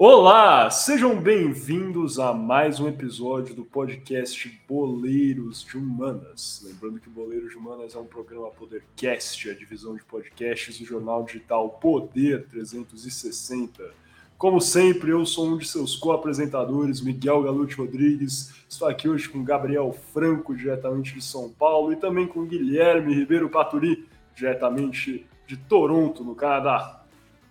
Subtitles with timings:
[0.00, 6.62] Olá, sejam bem-vindos a mais um episódio do podcast Boleiros de Humanas.
[6.64, 11.24] Lembrando que Boleiros de Humanas é um programa Podercast, a divisão de podcasts do jornal
[11.24, 13.90] digital Poder 360.
[14.38, 18.54] Como sempre, eu sou um de seus co-apresentadores, Miguel Galute Rodrigues.
[18.68, 23.50] Estou aqui hoje com Gabriel Franco, diretamente de São Paulo, e também com Guilherme Ribeiro
[23.50, 24.06] Paturi,
[24.36, 26.97] diretamente de Toronto, no Canadá.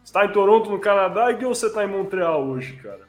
[0.08, 3.02] Está em Toronto, no Canadá, e ou você está em Montreal hoje, cara?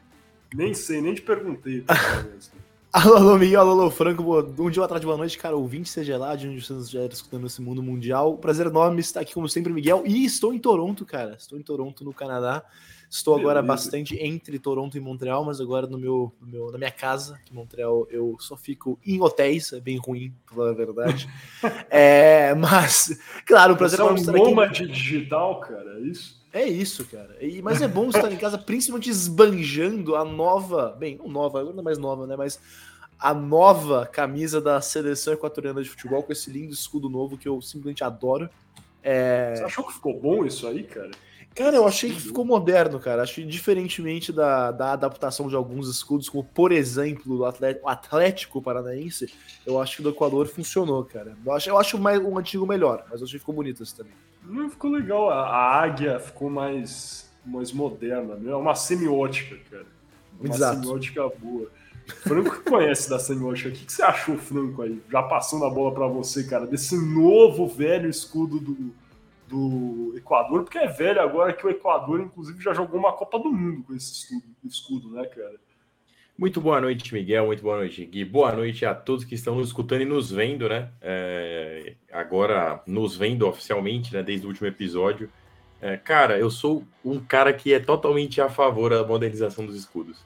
[0.52, 1.84] Nem sei, nem te perguntei.
[2.92, 4.24] alô, alô, Miguel, alô, alô, Franco.
[4.60, 5.56] Um dia, uma tarde, boa noite, cara.
[5.56, 8.36] Ouvinte, seja lá de onde você estiver escutando esse mundo mundial.
[8.36, 10.02] Prazer enorme estar aqui, como sempre, Miguel.
[10.04, 11.36] E estou em Toronto, cara.
[11.38, 12.64] Estou em Toronto, no Canadá.
[13.08, 13.52] Estou Beleza.
[13.52, 17.38] agora bastante entre Toronto e Montreal, mas agora no meu, no meu, na minha casa,
[17.48, 21.28] em Montreal, eu só fico em hotéis, é bem ruim, pra falar a verdade.
[21.88, 24.86] é, mas, claro, prazer é um estar aqui.
[24.88, 26.37] digital, cara, é isso?
[26.52, 27.36] É isso, cara.
[27.40, 31.74] E, mas é bom estar em casa, principalmente esbanjando a nova, bem, não nova, agora
[31.74, 32.36] não é mais nova, né?
[32.36, 32.58] Mas
[33.18, 37.60] a nova camisa da seleção equatoriana de futebol com esse lindo escudo novo que eu
[37.60, 38.48] simplesmente adoro.
[39.02, 39.56] É...
[39.56, 41.10] Você achou que ficou bom isso aí, cara?
[41.54, 43.22] Cara, eu achei que ficou moderno, cara.
[43.22, 48.62] Acho que diferentemente da, da adaptação de alguns escudos, como por exemplo o Atlético, o
[48.62, 49.32] Paranaense,
[49.66, 51.36] eu acho que do Equador funcionou, cara.
[51.44, 53.94] Eu acho, eu acho mais, um antigo melhor, mas eu achei que ficou bonito esse
[53.94, 54.12] também.
[54.42, 55.30] Não ficou legal.
[55.30, 58.50] A, águia ficou mais, mais moderna, né?
[58.50, 59.86] É uma semiótica, cara.
[60.40, 60.80] Uma Exato.
[60.80, 61.70] semiótica boa.
[62.06, 63.68] Franco que conhece da semiótica.
[63.68, 65.02] O que, que você achou, Franco, aí?
[65.10, 68.94] Já passando a bola para você, cara, desse novo velho escudo do,
[69.46, 73.50] do Equador, porque é velho agora que o Equador, inclusive, já jogou uma Copa do
[73.50, 75.56] Mundo com esse escudo, escudo né, cara?
[76.38, 77.46] Muito boa noite, Miguel.
[77.46, 78.24] Muito boa noite, Gui.
[78.24, 80.88] Boa noite a todos que estão nos escutando e nos vendo, né?
[81.02, 84.22] É, agora nos vendo oficialmente, né?
[84.22, 85.28] Desde o último episódio.
[85.82, 90.22] É, cara, eu sou um cara que é totalmente a favor da modernização dos escudos.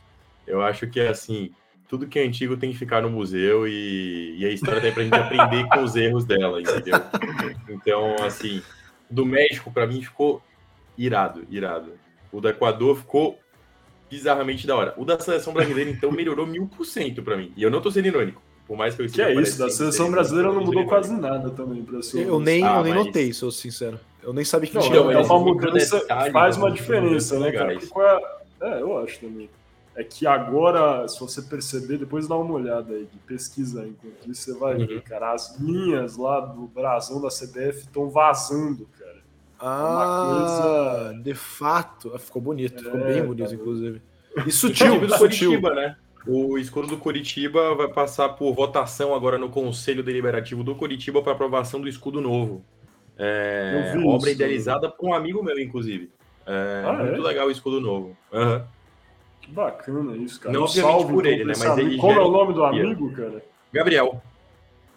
[0.46, 1.50] Eu acho que, assim,
[1.88, 5.04] tudo que é antigo tem que ficar no museu e, e a história tem pra
[5.04, 7.00] gente aprender com os erros dela, entendeu?
[7.70, 8.62] Então, assim,
[9.08, 10.42] do México, para mim, ficou
[10.98, 11.94] irado, irado.
[12.30, 13.38] O do Equador ficou
[14.12, 14.94] bizarramente da hora.
[14.98, 17.50] O da seleção brasileira, então, melhorou mil por cento para mim.
[17.56, 18.42] E eu não tô sendo irônico.
[18.66, 19.30] Por mais que eu esteja.
[19.30, 21.82] Que é isso, da seleção brasileira não mudou quase nada também.
[21.82, 23.06] Pra eu nem, ah, eu nem mas...
[23.06, 23.98] notei, sou sincero.
[24.22, 24.98] Eu nem sabia que não, tinha.
[24.98, 27.72] É uma mudança faz uma diferença, né, cara?
[27.72, 27.78] É...
[28.60, 29.48] é, eu acho também.
[29.94, 34.42] É que agora, se você perceber, depois dá uma olhada aí, pesquisa aí, enquanto isso
[34.42, 34.86] você vai uhum.
[34.86, 39.01] ver, cara, as linhas lá do brasão da CBF estão vazando, cara.
[39.64, 41.22] Ah, coisa...
[41.22, 42.12] de fato.
[42.14, 44.02] Ah, ficou bonito, é, ficou bem bonito, tá inclusive.
[44.44, 45.96] E sutil, do Curitiba, né?
[46.26, 51.32] O escuro do Curitiba vai passar por votação agora no Conselho Deliberativo do Curitiba para
[51.32, 52.64] aprovação do escudo novo.
[53.16, 56.10] É, obra isso, idealizada por um amigo meu, inclusive.
[56.46, 57.28] É, ah, muito é?
[57.28, 58.16] legal o escudo novo.
[58.32, 58.62] Uhum.
[59.40, 60.52] Que bacana isso, cara.
[60.52, 61.54] Não, obviamente por ele, né?
[61.56, 63.44] Mas ele Como é o nome do amigo, cara?
[63.72, 64.22] Gabriel.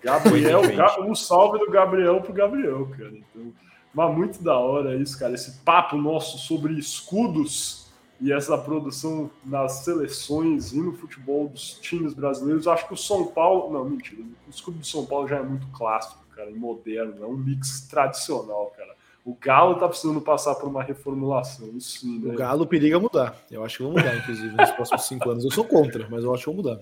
[0.01, 0.61] Gabriel,
[1.01, 3.11] um salve do Gabriel pro Gabriel, cara.
[3.11, 3.53] Então,
[3.95, 5.33] mas muito da hora isso, cara.
[5.33, 7.87] Esse papo nosso sobre escudos
[8.19, 12.67] e essa produção nas seleções e no futebol dos times brasileiros.
[12.67, 13.71] Acho que o São Paulo.
[13.71, 14.21] Não, mentira.
[14.21, 17.23] O escudo do São Paulo já é muito clássico, cara, e moderno.
[17.23, 18.93] É um mix tradicional, cara.
[19.23, 21.69] O Galo tá precisando passar por uma reformulação.
[21.75, 22.33] Isso sim, né?
[22.33, 23.35] O Galo periga mudar.
[23.49, 25.45] Eu acho que vão mudar, inclusive, nos próximos cinco anos.
[25.45, 26.79] Eu sou contra, mas eu acho que vão mudar.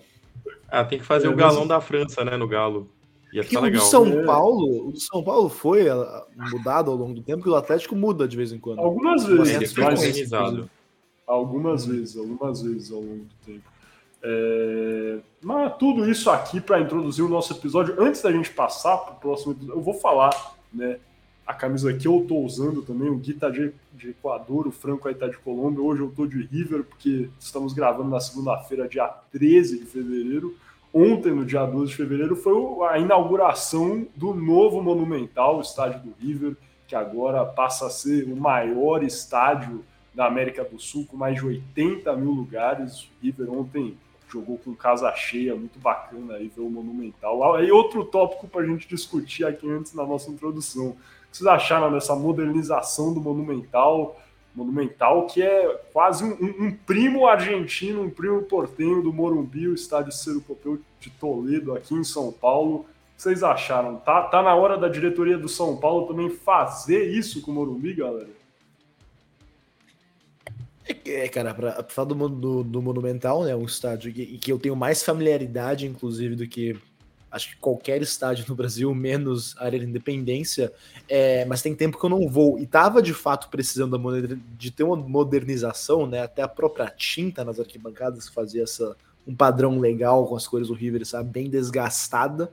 [0.68, 1.69] Ah, tem que fazer é, o galão mas...
[1.69, 2.90] da França, né, no Galo.
[3.33, 4.23] Ia que o do São é.
[4.23, 7.95] Paulo, o do São Paulo foi ah, mudado ao longo do tempo, que o Atlético
[7.95, 8.79] muda de vez em quando.
[8.79, 10.31] Algumas vezes, mas,
[11.25, 13.63] algumas vezes, algumas vezes ao longo do tempo.
[14.22, 15.17] É...
[15.41, 17.95] Mas tudo isso aqui para introduzir o nosso episódio.
[17.99, 20.99] Antes da gente passar para o próximo episódio, eu vou falar, né?
[21.45, 25.07] A camisa que eu tô usando também, o Gui tá de, de Equador, o Franco
[25.07, 25.83] aí tá de Colômbia.
[25.83, 30.55] Hoje eu tô de River, porque estamos gravando na segunda-feira, dia 13 de fevereiro
[30.93, 32.53] ontem, no dia 12 de fevereiro, foi
[32.87, 36.55] a inauguração do novo Monumental, o estádio do River,
[36.87, 41.45] que agora passa a ser o maior estádio da América do Sul, com mais de
[41.45, 43.03] 80 mil lugares.
[43.03, 43.97] O River ontem
[44.29, 47.55] jogou com casa cheia, muito bacana aí ver o Monumental.
[47.55, 50.89] Aí outro tópico para a gente discutir aqui antes na nossa introdução.
[50.89, 50.97] O
[51.31, 54.19] que vocês acharam dessa modernização do Monumental?
[54.55, 60.11] Monumental, que é quase um, um, primo argentino, um primo portenho do Morumbi, o estádio
[60.11, 62.85] Ciro Popeu de Toledo, aqui em São Paulo.
[63.17, 63.97] Vocês acharam?
[63.97, 67.94] Tá, tá na hora da diretoria do São Paulo também fazer isso com o Morumbi,
[67.94, 68.29] galera?
[71.06, 74.76] É, cara, para falar do, do, do, Monumental, né, um estádio que, que eu tenho
[74.76, 76.78] mais familiaridade, inclusive, do que
[77.34, 80.72] acho que qualquer estádio no Brasil, menos a Arena Independência,
[81.09, 82.59] é, mas tem tempo que eu não vou.
[82.59, 84.00] E tava de fato precisando
[84.56, 86.22] de ter uma modernização, né?
[86.22, 88.96] Até a própria tinta nas arquibancadas fazia essa,
[89.28, 91.32] um padrão legal com as cores do River, sabe?
[91.32, 92.52] Bem desgastada.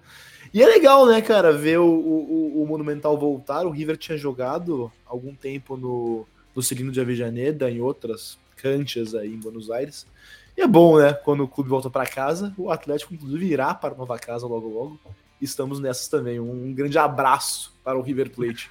[0.53, 3.67] E é legal, né, cara, ver o, o, o Monumental voltar.
[3.67, 9.29] O River tinha jogado algum tempo no, no Cirino de Avejaneda, em outras canchas aí
[9.29, 10.07] em Buenos Aires.
[10.61, 13.95] E é bom, né, quando o clube volta para casa, o Atlético, inclusive, irá para
[13.95, 15.01] nova casa logo logo.
[15.41, 16.39] Estamos nessas também.
[16.39, 18.71] Um, grande abraço para o River Plate.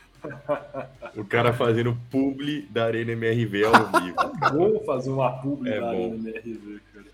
[1.16, 4.16] O cara fazendo publi da Arena MRV ao vivo.
[4.54, 5.88] Bom fazer uma publi é da bom.
[5.88, 7.06] Arena MRV, cara.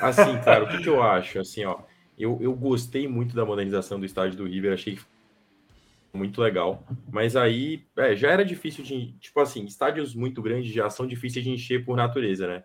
[0.00, 1.38] Assim, cara, o que, que eu acho?
[1.38, 1.76] Assim, ó,
[2.18, 4.98] eu, eu gostei muito da modernização do estádio do River, achei
[6.10, 6.82] muito legal.
[7.12, 9.12] Mas aí é, já era difícil de.
[9.20, 12.64] Tipo assim, estádios muito grandes já são difíceis de encher por natureza, né?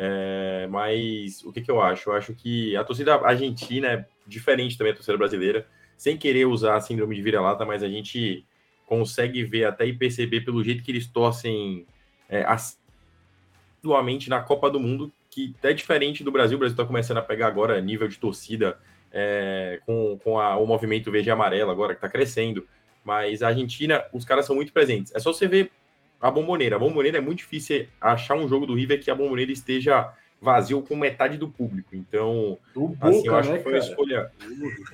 [0.00, 2.08] É, mas o que, que eu acho?
[2.08, 5.66] Eu acho que a torcida argentina é diferente também da torcida brasileira,
[5.96, 8.46] sem querer usar a síndrome de vira-lata, mas a gente
[8.86, 11.84] consegue ver até e perceber pelo jeito que eles torcem
[12.28, 16.56] é, assiduamente na Copa do Mundo, que é diferente do Brasil.
[16.56, 18.78] O Brasil está começando a pegar agora nível de torcida
[19.10, 22.64] é, com, com a, o movimento verde e amarelo agora, que está crescendo.
[23.04, 25.12] Mas a Argentina, os caras são muito presentes.
[25.12, 25.72] É só você ver
[26.20, 26.76] a bomboneira.
[26.76, 30.82] A bomboneira é muito difícil achar um jogo do River que a bomboneira esteja vazio
[30.82, 31.94] com metade do público.
[31.94, 34.32] Então, do Boca, assim, eu acho né, que foi uma escolha.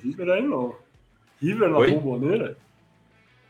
[0.02, 0.76] River aí não.
[1.40, 1.90] River na Oi?
[1.92, 2.56] bomboneira?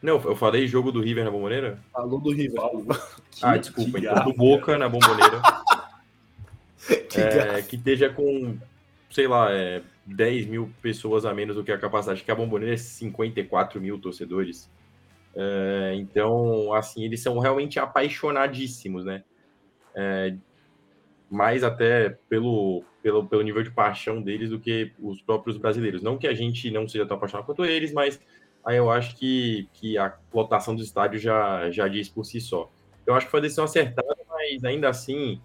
[0.02, 1.78] Não, eu falei jogo do River na bomboneira?
[1.92, 2.60] Falou do River.
[3.42, 3.98] ah, desculpa.
[3.98, 5.40] Então, do Boca na bomboneira.
[7.08, 8.56] que, é, que esteja com,
[9.10, 12.74] sei lá, é, 10 mil pessoas a menos do que a capacidade, que a Bomboneira
[12.74, 14.68] é 54 mil torcedores.
[15.36, 19.25] É, então, assim, eles são realmente apaixonadíssimos, né?
[19.94, 20.34] É,
[21.31, 26.02] mais até pelo, pelo, pelo nível de paixão deles do que os próprios brasileiros.
[26.02, 28.20] Não que a gente não seja tão apaixonado quanto eles, mas
[28.64, 32.70] aí eu acho que, que a lotação dos estádios já, já diz por si só.
[33.06, 35.40] Eu acho que foi a decisão acertada, mas ainda assim,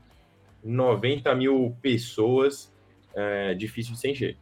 [0.64, 2.74] 90 mil pessoas
[3.14, 4.38] é difícil de se encher.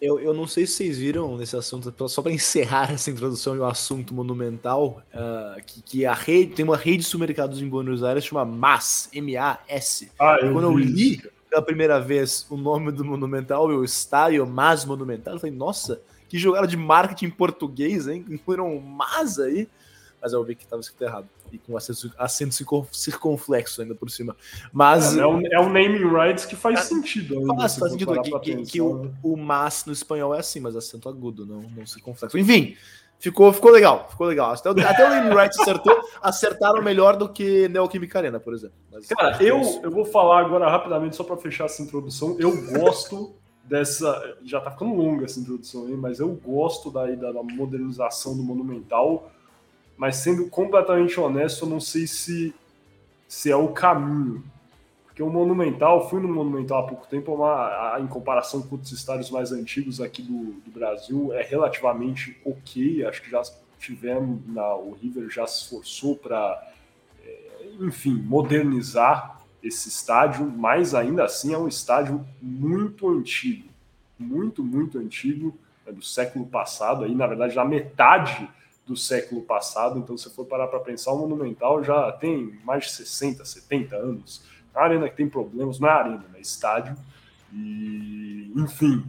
[0.00, 3.58] Eu, eu não sei se vocês viram nesse assunto, só para encerrar essa introdução e
[3.58, 8.02] o assunto monumental, uh, que, que, a rede tem uma rede de supermercados em Buenos
[8.02, 10.10] Aires chama MAS, M-A-S.
[10.18, 14.84] Ah, eu Quando eu li pela primeira vez o nome do monumental, o estádio MAS
[14.84, 18.24] Monumental, eu falei, nossa, que jogada de marketing português, hein?
[18.28, 19.68] Incluíram um MAS aí
[20.20, 21.28] mas eu vi que estava escrito errado.
[21.52, 22.54] E com acento, acento
[22.92, 24.36] circunflexo ainda por cima.
[24.72, 25.16] Mas.
[25.16, 27.46] É, é, um, é um naming rights que faz é, sentido.
[27.46, 29.10] Faz, faz sentido que, que, que, o, né?
[29.22, 32.38] o mas no espanhol é assim, mas acento agudo, não, não circunflexo.
[32.38, 32.76] Enfim.
[33.20, 34.50] Ficou, ficou legal, ficou legal.
[34.54, 38.76] Até, até o naming rights acertou, acertaram melhor do que Neoquímica Arena, por exemplo.
[38.90, 42.34] Mas, Cara, eu, eu vou falar agora rapidamente, só para fechar essa introdução.
[42.38, 44.38] Eu gosto dessa.
[44.42, 49.30] Já tá ficando longa essa introdução aí, mas eu gosto da, da modernização do Monumental
[50.00, 52.54] mas sendo completamente honesto, eu não sei se,
[53.28, 54.42] se é o caminho.
[55.04, 58.76] Porque o Monumental, fui no Monumental há pouco tempo, é uma, a, em comparação com
[58.76, 63.04] os estádios mais antigos aqui do, do Brasil, é relativamente ok.
[63.04, 63.42] Acho que já
[63.78, 66.66] tivemos, na, o River já se esforçou para,
[67.22, 73.68] é, enfim, modernizar esse estádio, mas ainda assim é um estádio muito antigo.
[74.18, 75.54] Muito, muito antigo,
[75.84, 78.48] é do século passado, aí na verdade na metade
[78.90, 80.00] do século passado.
[80.00, 84.42] Então, se for parar para pensar, o Monumental já tem mais de 60, 70 anos.
[84.74, 86.96] A arena que tem problemas, não é arena, é estádio.
[87.52, 89.04] E, enfim,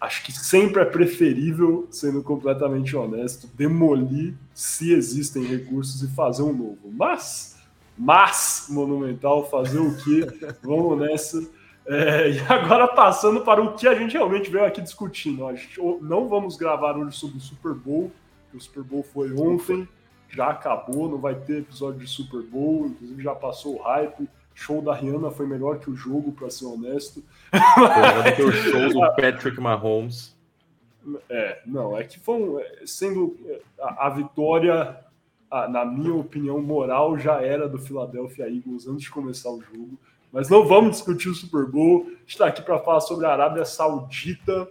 [0.00, 6.52] acho que sempre é preferível, sendo completamente honesto, demolir se existem recursos e fazer um
[6.52, 6.92] novo.
[6.92, 7.58] Mas,
[7.98, 10.24] mas, Monumental, fazer o quê?
[10.62, 11.44] Vamos nessa.
[11.84, 15.48] É, e agora passando para o que a gente realmente veio aqui discutindo.
[15.48, 18.12] A gente não vamos gravar hoje sobre o Super Bowl,
[18.56, 19.88] o Super Bowl foi ontem,
[20.28, 24.28] já acabou, não vai ter episódio de Super Bowl, inclusive já passou o hype.
[24.54, 27.24] Show da Rihanna foi melhor que o jogo, para ser honesto.
[27.50, 30.36] Foi que o show do Patrick Mahomes.
[31.28, 34.96] É, não, é que foi é, sendo é, a, a vitória,
[35.50, 39.98] a, na minha opinião, moral já era do Philadelphia Eagles antes de começar o jogo.
[40.30, 42.10] Mas não vamos discutir o Super Bowl.
[42.26, 44.68] Está aqui para falar sobre a Arábia Saudita,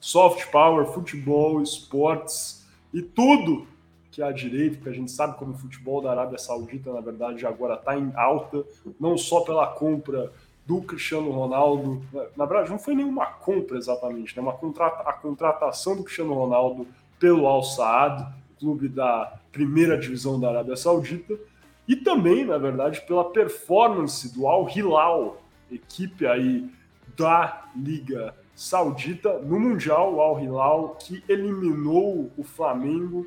[0.00, 2.61] soft power, futebol, esportes
[2.92, 3.66] e tudo
[4.10, 7.46] que há direito, porque a gente sabe como o futebol da Arábia Saudita, na verdade,
[7.46, 8.62] agora está em alta,
[9.00, 10.30] não só pela compra
[10.66, 12.02] do Cristiano Ronaldo,
[12.36, 14.42] na verdade não foi nenhuma compra exatamente, né?
[14.42, 16.86] Uma contrata a contratação do Cristiano Ronaldo
[17.18, 18.26] pelo Al Saad,
[18.60, 21.36] clube da primeira divisão da Arábia Saudita,
[21.88, 26.70] e também, na verdade, pela performance do Al Hilal, equipe aí
[27.16, 33.26] da Liga Saudita no Mundial, o Al Hilal, que eliminou o Flamengo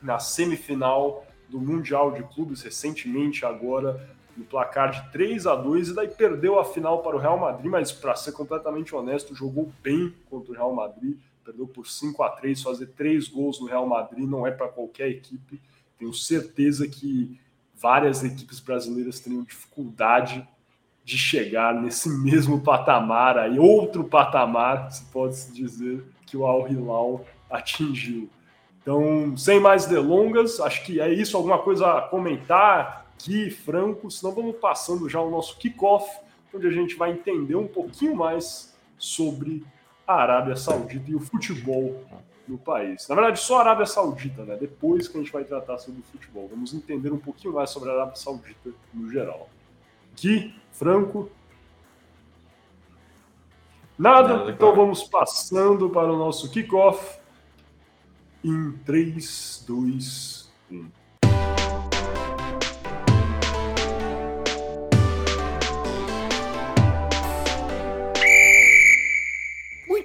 [0.00, 5.94] na semifinal do Mundial de Clubes recentemente, agora no placar de 3 a 2 e
[5.94, 10.14] daí perdeu a final para o Real Madrid, mas para ser completamente honesto, jogou bem
[10.30, 14.28] contra o Real Madrid, perdeu por 5 a 3 fazer três gols no Real Madrid
[14.28, 15.60] não é para qualquer equipe.
[15.98, 17.40] Tenho certeza que
[17.74, 20.46] várias equipes brasileiras teriam dificuldade
[21.08, 26.68] de chegar nesse mesmo patamar aí, outro patamar, se pode se dizer, que o Al
[26.68, 28.28] Hilal atingiu.
[28.82, 31.34] Então, sem mais delongas, acho que é isso.
[31.34, 34.10] Alguma coisa a comentar aqui, Franco?
[34.10, 36.06] Senão vamos passando já o nosso kickoff,
[36.54, 39.64] onde a gente vai entender um pouquinho mais sobre
[40.06, 42.04] a Arábia Saudita e o futebol
[42.46, 43.08] no país.
[43.08, 44.58] Na verdade, só a Arábia Saudita, né?
[44.60, 46.48] Depois que a gente vai tratar sobre o futebol.
[46.50, 49.48] Vamos entender um pouquinho mais sobre a Arábia Saudita no geral.
[50.20, 51.28] Gui, Franco.
[53.98, 57.18] Nada, Nada então vamos passando para o nosso kickoff
[58.44, 60.97] em 3, 2, 1.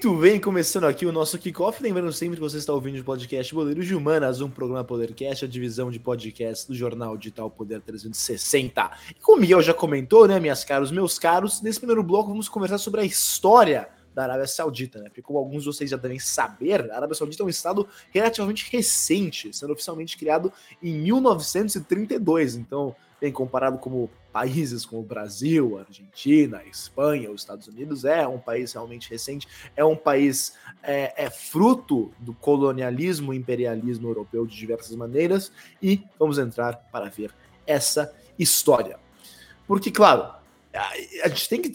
[0.03, 1.81] Muito bem, começando aqui o nosso kickoff.
[1.81, 5.47] Lembrando sempre que você está ouvindo o podcast Boleiros de Humanas, um programa Podercast, a
[5.47, 8.91] divisão de podcast do jornal digital Poder 360.
[9.11, 12.49] E como o Miguel já comentou, né, minhas caros, meus caros, nesse primeiro bloco vamos
[12.49, 15.05] conversar sobre a história da Arábia Saudita, né?
[15.05, 18.69] Porque como alguns de vocês já devem saber, a Arábia Saudita é um estado relativamente
[18.69, 22.55] recente, sendo oficialmente criado em 1932.
[22.55, 28.03] Então, bem comparado como países como o Brasil, a Argentina, a Espanha, os Estados Unidos,
[28.03, 34.09] é um país realmente recente, é um país é, é fruto do colonialismo e imperialismo
[34.09, 37.31] europeu de diversas maneiras, e vamos entrar para ver
[37.67, 38.99] essa história.
[39.67, 40.33] Porque, claro,
[40.73, 41.71] a gente tem que.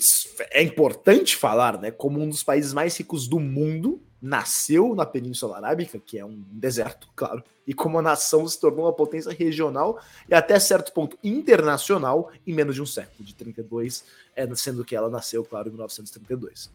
[0.51, 1.91] É importante falar, né?
[1.91, 6.43] Como um dos países mais ricos do mundo, nasceu na Península Arábica, que é um
[6.51, 11.17] deserto, claro, e como a nação se tornou uma potência regional e até certo ponto
[11.23, 15.73] internacional em menos de um século, de 32, é, sendo que ela nasceu, claro, em
[15.73, 16.71] 1932.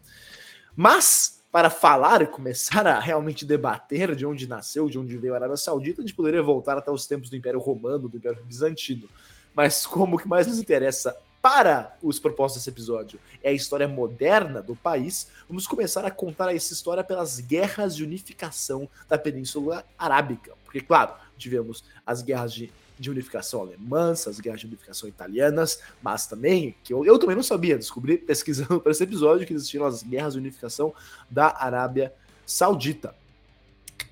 [0.75, 5.37] Mas, para falar e começar a realmente debater de onde nasceu, de onde veio a
[5.37, 9.07] Arábia Saudita, a gente poderia voltar até os tempos do Império Romano, do Império Bizantino.
[9.53, 14.61] Mas como que mais nos interessa para os propósitos desse episódio é a história moderna
[14.61, 20.53] do país, vamos começar a contar essa história pelas guerras de unificação da Península Arábica.
[20.63, 26.25] Porque, claro, tivemos as guerras de, de unificação alemãs, as guerras de unificação italianas, mas
[26.25, 30.01] também, que eu, eu também não sabia, descobri pesquisando para esse episódio que existiam as
[30.01, 30.93] guerras de unificação
[31.29, 32.13] da Arábia
[32.45, 33.13] Saudita.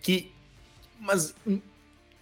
[0.01, 0.33] Que,
[0.99, 1.33] mas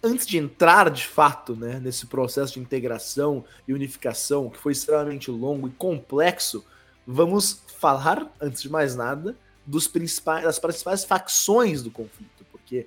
[0.02, 5.30] antes de entrar de fato né, nesse processo de integração e unificação, que foi extremamente
[5.30, 6.64] longo e complexo,
[7.06, 12.86] vamos falar, antes de mais nada, dos principais, das principais facções do conflito, porque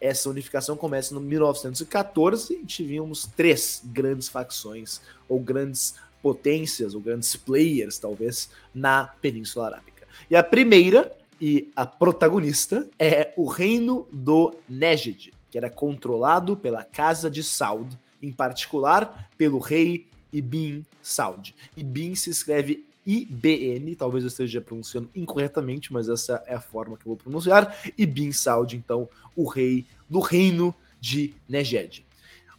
[0.00, 7.34] essa unificação começa em 1914 e tivemos três grandes facções, ou grandes potências, ou grandes
[7.36, 10.06] players, talvez, na Península Arábica.
[10.30, 16.84] E a primeira e a protagonista é o Reino do Neged, que era controlado pela
[16.84, 21.54] Casa de Saud, em particular pelo rei Ibn Saud.
[21.76, 27.06] Ibn se escreve IBN, talvez eu esteja pronunciando incorretamente, mas essa é a forma que
[27.06, 27.74] eu vou pronunciar.
[27.96, 32.04] Ibn Saud, então, o rei do reino de Neged.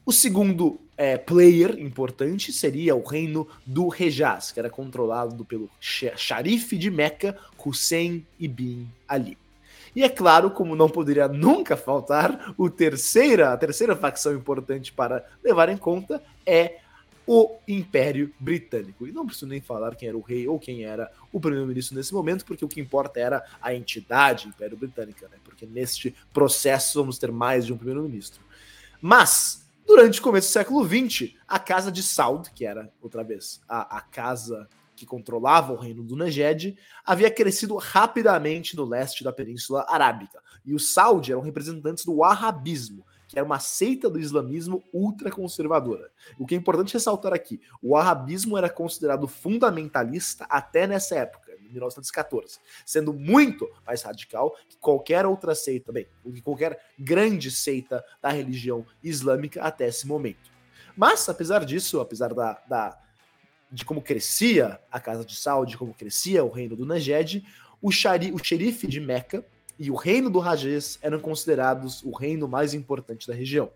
[0.06, 6.78] O segundo é, player importante seria o reino do Hejaz, que era controlado pelo xerife
[6.80, 9.38] de Meca, Hussein ibn Ali.
[9.96, 15.26] E é claro, como não poderia nunca faltar, o terceira, a terceira facção importante para
[15.44, 16.80] levar em conta é
[17.32, 19.06] o Império Britânico.
[19.06, 22.12] E não preciso nem falar quem era o rei ou quem era o primeiro-ministro nesse
[22.12, 25.38] momento, porque o que importa era a entidade Império Britânica, né?
[25.44, 28.42] Porque neste processo vamos ter mais de um primeiro-ministro.
[29.00, 33.62] Mas, durante o começo do século XX, a Casa de Saud, que era, outra vez,
[33.70, 34.68] a, a casa
[35.00, 40.42] que controlava o reino do Neged, havia crescido rapidamente no leste da Península Arábica.
[40.66, 46.12] E os Saud eram representantes do Wahhabismo, que era uma seita do islamismo ultraconservadora.
[46.38, 51.72] O que é importante ressaltar aqui, o Wahhabismo era considerado fundamentalista até nessa época, em
[51.72, 58.30] 1914, sendo muito mais radical que qualquer outra seita, bem, que qualquer grande seita da
[58.30, 60.52] religião islâmica até esse momento.
[60.98, 63.00] Mas, apesar disso, apesar da, da
[63.72, 67.46] de como crescia a casa de Saud, de como crescia o reino do Najed,
[67.82, 69.46] o, xari, o xerife de Meca
[69.78, 73.70] e o reino do Rajez eram considerados o reino mais importante da região.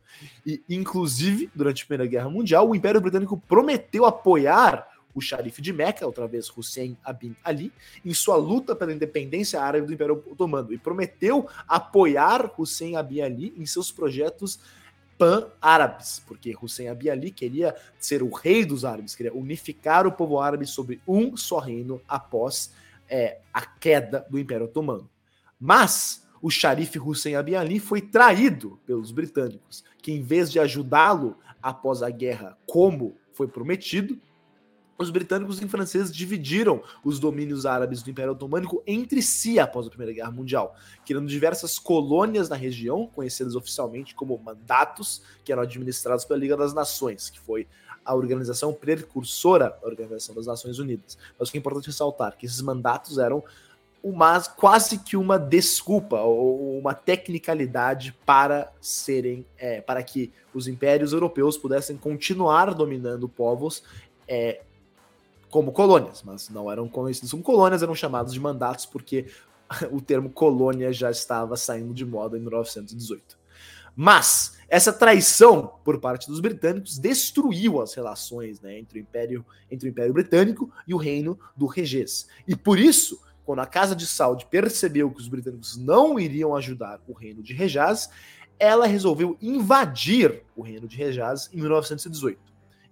[0.46, 4.86] E, inclusive, durante a Primeira Guerra Mundial, o Império Britânico prometeu apoiar
[5.16, 7.72] o xerife de Meca, outra vez Hussein Abin Ali,
[8.04, 13.54] em sua luta pela independência árabe do Império Otomano e prometeu apoiar Hussein Abin Ali
[13.56, 14.60] em seus projetos
[15.24, 20.38] pan-árabes, porque Hussein Abi Ali queria ser o rei dos árabes, queria unificar o povo
[20.38, 22.74] árabe sobre um só reino após
[23.10, 25.10] é, a queda do Império Otomano.
[25.58, 31.38] Mas o xerife Hussein Abi Ali foi traído pelos britânicos, que em vez de ajudá-lo
[31.62, 34.20] após a guerra, como foi prometido,
[35.04, 39.90] os britânicos e franceses dividiram os domínios árabes do Império Otomânico entre si após a
[39.90, 46.26] Primeira Guerra Mundial, criando diversas colônias na região, conhecidas oficialmente como mandatos, que eram administrados
[46.26, 47.68] pela Liga das Nações, que foi
[48.06, 51.18] a organização precursora da Organização das Nações Unidas.
[51.40, 53.44] Mas o que é importante ressaltar que esses mandatos eram
[54.04, 61.14] uma, quase que uma desculpa ou uma tecnicalidade para serem é, para que os impérios
[61.14, 63.82] europeus pudessem continuar dominando povos
[64.28, 64.62] é,
[65.54, 69.28] como colônias, mas não eram conhecidos como colônias, eram chamados de mandatos porque
[69.92, 73.38] o termo colônia já estava saindo de moda em 1918.
[73.96, 79.88] Mas essa traição por parte dos britânicos destruiu as relações né, entre, o Império, entre
[79.88, 82.28] o Império Britânico e o Reino do Regês.
[82.48, 87.00] E por isso, quando a Casa de Saud percebeu que os britânicos não iriam ajudar
[87.08, 88.10] o Reino de Rejaz,
[88.58, 92.42] ela resolveu invadir o Reino de Rejaz em 1918.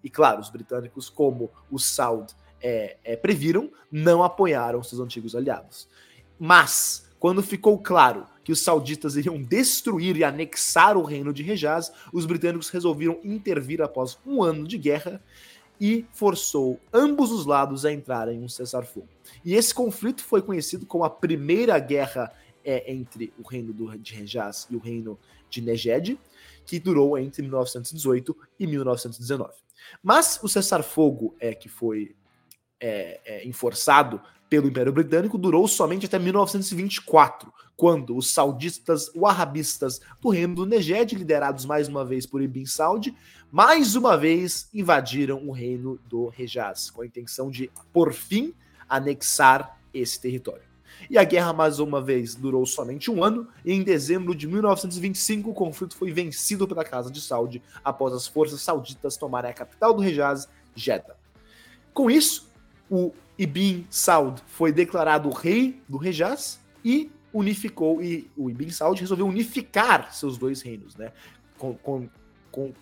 [0.04, 5.88] E claro, os britânicos, como os Saud é, é, previram, não apoiaram seus antigos aliados.
[6.40, 11.92] Mas, quando ficou claro que os sauditas iriam destruir e anexar o reino de Rejaz,
[12.12, 15.22] os britânicos resolveram intervir após um ano de guerra
[15.80, 19.08] e forçou ambos os lados a entrarem em um cessar-fogo.
[19.44, 22.32] E esse conflito foi conhecido como a Primeira Guerra
[22.64, 25.18] é, entre o reino do, de Rejaz e o reino
[25.50, 26.20] de Neged,
[26.66, 29.54] que durou entre 1918 e 1919.
[30.04, 32.16] Mas o cessar-fogo é que foi
[32.82, 34.20] é, é, enforçado
[34.50, 41.16] pelo Império Britânico durou somente até 1924, quando os saudistas wahhabistas do reino do Neged,
[41.16, 43.16] liderados mais uma vez por Ibn Saud,
[43.50, 48.54] mais uma vez invadiram o reino do Rejaz, com a intenção de, por fim,
[48.90, 50.64] anexar esse território.
[51.10, 55.50] E a guerra, mais uma vez, durou somente um ano, e em dezembro de 1925
[55.50, 59.94] o conflito foi vencido pela Casa de Saud após as forças sauditas tomarem a capital
[59.94, 61.16] do Rejaz, Jeddah.
[61.94, 62.51] Com isso,
[62.92, 69.26] o Ibn Saud foi declarado rei do Rejaz e unificou, e o Ibn Saud resolveu
[69.26, 71.14] unificar seus dois reinos, né?
[71.58, 72.10] Com, com,
[72.52, 72.74] com,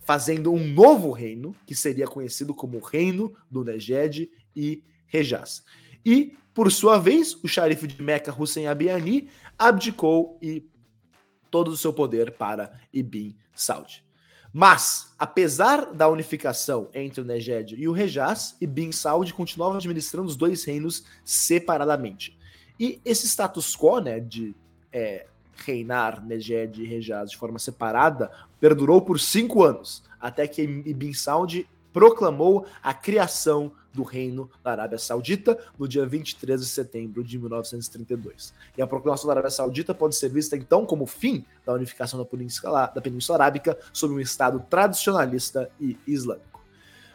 [0.00, 5.62] fazendo um novo reino, que seria conhecido como Reino do Neged e Rejaz.
[6.04, 10.68] E, por sua vez, o xerife de Meca, Hussein Abiani, abdicou e
[11.48, 14.02] todo o seu poder para Ibn Saud.
[14.52, 20.36] Mas, apesar da unificação entre o Neged e o Rejaz, Ibn Saud continuava administrando os
[20.36, 22.36] dois reinos separadamente.
[22.78, 24.54] E esse status quo, né, de
[24.92, 31.14] é, reinar Neged e Rejaz de forma separada, perdurou por cinco anos, até que Ibn
[31.14, 37.38] Saud proclamou a criação do Reino da Arábia Saudita no dia 23 de setembro de
[37.38, 38.54] 1932.
[38.76, 42.18] E a proclamação da Arábia Saudita pode ser vista então como o fim da unificação
[42.18, 46.49] da Península, da Península Arábica sob um Estado tradicionalista e islâmico.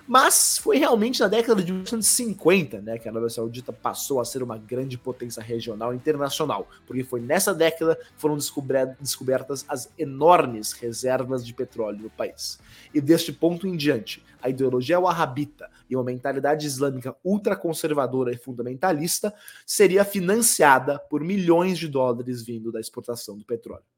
[0.08, 4.44] Mas foi realmente na década de 1950 né, que a Arábia Saudita passou a ser
[4.44, 10.74] uma grande potência regional e internacional, porque foi nessa década que foram descobertas as enormes
[10.74, 12.60] reservas de petróleo no país.
[12.94, 19.34] E deste ponto em diante, a ideologia wahhabita e uma mentalidade islâmica ultraconservadora e fundamentalista
[19.66, 23.95] seria financiada por milhões de dólares vindo da exportação do petróleo.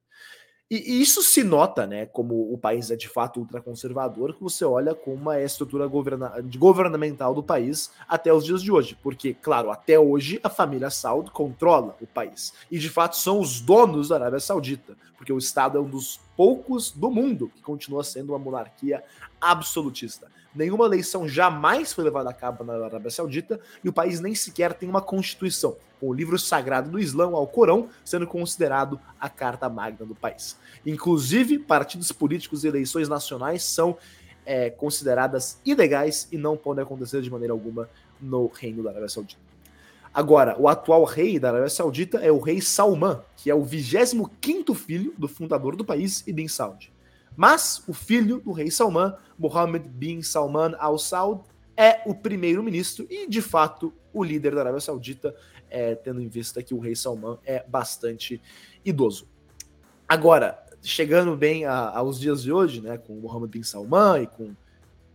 [0.70, 4.94] E, isso se nota, né, como o país é de fato ultraconservador, que você olha
[4.94, 8.98] como é a estrutura governa governamental do país até os dias de hoje.
[9.02, 12.54] Porque, claro, até hoje a família Saud controla o país.
[12.70, 16.20] E de fato são os donos da Arábia Saudita, porque o Estado é um dos
[16.36, 19.04] poucos do mundo que continua sendo uma monarquia
[19.40, 20.30] absolutista.
[20.58, 24.74] Nenhuma eleição jamais foi levada a cabo na Arábia Saudita e o país nem sequer
[24.74, 29.70] tem uma constituição, com o livro sagrado do Islã, ao Corão, sendo considerado a carta
[29.70, 30.58] magna do país.
[30.84, 34.00] Inclusive, partidos políticos e eleições nacionais são
[34.48, 37.88] é, consideradas ilegais e não podem acontecer de maneira alguma
[38.20, 39.40] no Reino da Arábia Saudita.
[40.12, 44.74] Agora, o atual rei da Arábia Saudita é o rei Salman, que é o 25º
[44.74, 46.92] filho do fundador do país, Ibn Saud.
[47.38, 51.44] Mas o filho do rei Salman, Mohammed bin Salman Al Saud,
[51.78, 55.36] é o primeiro-ministro e, de fato, o líder da Arábia Saudita,
[55.70, 58.42] é, tendo em vista que o rei Salman é bastante
[58.84, 59.30] idoso.
[60.10, 64.56] Agora, chegando bem a, aos dias de hoje, né, com Mohammed bin Salman e com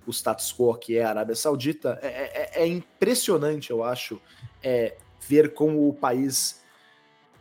[0.06, 4.20] o status quo que é a Arábia Saudita, é, é, é impressionante, eu acho,
[4.62, 6.61] é, ver como o país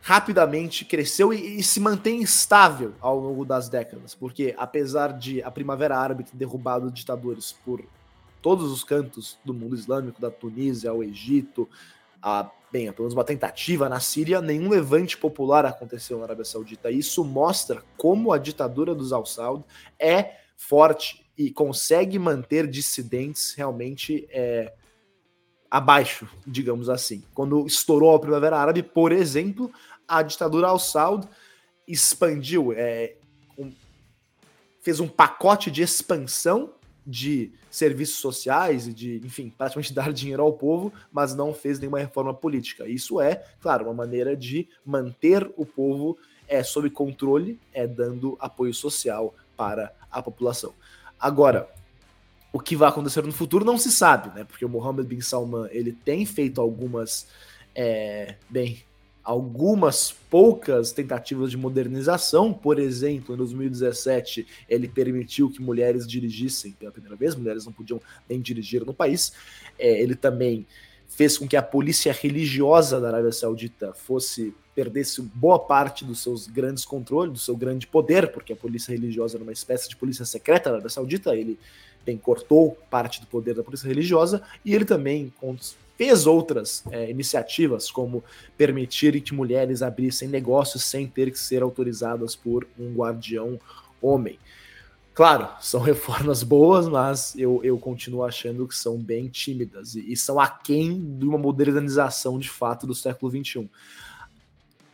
[0.02, 5.50] rapidamente cresceu e, e, se mantém estável ao longo das décadas, porque apesar de a
[5.50, 7.82] Primavera Árabe ter derrubado ditadores por
[8.42, 11.68] todos os cantos do mundo islâmico, da Tunísia ao Egito,
[12.20, 16.90] a, bem, pelo menos uma tentativa na Síria, nenhum levante popular aconteceu na Arábia Saudita.
[16.90, 19.64] Isso mostra como a ditadura dos Al-Saud
[20.00, 24.72] é forte e consegue manter dissidentes realmente é,
[25.72, 27.24] abaixo, digamos assim.
[27.32, 29.72] Quando estourou a Primavera Árabe, por exemplo,
[30.06, 31.26] a ditadura Al-Saud
[31.86, 33.14] expandiu, é,
[33.58, 33.72] um,
[34.80, 36.72] fez um pacote de expansão
[37.06, 41.98] de serviços sociais e de, enfim, praticamente dar dinheiro ao povo, mas não fez nenhuma
[41.98, 42.86] reforma política.
[42.86, 48.74] Isso é, claro, uma maneira de manter o povo é, sob controle, é dando apoio
[48.74, 50.74] social para a população.
[51.18, 51.68] Agora,
[52.52, 54.44] o que vai acontecer no futuro não se sabe, né?
[54.44, 57.26] Porque o Mohammed bin Salman ele tem feito algumas,
[57.74, 58.82] é, bem,
[59.22, 62.52] algumas poucas tentativas de modernização.
[62.52, 68.00] Por exemplo, em 2017, ele permitiu que mulheres dirigissem pela primeira vez, mulheres não podiam
[68.28, 69.32] nem dirigir no país.
[69.78, 70.66] É, ele também
[71.08, 76.46] fez com que a polícia religiosa da Arábia Saudita fosse perdesse boa parte dos seus
[76.46, 80.24] grandes controles, do seu grande poder, porque a polícia religiosa era uma espécie de polícia
[80.24, 81.58] secreta da Arábia Saudita, ele
[82.04, 85.32] bem, cortou parte do poder da polícia religiosa, e ele também
[85.96, 88.24] fez outras é, iniciativas, como
[88.56, 93.58] permitir que mulheres abrissem negócios sem ter que ser autorizadas por um guardião
[94.00, 94.38] homem.
[95.14, 100.16] Claro, são reformas boas, mas eu, eu continuo achando que são bem tímidas e, e
[100.16, 103.68] são aquém de uma modernização de fato do século XXI.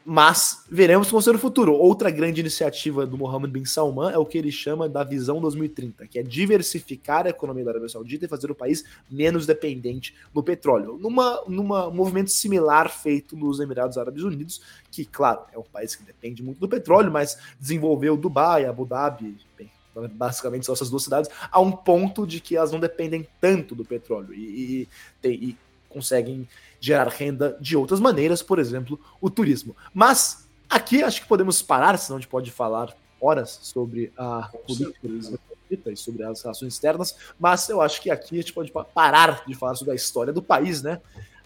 [0.04, 1.74] Mas veremos como será o futuro.
[1.74, 6.06] Outra grande iniciativa do Mohammed bin Salman é o que ele chama da visão 2030,
[6.06, 10.42] que é diversificar a economia da Arábia Saudita e fazer o país menos dependente no
[10.42, 10.98] petróleo.
[10.98, 15.94] Numa, numa um movimento similar feito nos Emirados Árabes Unidos, que, claro, é um país
[15.94, 19.70] que depende muito do petróleo, mas desenvolveu Dubai, Abu Dhabi, bem,
[20.12, 23.84] basicamente são essas duas cidades, a um ponto de que elas não dependem tanto do
[23.84, 24.88] petróleo e,
[25.22, 25.56] e, e
[25.88, 26.46] conseguem
[26.80, 29.76] gerar renda de outras maneiras, por exemplo, o turismo.
[29.92, 35.90] Mas aqui acho que podemos parar, senão a gente pode falar horas sobre a política
[35.90, 39.54] e sobre as relações externas, mas eu acho que aqui a gente pode parar de
[39.54, 41.00] falar sobre a história do país, né?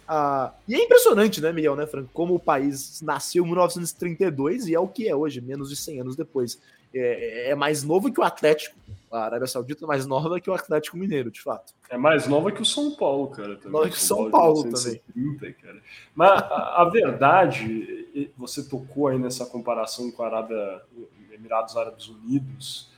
[0.06, 4.74] Ah, e é impressionante, né, Miguel, né, Franco, como o país nasceu em 1932 e
[4.74, 6.58] é o que é hoje, menos de 100 anos depois.
[6.94, 8.76] É, é mais novo que o Atlético,
[9.11, 11.74] a Arábia Saudita é mais nova que o Atlético Mineiro, de fato.
[11.90, 13.57] É mais nova que o São Paulo, cara.
[13.57, 13.72] Também.
[13.72, 15.55] Nova que o São, Paulo, Paulo também.
[15.61, 15.81] Cara.
[16.14, 20.83] Mas a, a, verdade, você tocou aí nessa comparação com a Arábia,
[21.31, 22.90] Emirados Árabes Unidos.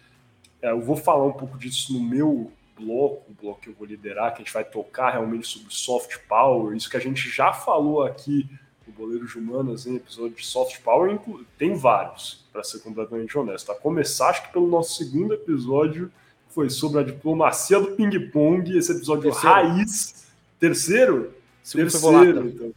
[0.63, 3.87] É, eu vou falar um pouco disso no meu bloco, o bloco que eu vou
[3.87, 7.53] liderar, que a gente vai tocar realmente sobre soft power, isso que a gente já
[7.53, 8.49] falou aqui
[8.87, 11.19] no Boleiro de Humanas em episódio de soft power,
[11.59, 13.71] tem vários, para ser completamente honesto.
[13.73, 16.11] A começar, acho que pelo nosso segundo episódio
[16.51, 19.55] foi sobre a diplomacia do ping-pong, esse episódio terceiro.
[19.55, 20.27] raiz.
[20.61, 21.35] Terceiro?
[21.63, 22.73] Segundo terceiro, então.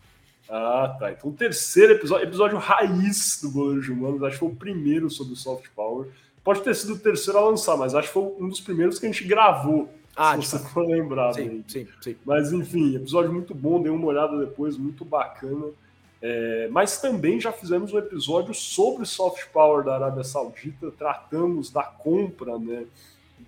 [0.49, 1.11] Ah, tá.
[1.11, 5.35] Então, terceiro episódio, episódio raiz do Goleiro de Humanos, acho que foi o primeiro sobre
[5.35, 6.07] soft power.
[6.43, 9.05] Pode ter sido o terceiro a lançar, mas acho que foi um dos primeiros que
[9.05, 9.89] a gente gravou.
[10.15, 11.63] Ah, se você for lembrado sim.
[11.67, 12.15] Sim, sim.
[12.25, 15.67] Mas enfim, episódio muito bom, dei uma olhada depois, muito bacana.
[16.21, 21.83] É, mas também já fizemos um episódio sobre soft power da Arábia Saudita, tratamos da
[21.83, 22.85] compra, né?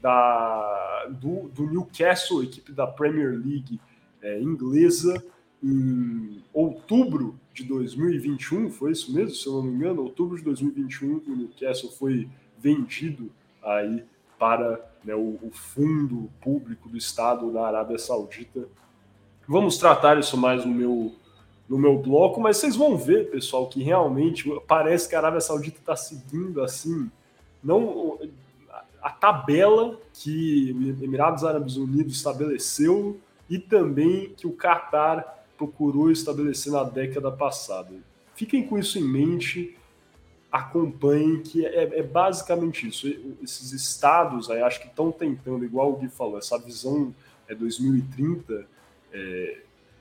[0.01, 3.79] da, do, do Newcastle, equipe da Premier League
[4.21, 5.23] é, inglesa,
[5.62, 11.21] em outubro de 2021, foi isso mesmo, se eu não me engano, outubro de 2021,
[11.27, 13.29] o Newcastle foi vendido
[13.62, 14.03] aí
[14.38, 18.67] para né, o, o, fundo público do Estado da Arábia Saudita.
[19.45, 21.13] Vamos tratar isso mais no meu,
[21.69, 25.77] no meu bloco, mas vocês vão ver, pessoal, que realmente parece que a Arábia Saudita
[25.77, 27.10] está seguindo assim,
[27.63, 28.17] não
[29.01, 36.84] a tabela que Emirados Árabes Unidos estabeleceu e também que o Qatar procurou estabelecer na
[36.84, 37.93] década passada.
[38.36, 39.77] Fiquem com isso em mente,
[40.51, 43.08] acompanhem, que é, é basicamente isso.
[43.43, 47.13] Esses estados aí, acho que estão tentando, igual o Gui falou, essa visão
[47.47, 48.65] é 2030
[49.12, 49.58] é,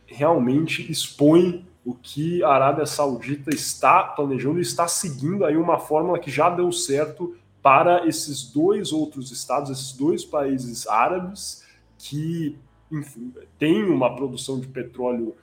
[0.09, 6.19] realmente expõe o que a Arábia Saudita está planejando e está seguindo aí uma fórmula
[6.19, 11.65] que já deu certo para esses dois outros estados, esses dois países árabes
[11.99, 12.59] que
[12.91, 15.35] enfim, têm uma produção de petróleo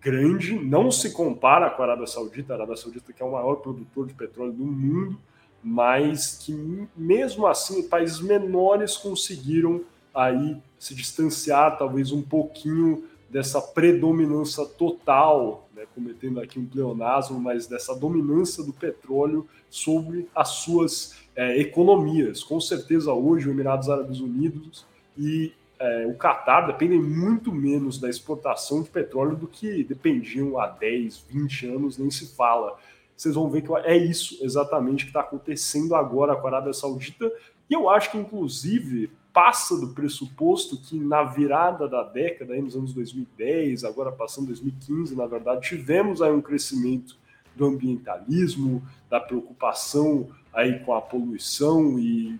[0.00, 3.56] grande, não se compara com a Arábia Saudita, a Arábia Saudita que é o maior
[3.56, 5.18] produtor de petróleo do mundo,
[5.62, 9.82] mas que mesmo assim países menores conseguiram
[10.14, 17.66] aí se distanciar talvez um pouquinho dessa predominância total, né, cometendo aqui um pleonasmo, mas
[17.66, 22.42] dessa dominância do petróleo sobre as suas é, economias.
[22.42, 24.86] Com certeza hoje o Emirados Árabes Unidos
[25.16, 30.66] e é, o Catar dependem muito menos da exportação de petróleo do que dependiam há
[30.66, 32.76] 10, 20 anos, nem se fala.
[33.16, 37.30] Vocês vão ver que é isso exatamente que está acontecendo agora com a Arábia Saudita,
[37.68, 42.74] e eu acho que, inclusive, passa do pressuposto que na virada da década, aí nos
[42.74, 47.16] anos 2010, agora passando 2015, na verdade, tivemos aí um crescimento
[47.54, 52.38] do ambientalismo, da preocupação aí com a poluição e,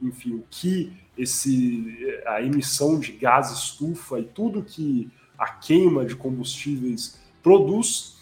[0.00, 6.14] enfim, o que esse a emissão de gás estufa e tudo que a queima de
[6.14, 8.16] combustíveis produz.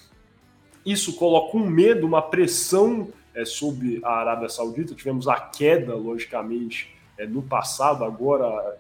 [0.85, 4.95] Isso coloca um medo, uma pressão é, sobre a Arábia Saudita.
[4.95, 8.77] Tivemos a queda, logicamente, é, no passado, agora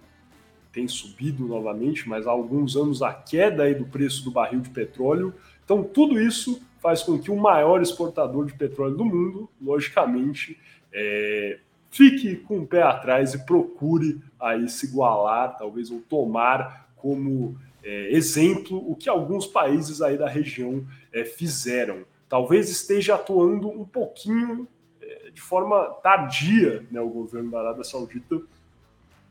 [0.73, 4.71] tem subido novamente, mas há alguns anos a queda aí do preço do barril de
[4.71, 5.33] petróleo.
[5.65, 10.59] Então, tudo isso faz com que o maior exportador de petróleo do mundo, logicamente,
[10.93, 11.59] é,
[11.91, 18.13] fique com o pé atrás e procure aí se igualar, talvez, ou tomar como é,
[18.13, 22.05] exemplo o que alguns países aí da região é, fizeram.
[22.29, 24.67] Talvez esteja atuando um pouquinho
[25.35, 28.41] de forma tardia né, o governo da Arábia Saudita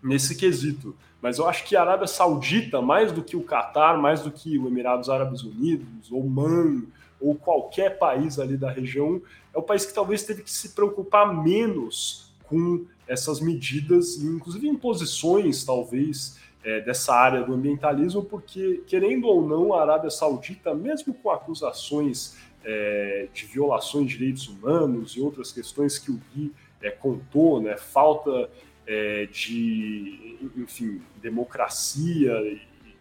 [0.04, 0.96] nesse quesito.
[1.22, 4.58] Mas eu acho que a Arábia Saudita, mais do que o Catar, mais do que
[4.58, 6.84] o Emirados Árabes Unidos, Oman,
[7.20, 9.22] ou qualquer país ali da região,
[9.54, 15.64] é o país que talvez teve que se preocupar menos com essas medidas, inclusive imposições,
[15.64, 21.30] talvez, é, dessa área do ambientalismo, porque, querendo ou não, a Arábia Saudita, mesmo com
[21.30, 27.62] acusações é, de violações de direitos humanos e outras questões que o Gui é, contou,
[27.62, 28.50] né, falta
[28.86, 32.34] é, de, enfim, democracia,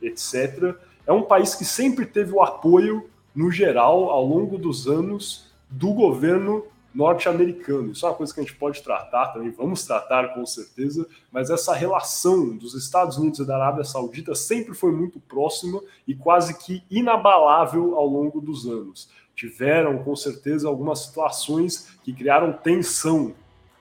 [0.00, 5.52] etc., é um país que sempre teve o apoio, no geral, ao longo dos anos,
[5.68, 7.92] do governo norte-americano.
[7.92, 11.50] Isso é uma coisa que a gente pode tratar também, vamos tratar com certeza, mas
[11.50, 16.58] essa relação dos Estados Unidos e da Arábia Saudita sempre foi muito próxima e quase
[16.58, 19.08] que inabalável ao longo dos anos.
[19.34, 23.34] Tiveram, com certeza, algumas situações que criaram tensão,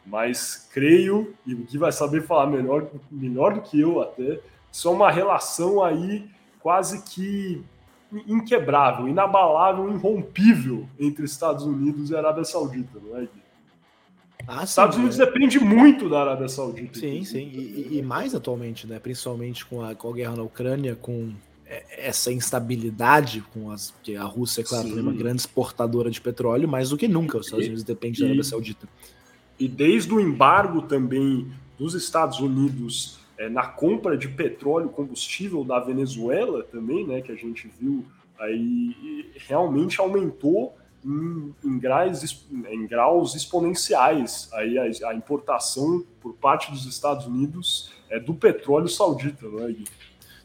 [0.05, 4.39] mas creio, e o Gui vai saber falar melhor, melhor do que eu até,
[4.71, 6.27] isso é uma relação aí
[6.59, 7.63] quase que
[8.27, 13.41] inquebrável, inabalável, irrompível entre Estados Unidos e Arábia Saudita, não é, Gui?
[14.47, 15.25] Ah, Estados Unidos é.
[15.25, 16.99] depende muito da Arábia Saudita.
[16.99, 18.99] Sim, sim, e, e, mais atualmente, né?
[18.99, 21.31] Principalmente com a, com a guerra na Ucrânia, com
[21.91, 26.67] essa instabilidade, com as, porque a Rússia, é claro, é uma grande exportadora de petróleo,
[26.67, 28.87] mais do que nunca os Estados Unidos dependem da Arábia Saudita.
[29.57, 35.79] E desde o embargo também dos Estados Unidos é, na compra de petróleo combustível da
[35.79, 38.05] Venezuela também, né, que a gente viu
[38.37, 46.71] aí, realmente aumentou em, em, graus, em graus exponenciais aí a, a, importação por parte
[46.71, 49.85] dos Estados Unidos é, do petróleo saudita, não é, Gui?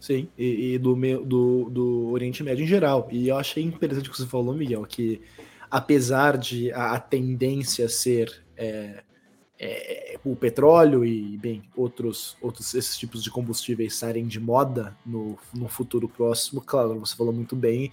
[0.00, 3.08] Sim, e, e do, do, do, Oriente Médio em geral.
[3.10, 5.20] E eu achei interessante o que você falou, Miguel, que
[5.70, 9.02] apesar de a, a tendência ser é,
[9.58, 15.38] é, o petróleo e, bem, outros, outros esses tipos de combustíveis saírem de moda no,
[15.54, 17.90] no futuro próximo, claro, você falou muito bem,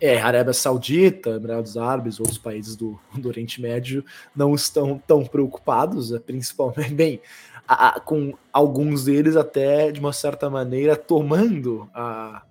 [0.00, 6.12] é, Arábia Saudita, Emirados Árabes, outros países do, do Oriente Médio não estão tão preocupados,
[6.12, 7.20] é, principalmente, bem,
[7.66, 12.42] a, a, com alguns deles até, de uma certa maneira, tomando a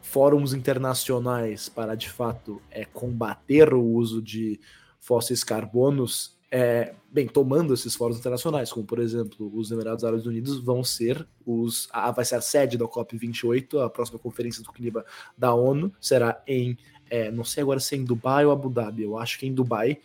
[0.00, 4.60] fóruns internacionais para, de fato, é, combater o uso de
[5.00, 10.58] fósseis carbonos é, bem, tomando esses fóruns internacionais, como por exemplo os Emirados Árabes Unidos
[10.58, 15.02] vão ser os, a, vai ser a sede da COP28, a próxima conferência do clima
[15.36, 16.76] da ONU será em,
[17.08, 19.48] é, não sei agora se é em Dubai ou Abu Dhabi, eu acho que é
[19.48, 19.98] em Dubai,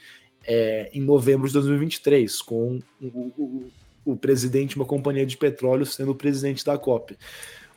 [0.45, 3.69] é, em novembro de 2023, com o, o,
[4.07, 7.17] o presidente de uma companhia de petróleo sendo o presidente da COP,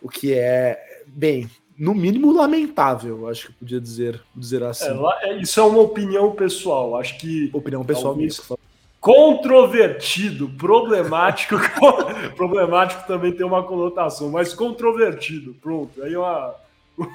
[0.00, 4.86] o que é, bem, no mínimo lamentável, acho que podia dizer, dizer assim.
[5.22, 7.50] É, isso é uma opinião pessoal, acho que.
[7.52, 8.58] Opinião pessoal mesmo.
[9.00, 11.56] Controvertido, problemático,
[12.36, 16.02] problemático também tem uma conotação, mas controvertido, pronto.
[16.02, 16.54] Aí é uma,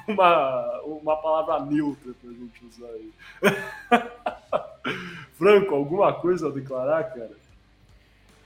[0.08, 3.10] uma, uma palavra neutra pra gente usar aí.
[5.38, 7.45] Franco, alguma coisa a declarar, cara?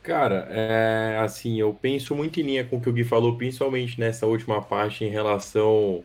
[0.02, 4.00] Cara, é, assim, eu penso muito em linha com o que o Gui falou, principalmente
[4.00, 6.02] nessa última parte em relação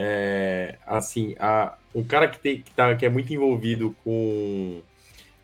[0.00, 4.80] é, assim, a, um cara que, tem, que, tá, que é muito envolvido com,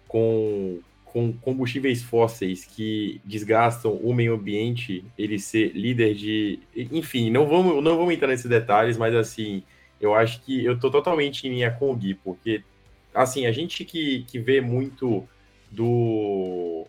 [0.08, 6.60] com, com combustíveis fósseis que desgastam o meio ambiente, ele ser líder de.
[6.76, 9.64] Enfim, não vamos, não vamos entrar nesses detalhes, mas assim,
[10.00, 12.62] eu acho que eu tô totalmente em linha com o Gui, porque
[13.12, 15.28] assim, a gente que, que vê muito
[15.70, 16.86] do,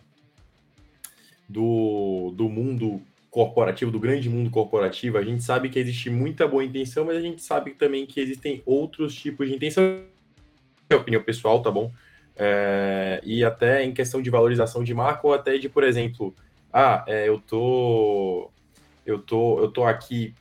[1.48, 6.64] do, do mundo corporativo, do grande mundo corporativo, a gente sabe que existe muita boa
[6.64, 10.04] intenção, mas a gente sabe também que existem outros tipos de intenção.
[10.88, 11.92] É opinião pessoal, tá bom?
[12.36, 16.34] É, e até em questão de valorização de marca, ou até de, por exemplo,
[16.72, 18.50] ah, é, eu tô
[19.04, 20.34] eu tô eu tô aqui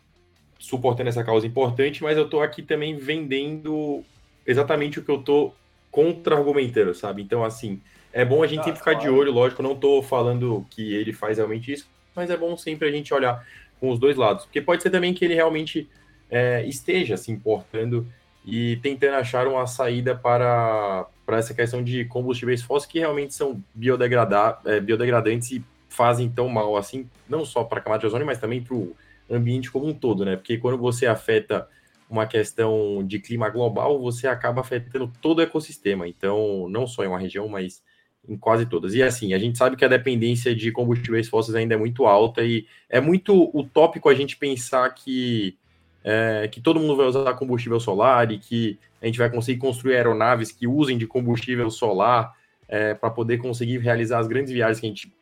[0.60, 4.04] suportando essa causa importante, mas eu tô aqui também vendendo
[4.46, 5.54] exatamente o que eu tô
[5.92, 7.22] contra-argumentando, sabe?
[7.22, 7.82] Então, assim,
[8.16, 9.06] é bom a gente ah, sempre ficar claro.
[9.06, 12.88] de olho, lógico, não tô falando que ele faz realmente isso, mas é bom sempre
[12.88, 13.46] a gente olhar
[13.78, 15.90] com os dois lados, porque pode ser também que ele realmente
[16.32, 18.08] é, esteja se importando
[18.46, 23.62] e tentando achar uma saída para, para essa questão de combustíveis fósseis que realmente são
[23.74, 28.26] biodegradar, é, biodegradantes e fazem tão mal assim, não só para a camada de ozônio,
[28.26, 28.96] mas também para o
[29.30, 30.38] ambiente como um todo, né?
[30.38, 31.68] Porque quando você afeta
[32.10, 36.08] uma questão de clima global, você acaba afetando todo o ecossistema.
[36.08, 37.84] Então, não só em uma região, mas
[38.28, 38.94] em quase todas.
[38.94, 42.44] E assim, a gente sabe que a dependência de combustíveis fósseis ainda é muito alta
[42.44, 45.58] e é muito utópico a gente pensar que
[46.04, 49.96] é, que todo mundo vai usar combustível solar e que a gente vai conseguir construir
[49.96, 52.36] aeronaves que usem de combustível solar
[52.68, 55.14] é, para poder conseguir realizar as grandes viagens que a gente,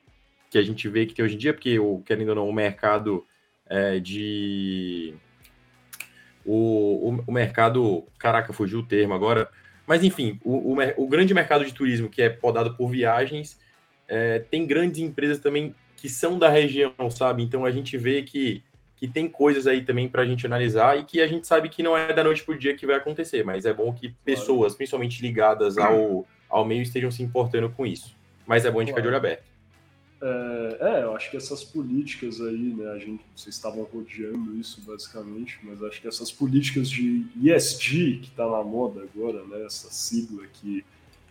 [0.49, 2.53] que a gente vê que tem hoje em dia, porque, o, querendo ou não, o
[2.53, 3.25] mercado
[3.65, 5.13] é, de.
[6.45, 8.03] O, o, o, mercado.
[8.17, 9.49] Caraca, fugiu o termo agora.
[9.85, 13.59] Mas, enfim, o, o, o grande mercado de turismo, que é podado por viagens,
[14.07, 17.43] é, tem grandes empresas também que são da região, sabe?
[17.43, 18.63] Então a gente vê que
[19.03, 21.83] que tem coisas aí também para a gente analisar e que a gente sabe que
[21.83, 24.75] não é da noite para o dia que vai acontecer, mas é bom que pessoas,
[24.75, 28.15] principalmente ligadas ao, ao meio, estejam se importando com isso.
[28.47, 29.43] Mas é bom a gente ficar de olho aberto.
[30.25, 34.79] É, é, eu acho que essas políticas aí, né, a gente, vocês estavam rodeando isso
[34.81, 39.91] basicamente, mas acho que essas políticas de ESG, que está na moda agora, né, essa
[39.91, 40.85] sigla aqui,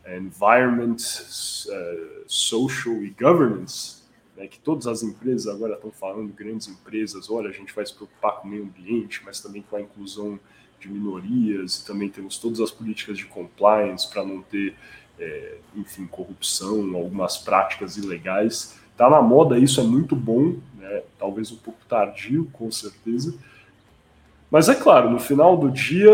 [0.04, 4.02] é Environment, uh, Social e Governance,
[4.36, 7.94] né, que todas as empresas agora estão falando, grandes empresas, olha, a gente vai se
[7.94, 10.38] preocupar com o meio ambiente, mas também com a inclusão
[10.78, 14.74] de minorias, e também temos todas as políticas de compliance para não ter,
[15.18, 18.81] é, enfim, corrupção, algumas práticas ilegais.
[19.02, 23.36] Está na moda, isso é muito bom, né, talvez um pouco tardio, com certeza.
[24.48, 26.08] Mas é claro, no final do dia,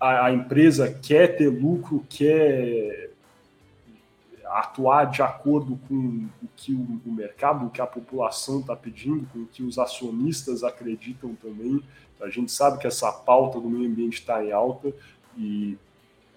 [0.00, 3.12] a, a empresa quer ter lucro, quer
[4.44, 9.24] atuar de acordo com o que o, o mercado, o que a população está pedindo,
[9.32, 11.80] com o que os acionistas acreditam também.
[12.20, 14.92] A gente sabe que essa pauta do meio ambiente está em alta
[15.38, 15.78] e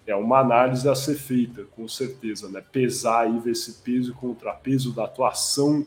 [0.06, 2.62] é uma análise a ser feita, com certeza, né?
[2.72, 5.86] Pesar aí, ver esse peso e contrapeso da atuação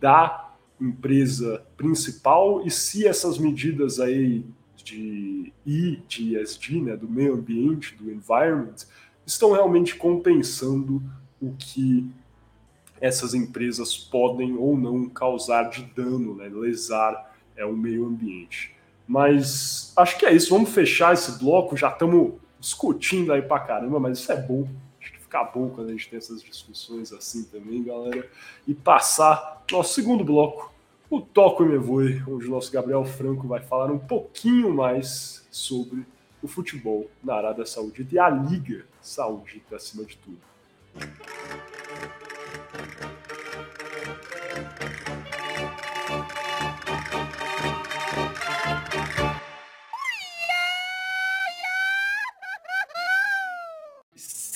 [0.00, 4.44] da empresa principal e se essas medidas aí
[4.82, 8.76] de I, de ESG, né, do meio ambiente, do environment,
[9.26, 11.02] estão realmente compensando
[11.40, 12.10] o que
[12.98, 18.74] essas empresas podem ou não causar de dano, né, lesar é, o meio ambiente.
[19.06, 23.98] Mas acho que é isso, vamos fechar esse bloco, já estamos discutindo aí pra caramba,
[23.98, 24.68] mas isso é bom,
[25.00, 28.28] acho que fica bom quando a gente tem essas discussões assim também, galera,
[28.68, 30.72] e passar nosso segundo bloco,
[31.08, 35.46] o Toco e Me Voe, onde o nosso Gabriel Franco vai falar um pouquinho mais
[35.50, 36.06] sobre
[36.42, 40.38] o futebol na Arábia Saudita e a Liga Saudita acima de tudo.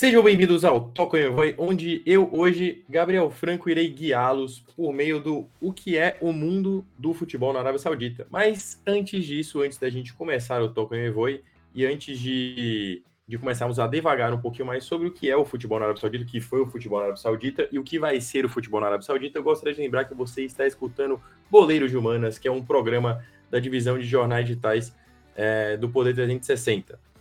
[0.04, 5.48] Sejam bem-vindos ao Toco Vai, onde eu hoje, Gabriel Franco, irei guiá-los por meio do
[5.62, 8.26] o que é o mundo do futebol na Arábia Saudita.
[8.28, 11.40] Mas antes disso, antes da gente começar o Toco Vai
[11.74, 15.46] e antes de de começarmos a devagar um pouquinho mais sobre o que é o
[15.46, 17.98] futebol na Arábia Saudita, o que foi o futebol na Arábia Saudita e o que
[17.98, 21.18] vai ser o futebol na Arábia Saudita, eu gostaria de lembrar que você está escutando
[21.50, 24.94] Boleiros de Humanas, que é um programa da divisão de jornais digitais
[25.34, 27.13] é, do Poder 360.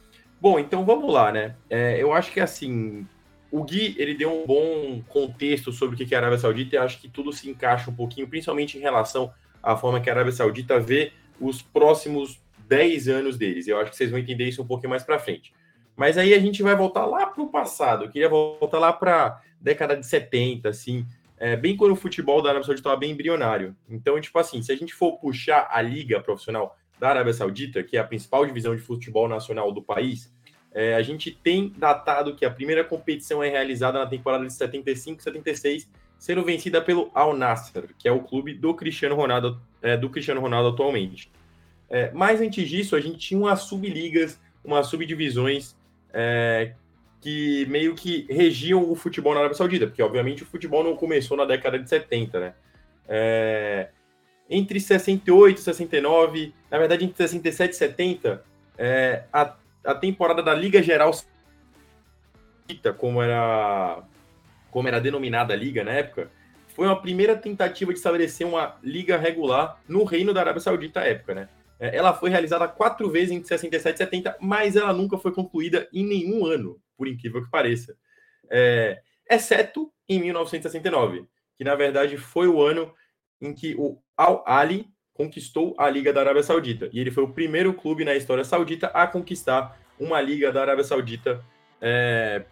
[0.43, 1.55] Bom, então vamos lá, né?
[1.69, 3.07] É, eu acho que assim,
[3.49, 6.77] o Gui ele deu um bom contexto sobre o que é a Arábia Saudita e
[6.77, 10.33] acho que tudo se encaixa um pouquinho, principalmente em relação à forma que a Arábia
[10.33, 13.69] Saudita vê os próximos 10 anos deles.
[13.69, 15.53] Eu acho que vocês vão entender isso um pouquinho mais para frente.
[15.95, 18.03] Mas aí a gente vai voltar lá para o passado.
[18.03, 21.05] Eu queria voltar lá para década de 70, assim,
[21.37, 23.73] é, bem quando o futebol da Arábia Saudita estava bem embrionário.
[23.89, 27.97] Então, tipo assim, se a gente for puxar a liga profissional da Arábia Saudita, que
[27.97, 30.33] é a principal divisão de futebol nacional do país,
[30.73, 35.21] É, a gente tem datado que a primeira competição é realizada na temporada de 75
[35.21, 40.09] 76, sendo vencida pelo Al Nassr, que é o clube do Cristiano Ronaldo, é, do
[40.09, 41.31] Cristiano Ronaldo atualmente.
[41.89, 45.75] É, mas antes disso, a gente tinha umas subligas, umas subdivisões
[46.11, 46.73] é,
[47.21, 51.37] que meio que regiam o futebol na Arábia Saudita, porque obviamente o futebol não começou
[51.37, 52.53] na década de 70, né?
[53.07, 53.89] É,
[54.49, 58.43] entre 68 e 69, na verdade entre 67 e 70,
[58.77, 59.55] é, a,
[59.85, 61.11] a temporada da Liga Geral
[62.97, 64.03] como era
[64.71, 66.31] como era denominada a liga na época,
[66.69, 71.03] foi uma primeira tentativa de estabelecer uma liga regular no reino da Arábia Saudita à
[71.03, 71.49] época, né?
[71.79, 75.87] É, ela foi realizada quatro vezes entre 67 e 70, mas ela nunca foi concluída
[75.93, 77.95] em nenhum ano, por incrível que pareça.
[78.49, 82.91] É, exceto em 1969, que na verdade foi o ano
[83.39, 86.89] em que o Al-Ali conquistou a Liga da Arábia Saudita.
[86.91, 90.83] E ele foi o primeiro clube na história saudita a conquistar uma Liga da Arábia
[90.83, 91.43] Saudita
[91.81, 92.43] é,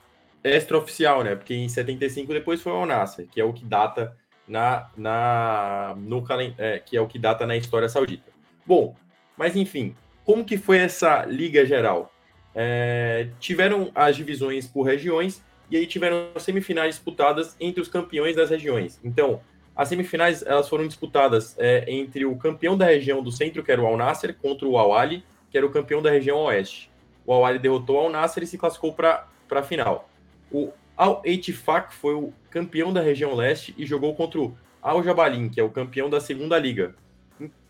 [0.43, 1.36] extraoficial, né?
[1.36, 4.16] Porque em 75 depois foi o Al-Nassr, que é o que data
[4.47, 6.24] na, na no
[6.57, 8.32] é, que é o que data na história saudita.
[8.66, 8.95] Bom,
[9.38, 12.14] mas enfim, como que foi essa liga geral?
[12.53, 18.49] É, tiveram as divisões por regiões e aí tiveram semifinais disputadas entre os campeões das
[18.49, 18.99] regiões.
[19.03, 19.41] Então,
[19.76, 23.82] as semifinais elas foram disputadas é, entre o campeão da região do centro, que era
[23.82, 26.91] o Al Nasser, contra o Al Ali, que era o campeão da região oeste.
[27.26, 30.09] O Al Ali derrotou o Al Nasser e se classificou para a final.
[30.51, 35.49] O Al Eitifak foi o campeão da região leste e jogou contra o Al Jabalin,
[35.49, 36.93] que é o campeão da segunda liga.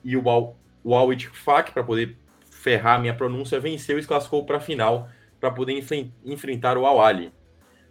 [0.04, 2.16] E o Al, o Al Eitifak, para poder
[2.50, 5.08] ferrar minha pronúncia, venceu e se classificou para a final
[5.40, 5.84] para poder
[6.24, 7.00] enfrentar o Al.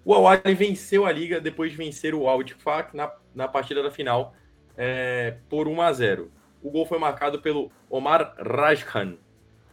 [0.04, 3.82] O Al Ali venceu a liga depois de vencer o Al Eitifak na, na partida
[3.82, 4.34] da final
[4.76, 6.32] é, por 1 a 0.
[6.62, 9.16] O gol foi marcado pelo Omar Rajkan,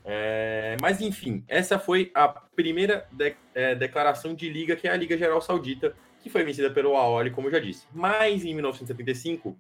[0.10, 4.96] é, mas enfim, essa foi a primeira de, é, declaração de liga, que é a
[4.96, 7.86] Liga Geral Saudita, que foi vencida pelo Aoli, como eu já disse.
[7.94, 9.54] Mas em 1975,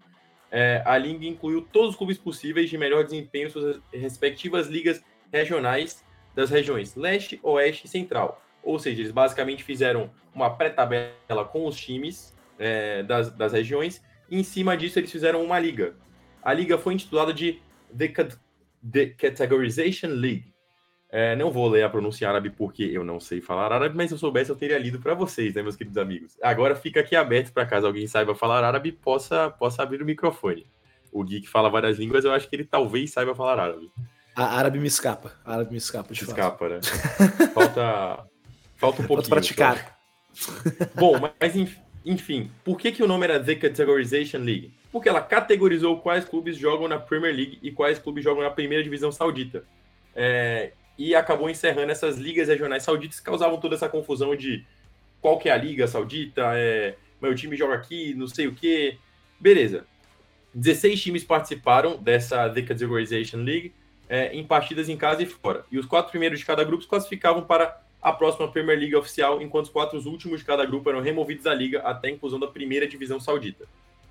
[0.50, 5.04] é, a liga incluiu todos os clubes possíveis de melhor desempenho em suas respectivas ligas
[5.34, 6.02] regionais
[6.34, 8.42] das regiões leste, oeste e central.
[8.68, 14.38] Ou seja, eles basicamente fizeram uma pré-tabela com os times é, das, das regiões, e
[14.38, 15.96] em cima disso eles fizeram uma liga.
[16.44, 17.62] A liga foi intitulada de
[17.98, 18.14] The
[18.92, 20.54] The Categorization League.
[21.10, 24.16] É, não vou ler a pronúncia árabe porque eu não sei falar árabe, mas se
[24.16, 26.38] eu soubesse eu teria lido para vocês, né, meus queridos amigos.
[26.42, 30.68] Agora fica aqui aberto para caso alguém saiba falar árabe, possa, possa abrir o microfone.
[31.10, 33.90] O Gui que fala várias línguas, eu acho que ele talvez saiba falar árabe.
[34.36, 35.32] A árabe me escapa.
[35.46, 36.14] A árabe me escapa.
[36.14, 36.80] De escapa, né?
[37.56, 38.28] Falta,
[38.78, 39.30] falta um pouquinho.
[39.30, 39.98] Praticar.
[40.96, 41.54] Bom, mas
[42.06, 44.78] enfim, por que, que o nome era The Categorization League?
[44.98, 48.84] porque ela categorizou quais clubes jogam na Premier League e quais clubes jogam na primeira
[48.84, 49.64] divisão saudita.
[50.16, 54.66] É, e acabou encerrando essas ligas regionais sauditas que causavam toda essa confusão de
[55.22, 58.98] qual que é a liga saudita, é, meu time joga aqui, não sei o que.
[59.40, 59.86] Beleza.
[60.56, 63.74] 16 times participaram dessa The Categorization League
[64.10, 65.64] é, em partidas em casa e fora.
[65.72, 69.66] E os quatro primeiros de cada grupo classificavam para a próxima Premier League oficial, enquanto
[69.66, 72.88] os quatro últimos de cada grupo eram removidos da liga até a inclusão da primeira
[72.88, 73.68] divisão saudita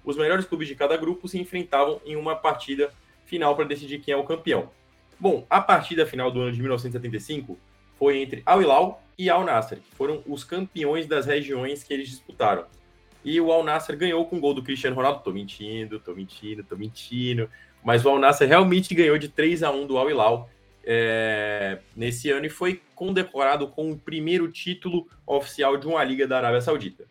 [0.06, 2.90] os melhores clubes de cada grupo se enfrentavam em uma partida
[3.26, 4.70] final para decidir quem é o campeão.
[5.18, 7.58] Bom, a partida final do ano de 1975
[7.98, 12.08] foi entre Al Hilal e Al Nasser, que foram os campeões das regiões que eles
[12.08, 12.66] disputaram.
[13.24, 15.22] E o Al Nasser ganhou com o gol do Cristiano Ronaldo.
[15.24, 17.50] Tô mentindo, tô mentindo, tô mentindo.
[17.82, 20.50] Mas o Al Nasser realmente ganhou de 3 a 1 do Al Hilal
[20.86, 26.38] é, nesse ano e foi condecorado com o primeiro título oficial de uma liga da
[26.38, 27.04] Arábia Saudita.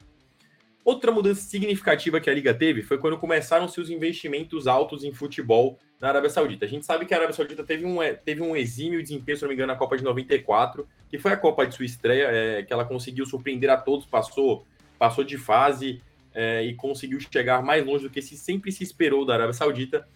[0.84, 5.80] Outra mudança significativa que a liga teve foi quando começaram seus investimentos altos em futebol
[6.00, 6.66] na Arábia Saudita.
[6.66, 9.44] A gente sabe que a Arábia Saudita teve um, é, teve um exímio desempenho, se
[9.44, 12.64] não me engano, na Copa de 94, que foi a Copa de sua estreia, é,
[12.64, 14.66] que ela conseguiu surpreender a todos, passou,
[15.00, 16.02] passou de fase
[16.34, 20.08] é, e conseguiu chegar mais longe do que se sempre se esperou da Arábia Saudita.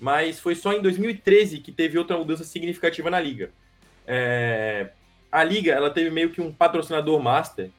[0.00, 3.50] Mas foi só em 2013 que teve outra mudança significativa na liga.
[4.06, 4.90] É,
[5.30, 7.70] a liga ela teve meio que um patrocinador master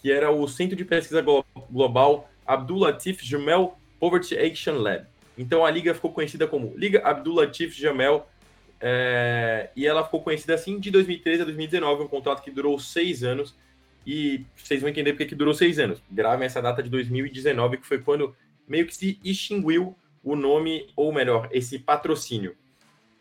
[0.00, 1.24] que era o Centro de Pesquisa
[1.70, 5.06] Global Abdul Latif Jamel Poverty Action Lab.
[5.36, 8.28] Então a liga ficou conhecida como Liga Abdul Latif Jamel
[8.80, 13.22] é, e ela ficou conhecida assim de 2013 a 2019, um contrato que durou seis
[13.22, 13.54] anos.
[14.06, 16.02] E vocês vão entender porque que durou seis anos.
[16.10, 18.34] Gravem essa data de 2019, que foi quando
[18.66, 19.96] meio que se extinguiu
[20.32, 22.56] o nome, ou melhor, esse patrocínio.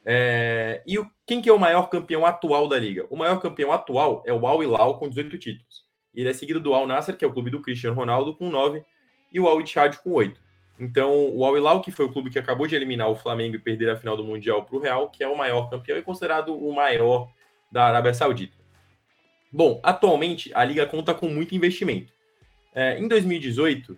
[0.06, 3.06] É, e o, quem que é o maior campeão atual da liga?
[3.10, 5.86] O maior campeão atual é o Al Hilal com 18 títulos.
[6.14, 8.84] Ele é seguido do Al Nasser, que é o clube do Cristiano Ronaldo, com 9,
[9.32, 10.40] e o Al Ittihad com 8.
[10.80, 13.60] Então, o Al Hilal, que foi o clube que acabou de eliminar o Flamengo e
[13.60, 16.56] perder a final do Mundial para o Real, que é o maior campeão e considerado
[16.56, 17.30] o maior
[17.72, 18.56] da Arábia Saudita.
[19.52, 22.14] Bom, atualmente a liga conta com muito investimento.
[22.76, 23.98] É, em 2018,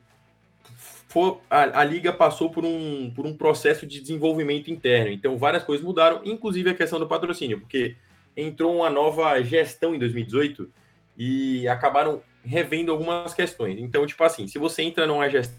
[1.10, 5.12] for, a, a, liga passou por um, por um processo de desenvolvimento interno.
[5.12, 7.96] Então, várias coisas mudaram, inclusive a questão do patrocínio, porque
[8.38, 10.72] entrou uma nova gestão em 2018
[11.18, 13.80] e acabaram revendo algumas questões.
[13.80, 15.58] Então, tipo assim, se você entra numa gestão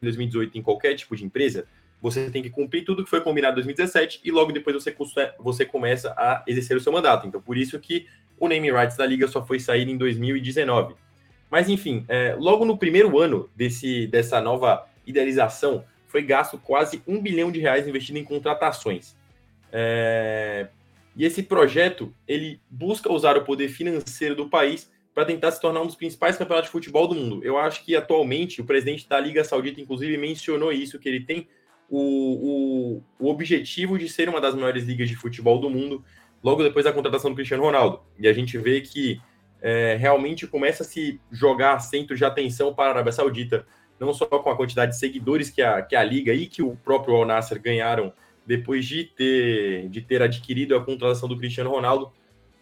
[0.00, 1.66] em 2018 em qualquer tipo de empresa,
[2.00, 4.94] você tem que cumprir tudo que foi combinado em 2017 e logo depois você,
[5.40, 7.26] você começa a exercer o seu mandato.
[7.26, 8.06] Então, por isso que
[8.38, 10.94] o name rights da liga só foi sair em 2019.
[11.52, 17.20] Mas, enfim, é, logo no primeiro ano desse, dessa nova idealização, foi gasto quase um
[17.20, 19.14] bilhão de reais investido em contratações.
[19.70, 20.68] É,
[21.14, 25.82] e esse projeto, ele busca usar o poder financeiro do país para tentar se tornar
[25.82, 27.44] um dos principais campeonatos de futebol do mundo.
[27.44, 31.46] Eu acho que atualmente o presidente da Liga Saudita, inclusive, mencionou isso, que ele tem
[31.90, 31.98] o,
[33.18, 36.02] o, o, objetivo de ser uma das maiores ligas de futebol do mundo,
[36.42, 38.00] logo depois da contratação do Cristiano Ronaldo.
[38.18, 39.20] E a gente vê que
[39.62, 43.64] é, realmente começa a se jogar centro de atenção para a Arábia Saudita,
[43.98, 46.76] não só com a quantidade de seguidores que a, que a liga e que o
[46.76, 48.12] próprio Al Nasser ganharam
[48.44, 52.12] depois de ter, de ter adquirido a contratação do Cristiano Ronaldo,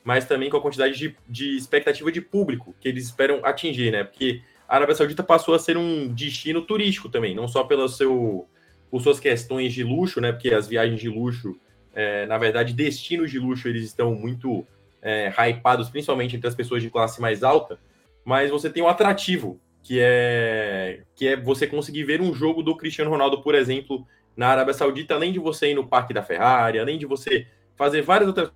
[0.04, 4.04] mas também com a quantidade de, de expectativa de público que eles esperam atingir, né?
[4.04, 8.46] Porque a Arábia Saudita passou a ser um destino turístico também, não só pelo seu,
[8.90, 10.32] por suas questões de luxo, né?
[10.32, 11.58] Porque as viagens de luxo,
[11.94, 14.66] é, na verdade, destinos de luxo, eles estão muito
[15.02, 17.78] é, hypados, principalmente entre as pessoas de classe mais alta,
[18.24, 22.76] mas você tem um atrativo, que é, que é você conseguir ver um jogo do
[22.76, 26.78] Cristiano Ronaldo, por exemplo, na Arábia Saudita, além de você ir no parque da Ferrari,
[26.78, 27.46] além de você
[27.76, 28.52] fazer várias outras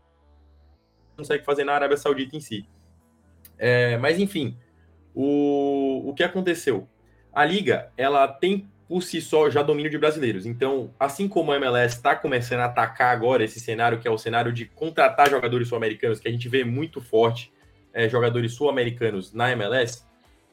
[1.17, 2.67] consegue fazer na Arábia Saudita em si.
[3.57, 4.59] É, mas enfim,
[5.15, 6.89] o, o que aconteceu?
[7.33, 10.47] A liga ela tem por si só já domínio de brasileiros.
[10.47, 14.19] Então, assim como a MLS está começando a atacar agora esse cenário, que é o
[14.19, 17.53] cenário de contratar jogadores sul-americanos, que a gente vê muito forte
[17.93, 20.03] é, jogadores sul-americanos na MLS,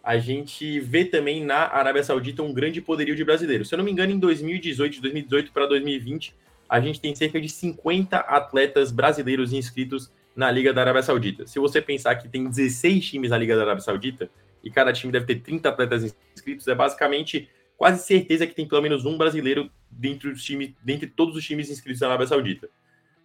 [0.03, 3.67] a gente vê também na Arábia Saudita um grande poderio de brasileiros.
[3.67, 6.35] Se eu não me engano, em 2018, de 2018 para 2020,
[6.67, 11.45] a gente tem cerca de 50 atletas brasileiros inscritos na Liga da Arábia Saudita.
[11.45, 14.29] Se você pensar que tem 16 times na Liga da Arábia Saudita
[14.63, 17.49] e cada time deve ter 30 atletas inscritos, é basicamente
[17.81, 21.67] quase certeza que tem pelo menos um brasileiro dentro dos times, dentre todos os times
[21.67, 22.69] inscritos na Arábia Saudita.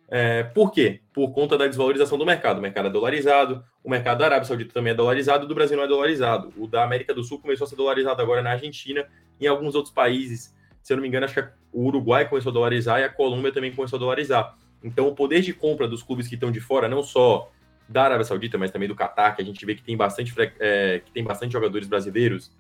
[0.09, 1.03] É, por quê?
[1.13, 2.57] Por conta da desvalorização do mercado.
[2.57, 5.77] O mercado é dolarizado, o mercado da Arábia Saudita também é dolarizado, o do Brasil
[5.77, 6.55] não é dolarizado.
[6.57, 9.07] O da América do Sul começou a ser dolarizado agora na Argentina
[9.39, 10.57] e em alguns outros países.
[10.83, 13.53] Se eu não me engano, acho que o Uruguai começou a dolarizar e a Colômbia
[13.53, 14.57] também começou a dolarizar.
[14.83, 17.53] Então, o poder de compra dos clubes que estão de fora, não só
[17.87, 21.03] da Arábia Saudita, mas também do Catar, que a gente vê que tem bastante, é,
[21.05, 22.51] que tem bastante jogadores brasileiros,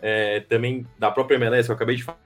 [0.00, 2.18] é, também da própria MLS, que eu acabei de falar,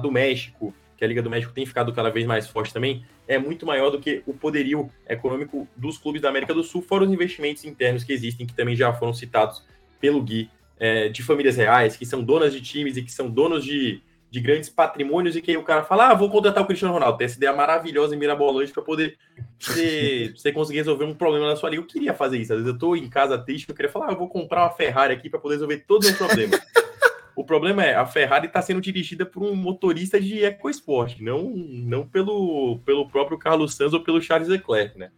[0.00, 3.38] do México, que a Liga do México tem ficado cada vez mais forte também, é
[3.38, 7.12] muito maior do que o poderio econômico dos clubes da América do Sul, fora os
[7.12, 9.64] investimentos internos que existem, que também já foram citados
[10.00, 13.64] pelo Gui, é, de famílias reais, que são donas de times e que são donos
[13.64, 14.02] de,
[14.34, 17.16] de grandes patrimônios e que aí o cara fala, ah, vou contratar o Cristiano Ronaldo.
[17.16, 19.16] Tem essa ideia maravilhosa e mirabolante para poder
[19.60, 21.80] você, você conseguir resolver um problema na sua liga.
[21.80, 22.52] Eu queria fazer isso.
[22.52, 24.70] Às vezes eu tô em casa triste, eu queria falar, ah, eu vou comprar uma
[24.70, 26.60] Ferrari aqui para poder resolver todos os problemas.
[27.36, 32.04] o problema é, a Ferrari está sendo dirigida por um motorista de EcoSport, não, não
[32.04, 35.12] pelo, pelo próprio Carlos Sanz ou pelo Charles Leclerc, né?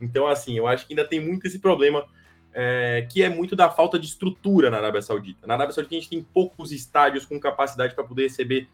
[0.00, 2.06] Então, assim, eu acho que ainda tem muito esse problema
[2.52, 5.46] é, que é muito da falta de estrutura na Arábia Saudita.
[5.46, 8.68] Na Arábia Saudita a gente tem poucos estádios com capacidade para poder receber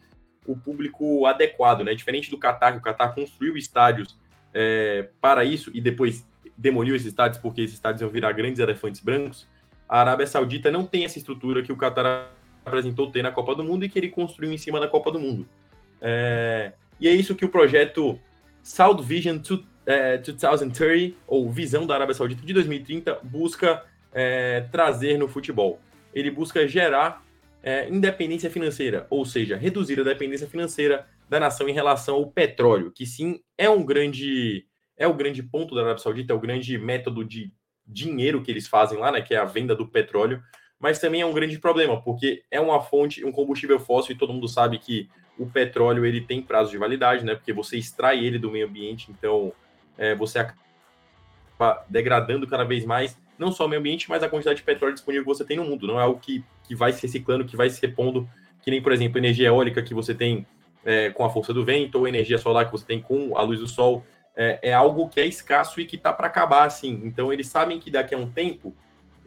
[0.45, 1.93] o público adequado, né?
[1.93, 4.17] Diferente do Qatar, que o Qatar construiu estádios
[4.53, 6.25] é, para isso e depois
[6.57, 9.47] demoliu esses estádios porque esses estádios iam virar grandes elefantes brancos.
[9.87, 12.29] A Arábia Saudita não tem essa estrutura que o Qatar
[12.65, 15.19] apresentou ter na Copa do Mundo e que ele construiu em cima da Copa do
[15.19, 15.47] Mundo.
[16.01, 18.19] É, e é isso que o projeto
[18.63, 19.37] South Vision
[19.87, 25.79] é, 2030, ou Visão da Arábia Saudita de 2030, busca é, trazer no futebol.
[26.13, 27.23] Ele busca gerar
[27.63, 32.91] é, independência financeira, ou seja, reduzir a dependência financeira da nação em relação ao petróleo,
[32.91, 34.65] que sim é um grande
[34.99, 37.51] é o grande ponto da Arábia Saudita, é o grande método de
[37.85, 40.41] dinheiro que eles fazem lá, né, que é a venda do petróleo,
[40.79, 44.33] mas também é um grande problema, porque é uma fonte, um combustível fóssil e todo
[44.33, 45.07] mundo sabe que
[45.37, 49.11] o petróleo ele tem prazo de validade, né, porque você extrai ele do meio ambiente,
[49.11, 49.53] então
[49.97, 54.57] é, você acaba degradando cada vez mais, não só o meio ambiente, mas a quantidade
[54.57, 55.87] de petróleo disponível que você tem no mundo.
[55.87, 58.27] Não é algo que, que vai se reciclando, que vai se repondo,
[58.61, 60.45] que nem, por exemplo, energia eólica que você tem
[60.85, 63.59] é, com a força do vento, ou energia solar que você tem com a luz
[63.59, 64.03] do sol.
[64.35, 67.01] É, é algo que é escasso e que está para acabar, assim.
[67.03, 68.75] Então, eles sabem que daqui a um tempo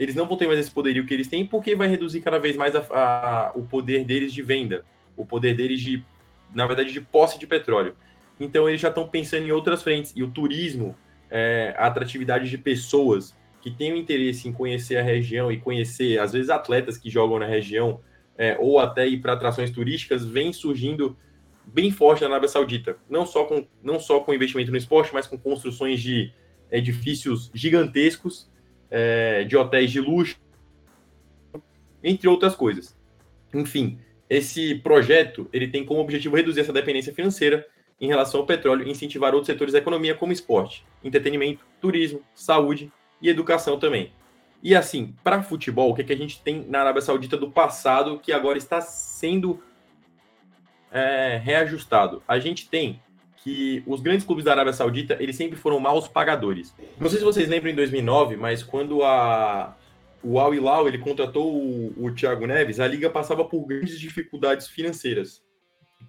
[0.01, 2.57] eles não vão ter mais esse poderio que eles têm, porque vai reduzir cada vez
[2.57, 4.83] mais a, a, o poder deles de venda,
[5.15, 6.03] o poder deles de,
[6.55, 7.95] na verdade, de posse de petróleo.
[8.41, 10.13] Então eles já estão pensando em outras frentes.
[10.17, 10.97] E o turismo,
[11.31, 16.33] é, a atratividade de pessoas que tenham interesse em conhecer a região e conhecer, às
[16.33, 18.01] vezes, atletas que jogam na região,
[18.39, 21.17] é, ou até ir para atrações turísticas, vem surgindo
[21.67, 22.97] bem forte na Arábia Saudita.
[23.09, 26.33] Não só com, não só com investimento no esporte, mas com construções de
[26.71, 28.51] edifícios gigantescos,
[28.91, 30.37] é, de hotéis de luxo,
[32.03, 32.97] entre outras coisas.
[33.53, 37.67] Enfim, esse projeto ele tem como objetivo reduzir essa dependência financeira
[38.01, 42.91] em relação ao petróleo e incentivar outros setores da economia, como esporte, entretenimento, turismo, saúde
[43.21, 44.13] e educação também.
[44.63, 47.51] E assim, para futebol, o que, é que a gente tem na Arábia Saudita do
[47.51, 49.63] passado que agora está sendo
[50.91, 52.23] é, reajustado?
[52.27, 53.01] A gente tem
[53.43, 56.75] que os grandes clubes da Arábia Saudita eles sempre foram maus pagadores.
[56.99, 59.77] Não sei se vocês lembram em 2009, mas quando a
[60.23, 64.69] o Al Hilal ele contratou o, o Thiago Neves, a liga passava por grandes dificuldades
[64.69, 65.43] financeiras.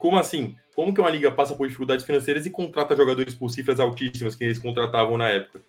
[0.02, 0.56] Como assim?
[0.74, 4.44] Como que uma liga passa por dificuldades financeiras e contrata jogadores por cifras altíssimas que
[4.44, 5.62] eles contratavam na época?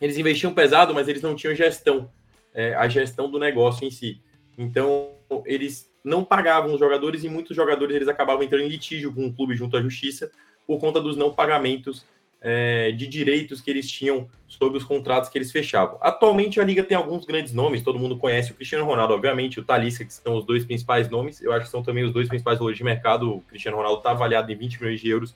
[0.00, 2.10] Eles investiam pesado, mas eles não tinham gestão,
[2.52, 4.20] é, a gestão do negócio em si.
[4.58, 5.10] Então,
[5.46, 9.32] eles não pagavam os jogadores e muitos jogadores eles acabavam entrando em litígio com o
[9.32, 10.32] clube junto à justiça
[10.66, 12.04] por conta dos não pagamentos
[12.42, 15.96] é, de direitos que eles tinham sobre os contratos que eles fechavam.
[16.00, 19.64] Atualmente a liga tem alguns grandes nomes, todo mundo conhece o Cristiano Ronaldo, obviamente, o
[19.64, 22.58] Talisca, que são os dois principais nomes, eu acho que são também os dois principais
[22.58, 23.36] valores de mercado.
[23.36, 25.34] O Cristiano Ronaldo está avaliado em 20 milhões de euros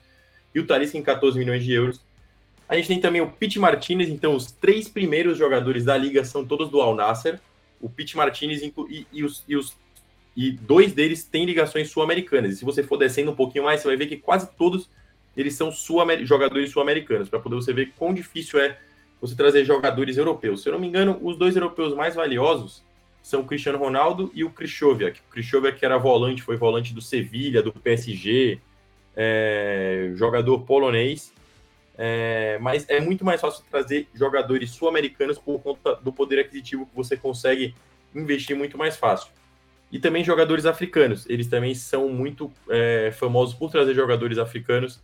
[0.53, 2.01] e o Talisca em 14 milhões de euros.
[2.67, 6.45] A gente tem também o Pete Martinez, então os três primeiros jogadores da liga são
[6.45, 7.39] todos do Al Nasser.
[7.79, 8.73] O Pete Martinez e,
[9.13, 9.77] e, os, e, os,
[10.35, 12.51] e dois deles têm ligações sul-americanas.
[12.51, 14.89] E se você for descendo um pouquinho mais, você vai ver que quase todos
[15.37, 18.77] eles são sul jogadores sul-americanos, para poder você ver quão difícil é
[19.21, 20.63] você trazer jogadores europeus.
[20.63, 22.83] Se eu não me engano, os dois europeus mais valiosos
[23.21, 25.19] são o Cristiano Ronaldo e o Krychowiak.
[25.19, 28.59] O Krychowiak era volante, foi volante do Sevilha, do PSG,
[29.15, 31.31] é, jogador polonês.
[31.99, 36.95] É, mas é muito mais fácil trazer jogadores sul-americanos por conta do poder aquisitivo que
[36.95, 37.75] você consegue
[38.13, 39.31] investir muito mais fácil.
[39.91, 41.27] E também jogadores africanos.
[41.29, 44.99] Eles também são muito é, famosos por trazer jogadores africanos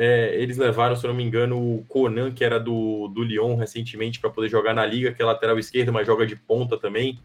[0.00, 3.56] é, eles levaram, se eu não me engano, o Conan, que era do, do Lyon
[3.56, 7.18] recentemente, para poder jogar na liga, que é lateral esquerdo, mas joga de ponta também.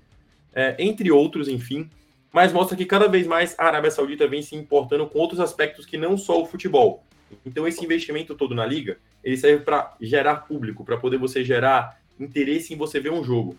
[0.51, 1.87] É, entre outros, enfim.
[2.31, 5.85] Mas mostra que cada vez mais a Arábia Saudita vem se importando com outros aspectos
[5.85, 7.03] que não só o futebol.
[7.45, 12.01] Então, esse investimento todo na liga, ele serve para gerar público, para poder você gerar
[12.19, 13.55] interesse em você ver um jogo.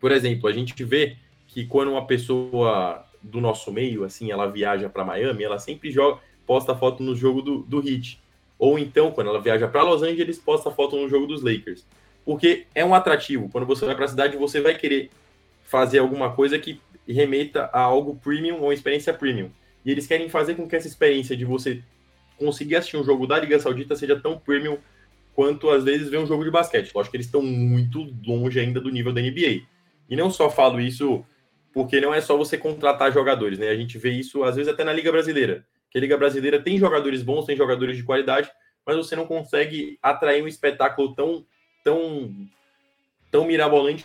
[0.00, 1.16] Por exemplo, a gente vê
[1.46, 6.20] que quando uma pessoa do nosso meio, assim, ela viaja para Miami, ela sempre joga,
[6.44, 8.23] posta foto no jogo do, do Heat.
[8.58, 11.86] Ou então, quando ela viaja para Los Angeles, posta foto no jogo dos Lakers.
[12.24, 13.48] Porque é um atrativo.
[13.50, 15.10] Quando você vai para a cidade, você vai querer
[15.64, 19.50] fazer alguma coisa que remeta a algo premium ou experiência premium.
[19.84, 21.82] E eles querem fazer com que essa experiência de você
[22.38, 24.78] conseguir assistir um jogo da Liga Saudita seja tão premium
[25.34, 26.92] quanto às vezes ver um jogo de basquete.
[26.94, 29.62] Lógico que eles estão muito longe ainda do nível da NBA.
[30.08, 31.24] E não só falo isso
[31.72, 33.68] porque não é só você contratar jogadores, né?
[33.68, 36.76] A gente vê isso às vezes até na Liga Brasileira que a Liga Brasileira tem
[36.76, 38.50] jogadores bons, tem jogadores de qualidade,
[38.84, 41.46] mas você não consegue atrair um espetáculo tão,
[41.84, 42.34] tão,
[43.30, 44.04] tão mirabolante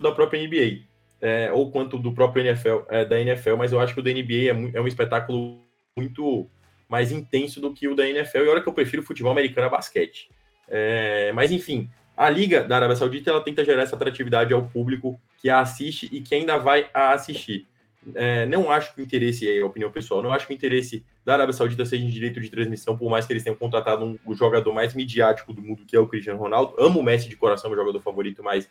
[0.00, 0.84] da própria NBA,
[1.20, 4.10] é, ou quanto do próprio NFL, é, da NFL, mas eu acho que o da
[4.10, 5.60] NBA é, é, um espetáculo
[5.94, 6.48] muito
[6.88, 9.70] mais intenso do que o da NFL, e olha que eu prefiro futebol americano a
[9.70, 10.30] basquete.
[10.66, 15.20] É, mas enfim, a Liga da Arábia Saudita ela tenta gerar essa atratividade ao público
[15.36, 17.68] que a assiste e que ainda vai a assistir.
[18.14, 21.04] É, não acho que o interesse, é a opinião pessoal, não acho que o interesse
[21.24, 24.18] da Arábia Saudita seja em direito de transmissão, por mais que eles tenham contratado um,
[24.26, 26.74] o jogador mais midiático do mundo, que é o Cristiano Ronaldo.
[26.78, 28.68] Amo o Messi de coração, meu jogador favorito, mas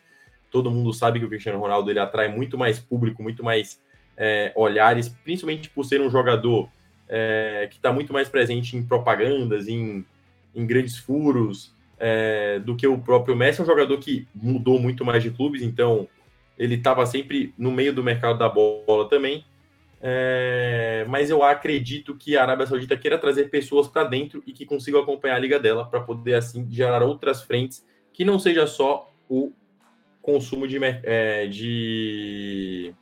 [0.50, 3.80] todo mundo sabe que o Cristiano Ronaldo ele atrai muito mais público, muito mais
[4.16, 6.68] é, olhares, principalmente por ser um jogador
[7.08, 10.04] é, que está muito mais presente em propagandas, em,
[10.54, 13.60] em grandes furos, é, do que o próprio Messi.
[13.60, 16.06] É um jogador que mudou muito mais de clubes, então
[16.62, 19.44] ele estava sempre no meio do mercado da bola também.
[20.00, 24.64] É, mas eu acredito que a Arábia Saudita queira trazer pessoas para dentro e que
[24.64, 29.12] consigam acompanhar a liga dela para poder assim gerar outras frentes que não seja só
[29.28, 29.52] o
[30.20, 32.94] consumo de, é, de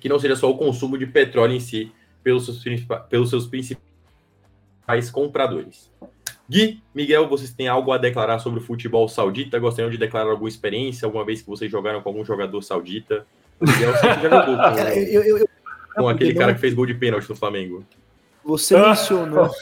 [0.00, 1.92] que não seja só o consumo de petróleo em si
[2.22, 2.64] pelos seus,
[3.10, 5.92] pelos seus principais compradores.
[6.48, 9.58] Gui, Miguel, vocês têm algo a declarar sobre o futebol saudita?
[9.58, 13.26] Gostariam de declarar alguma experiência, alguma vez que vocês jogaram com algum jogador saudita?
[13.60, 15.48] O Miguel jogou com, eu, eu, eu,
[15.94, 17.84] com aquele cara que fez gol de pênalti no Flamengo.
[18.44, 19.50] Você mencionou.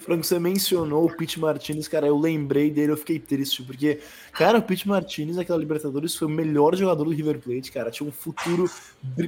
[0.00, 3.98] Franco, você mencionou o Pete Martinez, cara, eu lembrei dele, eu fiquei triste, porque,
[4.32, 8.08] cara, o Pete Martinez, aquela Libertadores, foi o melhor jogador do River Plate, cara, tinha
[8.08, 8.70] um futuro,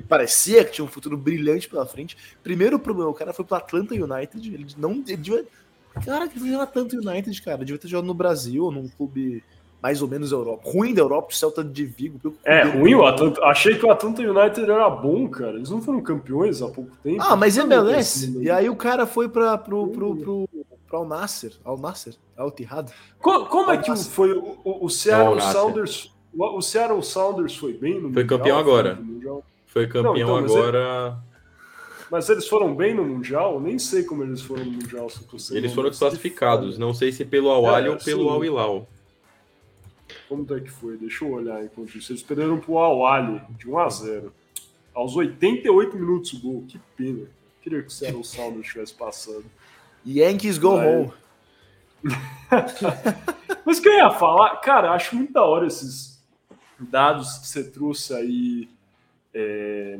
[0.09, 2.16] parecia que tinha um futuro brilhante pela frente.
[2.43, 5.16] Primeiro problema, o cara foi pro Atlanta United, ele não, ele
[6.05, 7.59] Cara, que jogava tanto United, cara.
[7.59, 9.42] Devia ter jogado no Brasil, ou num clube
[9.84, 10.62] mais ou menos Europa.
[10.64, 12.34] Ruim da Europa, o Celta de Vigo.
[12.42, 13.38] É, ruim o Atlanta.
[13.45, 15.57] Achei que o Atlanta United era bom, cara.
[15.57, 17.22] Eles não foram campeões há pouco tempo.
[17.22, 18.24] Ah, mas MLS.
[18.24, 20.49] Assim, e aí o cara foi para pro, pro, pro,
[20.86, 21.53] pro Al Nasser.
[21.62, 22.14] Al Nasser?
[22.34, 22.90] Al Tihad.
[23.18, 26.14] Como, como é que foi o, o, o Seattle Sounders?
[26.32, 28.99] O, o Seattle Sounders foi bem no Foi campeão agora.
[29.66, 31.18] Foi campeão não, então, agora.
[32.11, 33.61] Mas eles foram bem no Mundial?
[33.61, 35.09] Nem sei como eles foram no Mundial.
[35.50, 36.78] eles foram classificados.
[36.78, 38.88] Não sei se pelo Awali é, ou pelo Al Hilal.
[40.28, 40.96] Como é que foi?
[40.96, 42.12] Deixa eu olhar enquanto isso.
[42.12, 44.32] Eles perderam pro Awali de 1 a 0
[44.94, 46.64] Aos 88 minutos o gol.
[46.68, 47.26] Que pena.
[47.62, 49.44] Queria que o Seattle Sounders estivesse passando.
[50.07, 50.86] Yankees go Mas...
[50.86, 51.12] home.
[53.64, 56.22] Mas o que eu ia falar, cara, acho muito da hora esses
[56.78, 58.68] dados que você trouxe aí,
[59.32, 59.98] é,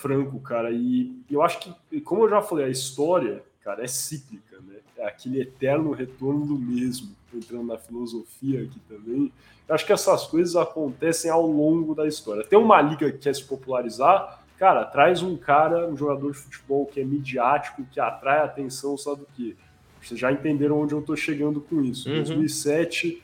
[0.00, 0.70] Franco, cara.
[0.70, 4.76] E eu acho que, como eu já falei, a história, cara, é cíclica, né?
[4.96, 9.32] É aquele eterno retorno do mesmo entrando na filosofia aqui também.
[9.68, 12.44] Eu acho que essas coisas acontecem ao longo da história.
[12.44, 16.86] Tem uma liga que quer se popularizar, cara, traz um cara, um jogador de futebol
[16.86, 19.56] que é midiático, que atrai atenção, sabe do que?
[20.02, 22.08] Vocês já entenderam onde eu estou chegando com isso.
[22.08, 22.16] Uhum.
[22.16, 23.22] 2007,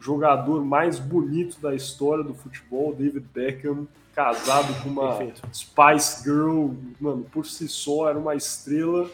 [0.00, 3.86] jogador mais bonito da história do futebol, David Beckham,
[4.16, 5.42] casado com uma Perfeito.
[5.52, 9.10] Spice Girl, mano, por si só era uma estrela,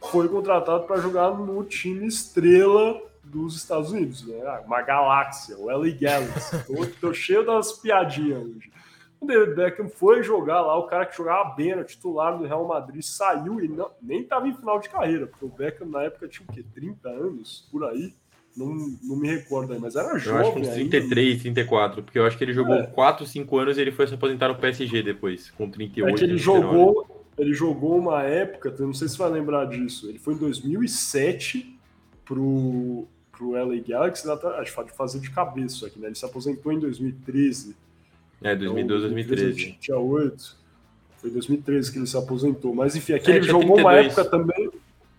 [0.00, 4.40] foi contratado para jogar no time estrela dos Estados Unidos, né?
[4.46, 6.64] Ah, uma galáxia, o LA Galaxy.
[6.66, 8.72] tô, tô cheio das piadinhas hoje.
[9.20, 12.64] O David Beckham foi jogar lá, o cara que jogava bem, era titular do Real
[12.68, 16.28] Madrid, saiu e não, nem estava em final de carreira, porque o Beckham na época
[16.28, 16.64] tinha o quê?
[16.74, 18.14] 30 anos, por aí.
[18.56, 20.40] Não, não me recordo aí, mas era jovem.
[20.40, 21.42] Eu acho que uns 33, ainda.
[21.42, 22.86] 34, porque eu acho que ele jogou é.
[22.86, 26.14] 4, 5 anos e ele foi se aposentar no PSG depois, com 38.
[26.14, 30.20] É que ele jogou, ele jogou uma época, não sei se vai lembrar disso, ele
[30.20, 31.78] foi em 2007
[32.24, 36.06] pro, pro LA Galaxy, acho que fazer de cabeça isso aqui, né?
[36.08, 37.76] Ele se aposentou em 2013.
[38.42, 39.76] É, 2012, então, 2013.
[39.80, 40.56] Tinha 8.
[41.18, 42.74] Foi 2013 que ele se aposentou.
[42.74, 43.84] Mas enfim, aqui é, ele jogou 32.
[43.84, 44.63] uma época também.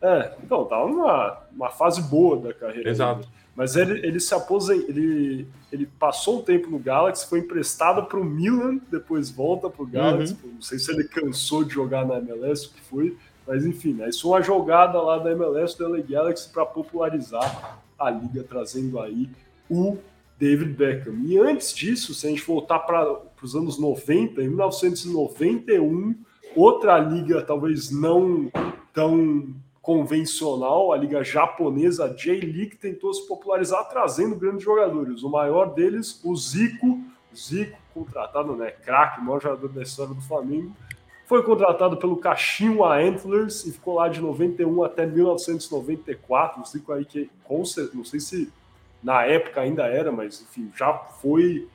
[0.06, 2.89] É, então, tava numa uma fase boa da carreira.
[2.89, 3.22] Exato.
[3.22, 3.32] Dele.
[3.56, 8.20] Mas ele, ele se aposentou, ele, ele passou um tempo no Galaxy, foi emprestado para
[8.20, 10.38] o Milan, depois volta para o Galaxy.
[10.43, 10.56] Uhum.
[10.56, 14.10] Não sei se ele cansou de jogar na MLS, o que foi, mas enfim, né,
[14.10, 18.99] isso é uma jogada lá da MLS do LA Galaxy para popularizar a liga trazendo
[18.99, 19.30] aí
[19.70, 19.97] o
[20.38, 21.16] David Beckham.
[21.24, 26.14] E antes disso, se a gente voltar para os anos 90, em 1991,
[26.56, 28.51] outra liga talvez não
[28.93, 29.56] tão
[29.86, 35.22] convencional, a liga japonesa, a J-League, tentou se popularizar trazendo grandes jogadores.
[35.22, 37.02] O maior deles, o Zico,
[37.36, 40.76] Zico contratado, né, craque, maior jogador da história do Flamengo,
[41.28, 46.62] foi contratado pelo Kashima Antlers e ficou lá de 91 até 1994.
[46.62, 48.52] O Zico aí que, não sei se
[49.04, 51.68] na época ainda era, mas enfim, já foi.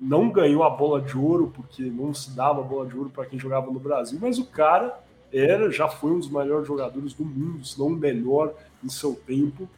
[0.00, 3.38] Não ganhou a bola de ouro, porque não se dava bola de ouro para quem
[3.38, 4.98] jogava no Brasil, mas o cara
[5.32, 9.14] era, já foi um dos melhores jogadores do mundo, se não o melhor em seu
[9.14, 9.68] tempo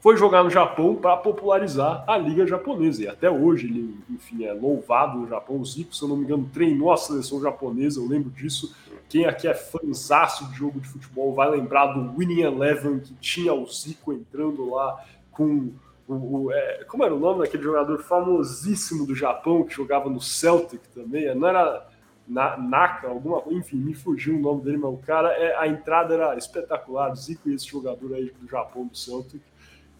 [0.00, 3.02] foi jogar no Japão para popularizar a liga japonesa.
[3.02, 5.60] E até hoje ele, enfim, é louvado no Japão.
[5.60, 8.74] O Zico, se eu não me engano, treinou a seleção japonesa, eu lembro disso.
[9.08, 13.52] Quem aqui é fãzaço de jogo de futebol vai lembrar do Winning Eleven, que tinha
[13.52, 15.02] o Zico entrando lá
[15.32, 15.72] com
[16.06, 20.20] o, o é, como era o nome daquele jogador famosíssimo do Japão que jogava no
[20.20, 21.34] Celtic também?
[21.34, 21.86] Não era
[22.28, 26.14] na, Naka, alguma enfim, me fugiu o nome dele, mas o cara, é, a entrada
[26.14, 27.14] era espetacular.
[27.14, 29.40] Zico e esse jogador aí do Japão, do Celtic.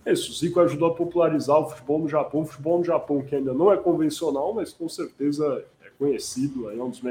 [0.05, 3.35] É isso, Zico ajudou a popularizar o futebol no Japão, o futebol no Japão que
[3.35, 7.03] ainda não é convencional, mas com certeza é conhecido, é um dos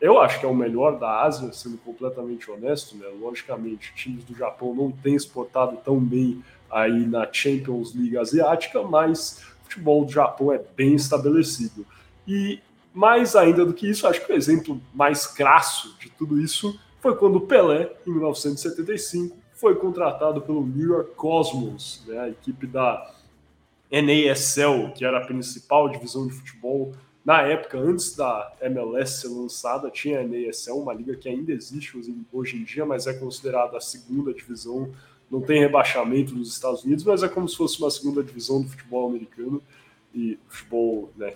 [0.00, 3.06] eu acho que é o melhor da Ásia, sendo completamente honesto, né?
[3.20, 9.42] Logicamente, times do Japão não têm exportado tão bem aí na Champions League asiática, mas
[9.60, 11.84] o futebol do Japão é bem estabelecido.
[12.26, 12.60] E
[12.98, 17.14] mais ainda do que isso, acho que o exemplo mais crasso de tudo isso foi
[17.14, 23.14] quando o Pelé, em 1975, foi contratado pelo New York Cosmos, né, a equipe da
[23.88, 26.92] NASL, que era a principal divisão de futebol
[27.24, 31.96] na época, antes da MLS ser lançada, tinha a NASL, uma liga que ainda existe
[32.32, 34.90] hoje em dia, mas é considerada a segunda divisão,
[35.30, 38.68] não tem rebaixamento nos Estados Unidos, mas é como se fosse uma segunda divisão do
[38.68, 39.62] futebol americano
[40.12, 41.34] e futebol, né,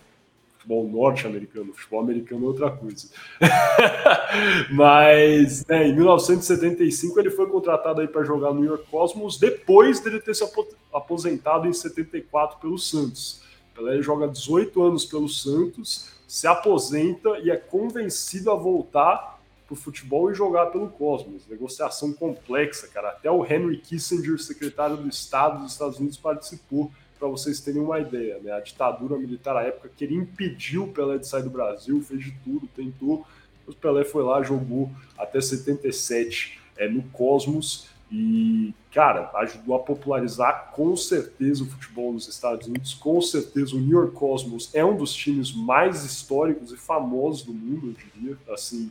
[0.63, 3.09] futebol norte-americano, futebol americano é outra coisa.
[4.71, 10.01] Mas né, em 1975 ele foi contratado aí para jogar no New York Cosmos depois
[10.01, 10.45] dele ter se
[10.93, 13.43] aposentado em 74 pelo Santos.
[13.77, 19.77] Ele joga 18 anos pelo Santos, se aposenta e é convencido a voltar para o
[19.77, 21.47] futebol e jogar pelo Cosmos.
[21.49, 23.09] Negociação complexa, cara.
[23.09, 26.93] Até o Henry Kissinger, secretário do Estado dos Estados Unidos, participou
[27.23, 28.51] para vocês terem uma ideia, né?
[28.51, 32.33] A ditadura militar à época queria impedir o Pelé de sair do Brasil, fez de
[32.43, 33.25] tudo, tentou.
[33.65, 40.73] O Pelé foi lá, jogou até 77 é, no Cosmos e, cara, ajudou a popularizar
[40.75, 42.93] com certeza o futebol nos Estados Unidos.
[42.93, 47.55] Com certeza o New York Cosmos é um dos times mais históricos e famosos do
[47.55, 48.37] mundo, eu diria.
[48.53, 48.91] Assim,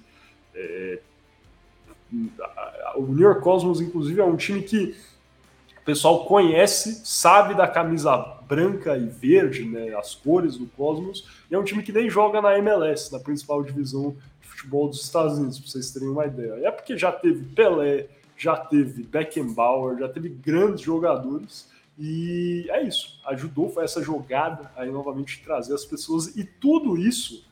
[0.56, 1.00] é...
[2.96, 4.96] o New York Cosmos, inclusive, é um time que
[5.82, 8.16] o pessoal conhece, sabe da camisa
[8.48, 12.40] branca e verde, né, as cores do Cosmos, e é um time que nem joga
[12.40, 16.68] na MLS, na principal divisão de futebol dos Estados Unidos, para vocês terem uma ideia.
[16.68, 18.08] É porque já teve Pelé,
[18.38, 21.68] já teve Beckenbauer, já teve grandes jogadores,
[21.98, 23.20] e é isso.
[23.26, 27.44] Ajudou, foi essa jogada aí novamente trazer as pessoas, e tudo isso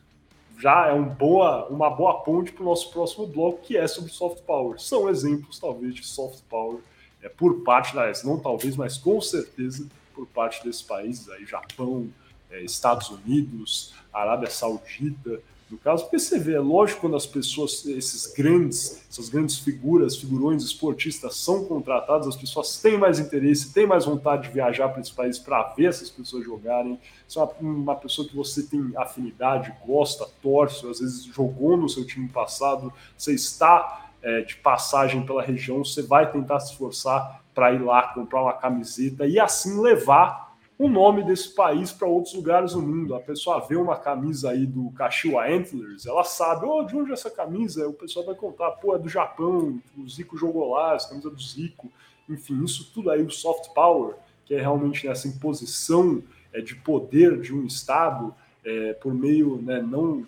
[0.60, 4.12] já é um boa, uma boa ponte para o nosso próximo bloco, que é sobre
[4.12, 4.80] soft power.
[4.80, 6.80] São exemplos, talvez, de soft power
[7.22, 12.10] é, por parte da não talvez, mas com certeza por parte desses países aí, Japão,
[12.50, 17.86] é, Estados Unidos, Arábia Saudita, no caso, porque você vê, é lógico quando as pessoas,
[17.86, 23.86] esses grandes, essas grandes figuras, figurões esportistas são contratados, as pessoas têm mais interesse, têm
[23.86, 27.00] mais vontade de viajar para esse país para ver essas pessoas jogarem.
[27.28, 31.88] Se é uma, uma, pessoa que você tem afinidade, gosta, torce, às vezes jogou no
[31.88, 37.44] seu time passado, você está é, de passagem pela região, você vai tentar se esforçar
[37.54, 42.34] para ir lá comprar uma camiseta e assim levar o nome desse país para outros
[42.34, 43.14] lugares do mundo.
[43.14, 47.14] A pessoa vê uma camisa aí do Kashiwa Antlers, ela sabe, oh, de onde é
[47.14, 47.88] essa camisa?
[47.88, 51.42] O pessoal vai contar, pô, é do Japão, o Zico jogou lá, essa camisa do
[51.42, 51.92] Zico.
[52.30, 54.16] Enfim, isso tudo aí, o soft power,
[54.46, 59.82] que é realmente essa imposição é, de poder de um Estado é, por meio, né,
[59.82, 60.26] não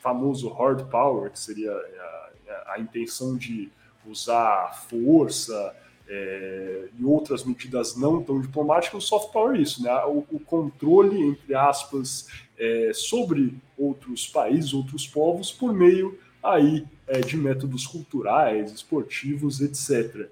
[0.00, 2.31] famoso hard power, que seria é,
[2.66, 3.70] a intenção de
[4.06, 5.74] usar força
[6.08, 9.92] é, e outras medidas não tão diplomáticas, o soft power é isso, né?
[10.04, 12.26] o, o controle, entre aspas,
[12.58, 20.28] é, sobre outros países, outros povos, por meio aí é, de métodos culturais, esportivos, etc.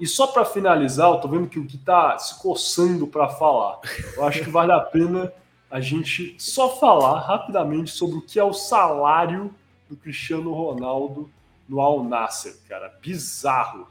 [0.00, 3.78] E só para finalizar, eu tô vendo que o que está se coçando para falar,
[4.16, 5.32] eu acho que vale a pena
[5.70, 9.54] a gente só falar rapidamente sobre o que é o salário
[9.92, 11.30] do Cristiano Ronaldo
[11.68, 12.88] no Al Nasser, cara.
[13.00, 13.86] Bizarro,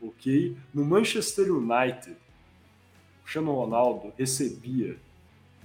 [0.00, 0.56] ok?
[0.72, 4.96] No Manchester United, o Cristiano Ronaldo recebia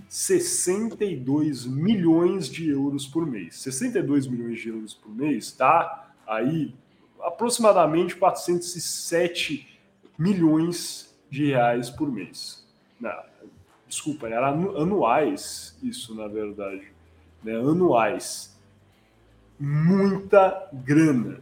[0.09, 3.57] 62 milhões de euros por mês.
[3.57, 6.73] 62 milhões de euros por mês dá aí
[7.21, 9.79] aproximadamente 407
[10.17, 12.65] milhões de reais por mês.
[12.99, 13.23] Não,
[13.88, 16.88] desculpa, era anuais isso, na verdade.
[17.43, 17.53] Né?
[17.55, 18.54] Anuais
[19.59, 21.39] muita grana.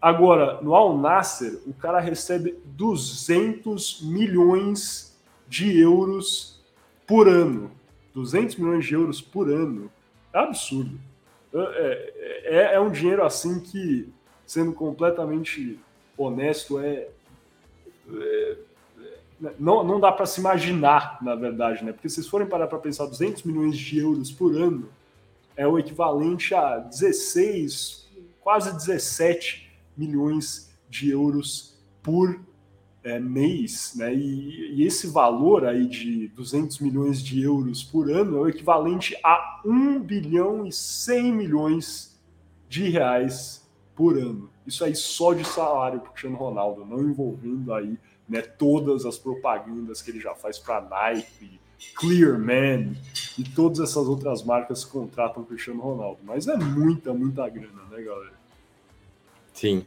[0.00, 6.62] Agora, no Al Nasser, o cara recebe 200 milhões de euros
[7.06, 7.70] por ano.
[8.14, 9.90] 200 milhões de euros por ano.
[10.32, 10.98] É absurdo.
[11.54, 14.12] É, é, é um dinheiro assim que,
[14.46, 15.78] sendo completamente
[16.18, 17.08] honesto, é,
[18.12, 18.56] é
[19.58, 21.92] não, não dá para se imaginar, na verdade, né?
[21.92, 24.88] Porque se vocês forem parar para pensar 200 milhões de euros por ano,
[25.56, 28.08] é o equivalente a 16,
[28.40, 32.40] quase 17 milhões de euros por
[33.02, 34.14] é, mês, né?
[34.14, 39.16] E, e, esse valor aí de 200 milhões de euros por ano é o equivalente
[39.22, 42.18] a 1 bilhão e 100 milhões
[42.68, 43.62] de reais
[43.94, 44.50] por ano.
[44.66, 50.00] Isso aí só de salário para Cristiano Ronaldo, não envolvendo aí né, todas as propagandas
[50.00, 51.60] que ele já faz para Nike,
[51.96, 52.96] Clearman
[53.38, 56.18] e todas essas outras marcas que contratam o Cristiano Ronaldo.
[56.24, 58.34] Mas é muita, muita grana, né, galera?
[59.52, 59.86] Sim.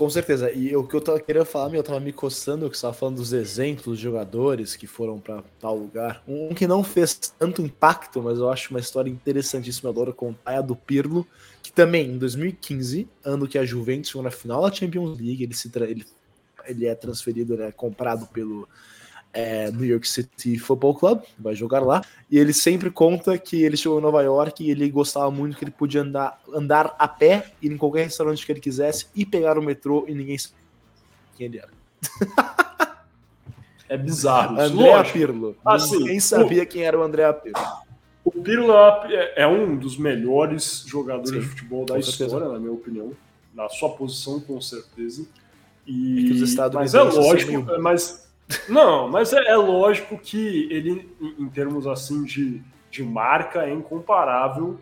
[0.00, 0.50] Com certeza.
[0.50, 3.16] E o que eu tava querendo falar, eu tava me coçando, que você tava falando
[3.16, 6.22] dos exemplos de jogadores que foram para tal lugar.
[6.26, 10.52] Um que não fez tanto impacto, mas eu acho uma história interessantíssima, eu adoro contar,
[10.52, 11.26] é a do Pirlo,
[11.62, 15.52] que também, em 2015, ano que a Juventus chegou na final da Champions League, ele,
[15.52, 16.06] se ele,
[16.64, 18.66] ele é transferido, né, comprado pelo
[19.32, 23.76] é, New York City Football Club, vai jogar lá, e ele sempre conta que ele
[23.76, 27.52] chegou em Nova York e ele gostava muito que ele podia andar, andar a pé,
[27.62, 30.58] ir em qualquer restaurante que ele quisesse e pegar o metrô e ninguém sabia
[31.36, 31.70] quem ele era.
[33.88, 34.60] É bizarro.
[34.60, 35.56] André Pirlo.
[35.64, 36.66] Assim, ninguém sabia o...
[36.66, 37.60] quem era o André Pirlo.
[38.24, 42.52] O Pirlo é, é um dos melhores jogadores Sim, de futebol da história, certeza.
[42.52, 43.12] na minha opinião.
[43.52, 45.26] Na sua posição, com certeza.
[45.84, 46.30] E...
[46.30, 48.29] É mas é lógico, mas
[48.68, 54.78] não, mas é, é, lógico que ele, em termos assim de, de marca, é incomparável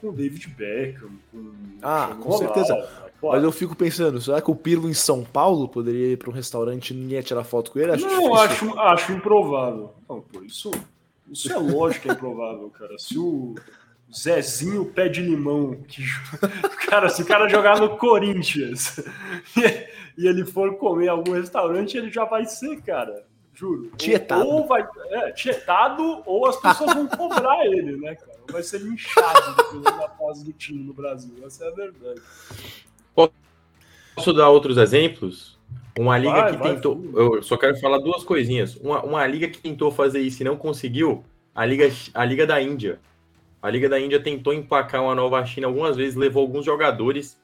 [0.00, 1.52] com o David Beckham, com
[1.82, 2.74] Ah, com certeza.
[2.74, 2.88] Né?
[3.22, 3.36] Claro.
[3.36, 6.32] Mas eu fico pensando, será que o Pirlo em São Paulo poderia ir para um
[6.32, 7.92] restaurante e ninguém ia tirar foto com ele?
[7.92, 9.94] Acho não, acho, acho improvável.
[10.08, 10.72] Não, pô, isso,
[11.30, 12.98] isso é lógico que é improvável, cara.
[12.98, 13.54] Se o
[14.12, 16.02] Zezinho pé de limão, que,
[16.84, 19.00] cara, se o cara jogar no Corinthians
[20.16, 23.24] e, ele for comer em algum restaurante, ele já vai ser, cara.
[23.54, 23.90] Juro.
[23.96, 24.46] Tietado.
[24.48, 28.32] Ou, vai, é, tietado, ou as pessoas vão cobrar ele, né, cara?
[28.50, 31.34] Vai ser linchado dependendo da fase do time no Brasil.
[31.44, 32.22] Essa é a verdade.
[34.14, 35.58] Posso dar outros exemplos?
[35.98, 37.00] Uma liga vai, que vai, tentou.
[37.14, 38.76] Eu só quero falar duas coisinhas.
[38.76, 42.60] Uma, uma liga que tentou fazer isso e não conseguiu, a liga, a liga da
[42.60, 42.98] Índia.
[43.62, 47.40] A Liga da Índia tentou empacar uma nova China algumas vezes, levou alguns jogadores.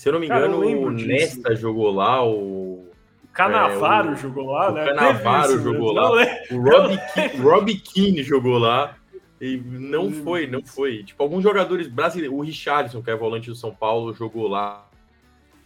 [0.00, 2.88] Se eu não me engano, o Nesta jogou lá, o.
[3.34, 4.86] Canavaro é, o, jogou lá, o né?
[4.86, 6.10] Canavaro jogou lá.
[6.50, 8.96] O Robbie Keane jogou lá.
[9.38, 11.04] E não foi, não foi.
[11.04, 12.34] Tipo, alguns jogadores brasileiros.
[12.34, 14.88] O Richardson, que é volante do São Paulo, jogou lá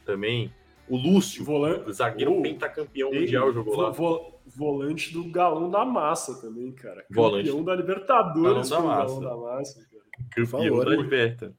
[0.04, 0.52] também.
[0.88, 3.92] O Lúcio, volante, zagueiro oh, pentacampeão ele, mundial, jogou lá.
[4.48, 7.04] volante do galão da massa também, cara.
[7.08, 7.48] Volante.
[7.48, 9.20] Campeão da Libertadores galão da massa.
[9.20, 9.80] Galão da massa
[10.34, 11.54] Campeão da Liberta.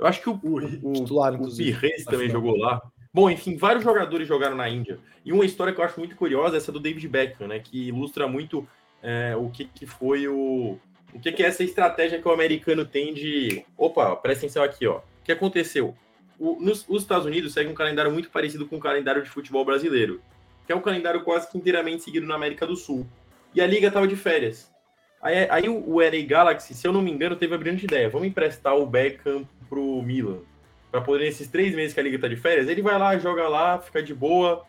[0.00, 2.80] Eu acho que o, o, o, titular, o Pires também jogou lá.
[3.12, 4.98] Bom, enfim, vários jogadores jogaram na Índia.
[5.24, 7.58] E uma história que eu acho muito curiosa é essa do David Beckham, né?
[7.58, 8.66] Que ilustra muito
[9.02, 10.78] é, o que, que foi o.
[11.12, 13.64] O que, que é essa estratégia que o americano tem de.
[13.76, 14.98] Opa, presta atenção aqui, ó.
[14.98, 15.94] O que aconteceu?
[16.40, 19.62] o, nos, os Estados Unidos seguem um calendário muito parecido com o calendário de futebol
[19.62, 20.22] brasileiro,
[20.66, 23.06] que é um calendário quase que inteiramente seguido na América do Sul.
[23.54, 24.72] E a liga estava de férias.
[25.20, 28.08] Aí, aí o, o LA Galaxy, se eu não me engano, teve a brilhante ideia:
[28.08, 30.40] vamos emprestar o Beckham pro Milan.
[30.90, 33.48] Para poder, nesses três meses que a liga está de férias, ele vai lá, joga
[33.48, 34.66] lá, fica de boa.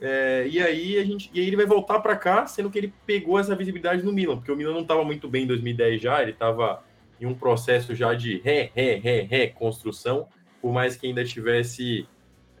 [0.00, 2.94] É, e aí a gente, e aí ele vai voltar para cá, sendo que ele
[3.04, 6.22] pegou essa visibilidade no Milan, porque o Milan não estava muito bem em 2010 já,
[6.22, 6.84] ele estava
[7.20, 10.28] em um processo já de ré, ré, ré, ré construção
[10.60, 12.06] por mais que ainda estivesse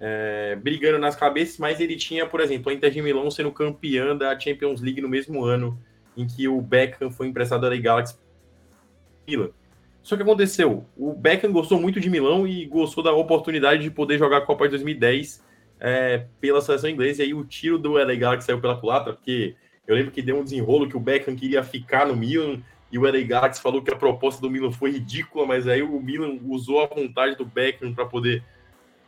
[0.00, 4.16] é, brigando nas cabeças, mas ele tinha, por exemplo, a Inter de Milão sendo campeã
[4.16, 5.78] da Champions League no mesmo ano
[6.16, 8.16] em que o Beckham foi emprestado da Galaxy
[9.26, 9.50] Milan.
[10.02, 14.18] Só que aconteceu, o Beckham gostou muito de Milão e gostou da oportunidade de poder
[14.18, 15.44] jogar a Copa de 2010
[15.80, 19.54] é, pela seleção inglesa, e aí o tiro do LA Galaxy saiu pela culatra, porque
[19.86, 23.02] eu lembro que deu um desenrolo que o Beckham queria ficar no Milan, e o
[23.02, 26.82] LA Galaxy falou que a proposta do Milan foi ridícula, mas aí o Milan usou
[26.82, 28.42] a vontade do Beckham para poder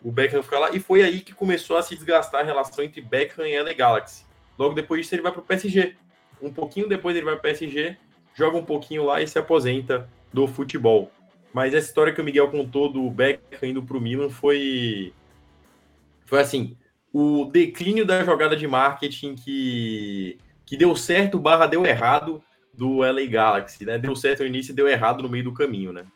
[0.02, 3.00] o Beckham ficar lá, e foi aí que começou a se desgastar a relação entre
[3.00, 4.24] Beckham e LA Galaxy.
[4.58, 5.94] Logo depois disso ele vai para o PSG.
[6.40, 7.96] Um pouquinho depois ele vai para o PSG,
[8.34, 11.10] joga um pouquinho lá e se aposenta do futebol.
[11.52, 15.12] Mas essa história que o Miguel contou do Beckham indo para o Milan foi
[16.26, 16.76] foi assim,
[17.12, 23.26] o declínio da jogada de marketing que que deu certo barra deu errado do LA
[23.26, 23.98] Galaxy, né?
[23.98, 26.06] Deu certo no início e deu errado no meio do caminho, né?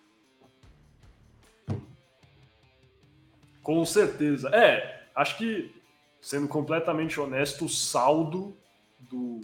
[3.64, 4.48] Com certeza.
[4.50, 5.74] É, acho que,
[6.20, 8.56] sendo completamente honesto, o saldo
[9.00, 9.40] do,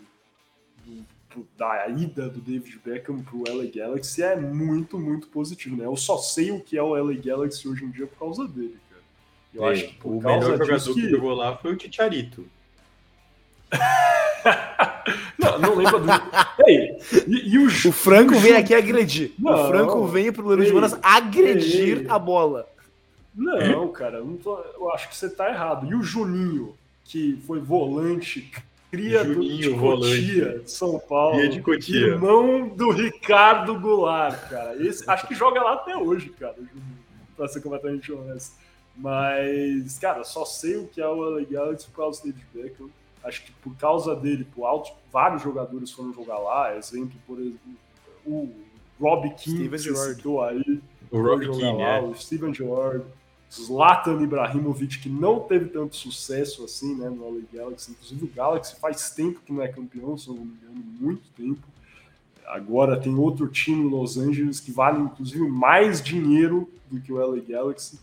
[0.85, 1.05] do,
[1.57, 5.85] da ida do David Beckham para o LA Galaxy é muito, muito positivo, né?
[5.85, 8.77] Eu só sei o que é o LA Galaxy hoje em dia por causa dele,
[8.89, 9.03] cara.
[9.55, 11.01] Eu é, acho que o melhor jogador que...
[11.01, 12.45] que jogou lá foi o Ticharito.
[15.39, 16.09] não, não lembro do.
[16.67, 19.33] Ei, e, e o, o Franco vem aqui agredir.
[19.39, 22.07] Não, o Franco vem pro Leandro de Manas agredir ei.
[22.09, 22.69] a bola.
[23.35, 25.87] Não, cara, não tô, eu acho que você tá errado.
[25.87, 26.75] E o Juninho,
[27.05, 28.51] que foi volante,
[28.91, 31.49] cria Juninho, do, de Cotia, de São Paulo.
[31.49, 32.07] de Cotia.
[32.09, 34.77] Irmão do Ricardo Goulart, cara.
[34.85, 36.57] Esse, acho que joga lá até hoje, cara,
[37.37, 38.57] pra ser completamente honesto.
[38.97, 42.91] Mas, cara, só sei o que é o LA Galaxy por causa do David Beckham
[43.23, 46.77] acho que por causa dele, por alto, vários jogadores foram jogar lá.
[46.77, 47.59] Exemplo, por exemplo,
[48.27, 48.51] o
[49.01, 50.81] Rob King, que você citou aí.
[51.11, 52.01] O Rob King, lá, é.
[52.01, 53.05] o Steven Gerrard,
[53.53, 57.91] Zlatan Ibrahimovic, que não teve tanto sucesso assim, né, no LA Galaxy.
[57.91, 61.67] Inclusive o Galaxy faz tempo que não é campeão, se não me engano, muito tempo.
[62.47, 67.17] Agora tem outro time em Los Angeles que vale, inclusive, mais dinheiro do que o
[67.17, 67.99] LA Galaxy.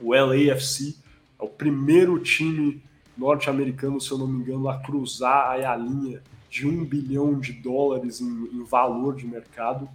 [0.00, 0.96] O LAFC
[1.38, 2.82] é o primeiro time
[3.16, 8.20] norte-americano, se eu não me engano, a cruzar a linha de um bilhão de dólares
[8.20, 9.88] em, em valor de mercado.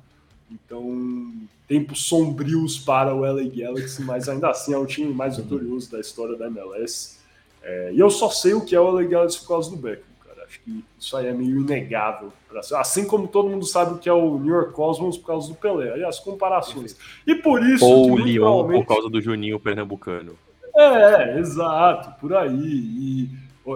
[0.51, 1.33] Então,
[1.67, 5.99] tempos sombrios para o LA Galaxy, mas ainda assim é o time mais vitorioso da
[5.99, 7.17] história da MLS.
[7.63, 10.03] É, e eu só sei o que é o LA Galaxy por causa do Beckham,
[10.23, 10.43] cara.
[10.43, 12.31] Acho que isso aí é meio inegável.
[12.75, 15.55] Assim como todo mundo sabe o que é o New York Cosmos por causa do
[15.55, 15.93] Pelé.
[15.93, 16.95] Aí as comparações.
[17.25, 17.83] E por isso.
[17.83, 20.37] Ou o Lyon por causa do Juninho Pernambucano.
[20.75, 22.51] É, exato, por aí.
[22.51, 23.29] E,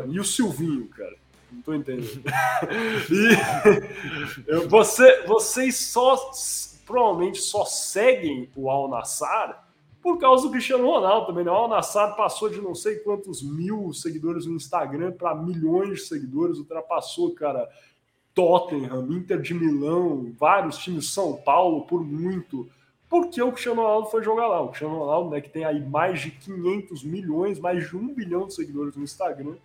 [0.10, 1.19] e o Silvinho, cara?
[1.52, 2.24] Não tô entendendo.
[3.10, 6.32] e você, vocês só
[6.86, 9.68] provavelmente só seguem o Al Nassar
[10.02, 11.44] por causa do Cristiano Ronaldo também.
[11.44, 11.52] Né?
[11.52, 16.08] O Al Nassar passou de não sei quantos mil seguidores no Instagram para milhões de
[16.08, 17.70] seguidores, ultrapassou, cara,
[18.34, 22.70] Tottenham, Inter de Milão, vários times, São Paulo, por muito.
[23.10, 24.62] Porque o Cristiano Ronaldo foi jogar lá.
[24.62, 28.48] O Cristiano Ronaldo, né, que tem aí mais de 500 milhões, mais de um bilhão
[28.48, 29.56] de seguidores no Instagram.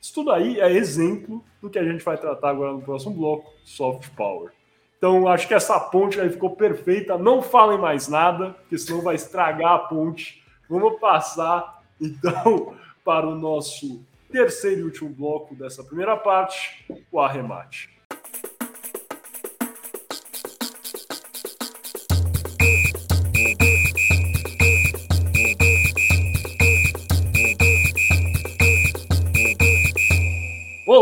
[0.00, 3.52] Isso tudo aí é exemplo do que a gente vai tratar agora no próximo bloco,
[3.64, 4.52] soft power.
[4.96, 7.16] Então, acho que essa ponte aí ficou perfeita.
[7.16, 10.42] Não falem mais nada, porque senão vai estragar a ponte.
[10.68, 12.74] Vamos passar, então,
[13.04, 17.97] para o nosso terceiro e último bloco dessa primeira parte, o arremate.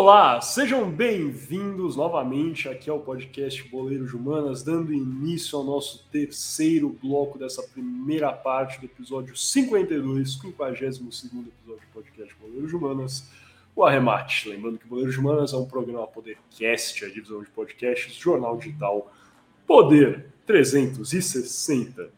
[0.08, 7.36] Olá, sejam bem-vindos novamente aqui ao podcast Boleiros Humanas, dando início ao nosso terceiro bloco
[7.36, 13.28] dessa primeira parte do episódio 52, 52 episódio do podcast Boleiros Humanas,
[13.74, 14.48] o Arremate.
[14.48, 19.12] Lembrando que Boleiros Humanas é um programa Podercast, a divisão de podcasts, jornal digital
[19.66, 22.10] Poder 360.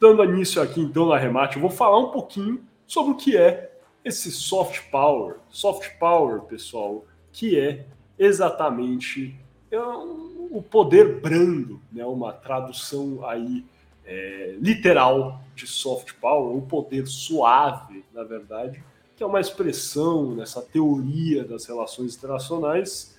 [0.00, 3.73] Dando início aqui então no Arremate, eu vou falar um pouquinho sobre o que é
[4.04, 7.86] esse soft power, soft power, pessoal, que é
[8.18, 9.34] exatamente
[9.70, 12.04] é o poder brando, né?
[12.04, 13.64] Uma tradução aí
[14.04, 18.82] é, literal de soft power, o poder suave, na verdade,
[19.16, 23.16] que é uma expressão nessa teoria das relações internacionais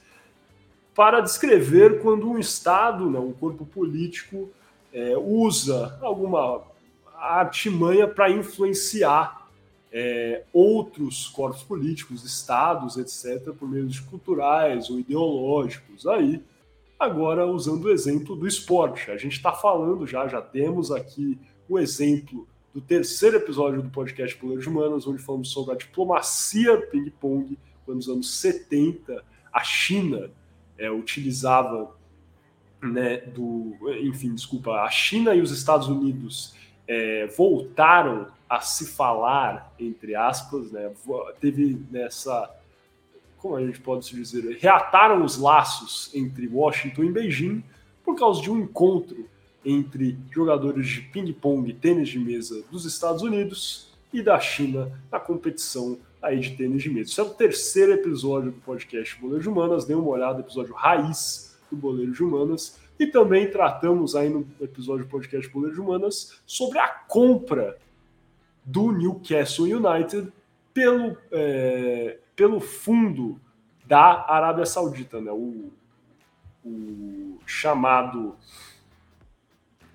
[0.94, 4.50] para descrever quando um Estado, né, um corpo político,
[4.94, 6.62] é, usa alguma
[7.18, 9.45] artimanha para influenciar
[9.98, 16.06] é, outros corpos políticos, estados, etc., por meios culturais ou ideológicos.
[16.06, 16.44] Aí,
[17.00, 19.10] agora usando o exemplo do esporte.
[19.10, 21.40] A gente está falando já, já temos aqui
[21.70, 27.58] o exemplo do terceiro episódio do podcast Poleiro Humanas, onde falamos sobre a diplomacia ping-pong,
[27.86, 29.24] quando nos anos 70
[29.54, 30.30] a China
[30.78, 31.96] é, utilizava,
[32.84, 36.54] né, do, enfim, desculpa, a China e os Estados Unidos
[36.86, 40.92] é, voltaram a se falar, entre aspas, né?
[41.40, 42.50] Teve nessa.
[43.38, 44.58] Como a gente pode se dizer?
[44.60, 47.64] Reataram os laços entre Washington e Beijing
[48.04, 49.28] por causa de um encontro
[49.64, 55.20] entre jogadores de ping-pong e tênis de mesa dos Estados Unidos e da China na
[55.20, 57.12] competição aí de tênis de mesa.
[57.12, 59.86] Esse é o terceiro episódio do podcast Boleiro de Humanas.
[59.86, 62.80] Dê uma olhada, episódio raiz do Boleiro de Humanas.
[63.00, 67.78] E também tratamos aí no episódio do podcast Boleiro de Humanas sobre a compra
[68.66, 70.32] do Newcastle United
[70.74, 73.40] pelo, é, pelo fundo
[73.86, 75.32] da Arábia Saudita, né?
[75.32, 75.72] o,
[76.66, 78.36] o chamado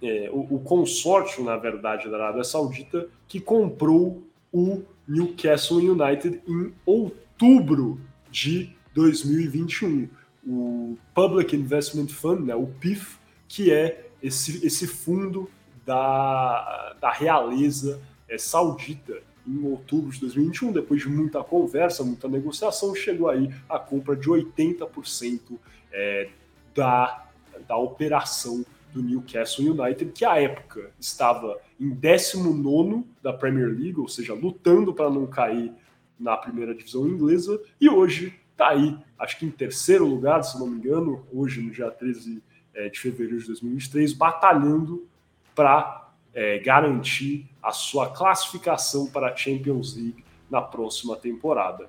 [0.02, 6.72] é, o, o, consórcio, na verdade, da Arábia Saudita, que comprou o Newcastle United em
[6.86, 8.00] outubro
[8.30, 10.08] de 2021.
[10.46, 15.50] O Public Investment Fund, né, o PIF, que é esse, esse fundo
[15.84, 18.00] da, da realeza
[18.30, 23.78] é, saudita em outubro de 2021, depois de muita conversa, muita negociação, chegou aí a
[23.78, 25.58] compra de 80%
[25.92, 26.30] é,
[26.74, 27.26] da,
[27.66, 34.08] da operação do Newcastle United, que à época estava em 19 da Premier League, ou
[34.08, 35.72] seja, lutando para não cair
[36.18, 40.66] na primeira divisão inglesa, e hoje está aí, acho que em terceiro lugar, se não
[40.66, 42.42] me engano, hoje no dia 13
[42.74, 45.06] é, de fevereiro de 2023, batalhando
[45.54, 51.88] para é, garantir a sua classificação para a Champions League na próxima temporada.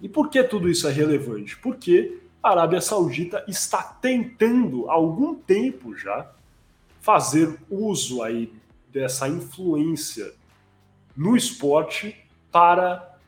[0.00, 1.56] E por que tudo isso é relevante?
[1.58, 6.30] Porque a Arábia Saudita está tentando há algum tempo já
[7.00, 8.52] fazer uso aí
[8.90, 10.32] dessa influência
[11.16, 12.16] no esporte
[12.50, 13.18] para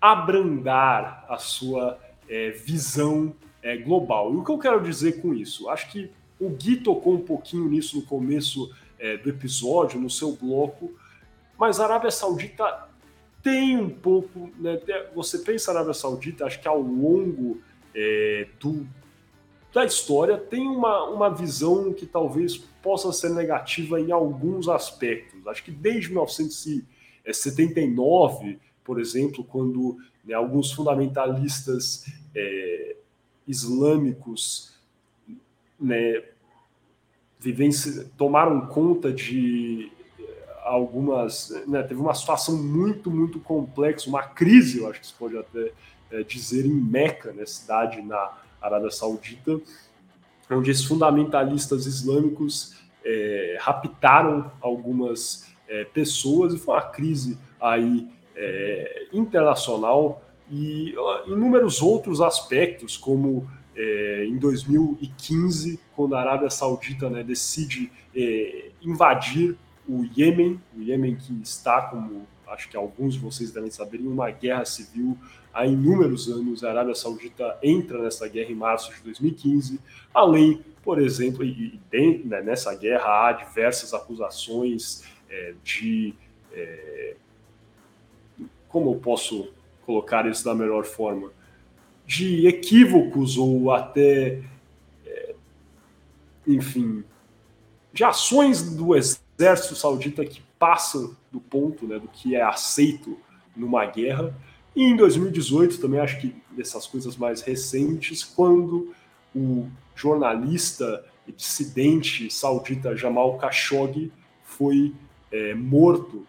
[0.00, 1.98] abrandar a sua
[2.28, 4.32] é, visão é, global.
[4.32, 5.68] E o que eu quero dizer com isso?
[5.68, 10.32] Acho que o Gui tocou um pouquinho nisso no começo é, do episódio, no seu
[10.32, 10.92] bloco,
[11.58, 12.88] mas a Arábia Saudita
[13.42, 14.50] tem um pouco.
[14.58, 14.78] Né,
[15.14, 17.62] você pensa na Arábia Saudita, acho que ao longo
[17.94, 18.86] é, do,
[19.72, 25.46] da história tem uma, uma visão que talvez possa ser negativa em alguns aspectos.
[25.46, 32.04] Acho que desde 1979, por exemplo, quando né, alguns fundamentalistas
[32.34, 32.96] é,
[33.46, 34.74] islâmicos
[35.78, 36.22] né,
[37.46, 38.04] vivenci...
[38.16, 40.24] tomaram conta de eh,
[40.64, 41.50] algumas.
[41.66, 45.72] Né, teve uma situação muito, muito complexa, uma crise, eu acho que se pode até
[46.10, 49.60] é, dizer, em Meca, né, cidade na Arábia Saudita,
[50.50, 58.08] onde esses fundamentalistas islâmicos é, raptaram algumas é, pessoas e foi uma crise aí
[59.14, 60.94] internacional e
[61.26, 69.56] inúmeros outros aspectos, como é, em 2015, quando a Arábia Saudita né, decide é, invadir
[69.86, 74.06] o Iêmen, o Iêmen que está, como acho que alguns de vocês devem saber, em
[74.06, 75.18] uma guerra civil
[75.52, 76.64] há inúmeros anos.
[76.64, 79.80] A Arábia Saudita entra nessa guerra em março de 2015,
[80.14, 86.14] além, por exemplo, e, e né, nessa guerra há diversas acusações é, de.
[86.52, 87.16] É,
[88.68, 89.52] como eu posso
[89.84, 91.30] colocar isso da melhor forma?
[92.06, 94.42] De equívocos ou até.
[95.04, 95.34] É,
[96.46, 97.04] enfim.
[97.92, 103.18] De ações do exército saudita que passam do ponto né, do que é aceito
[103.54, 104.34] numa guerra.
[104.74, 108.94] E em 2018, também acho que dessas coisas mais recentes, quando
[109.34, 114.12] o jornalista e dissidente saudita Jamal Khashoggi
[114.44, 114.94] foi
[115.32, 116.26] é, morto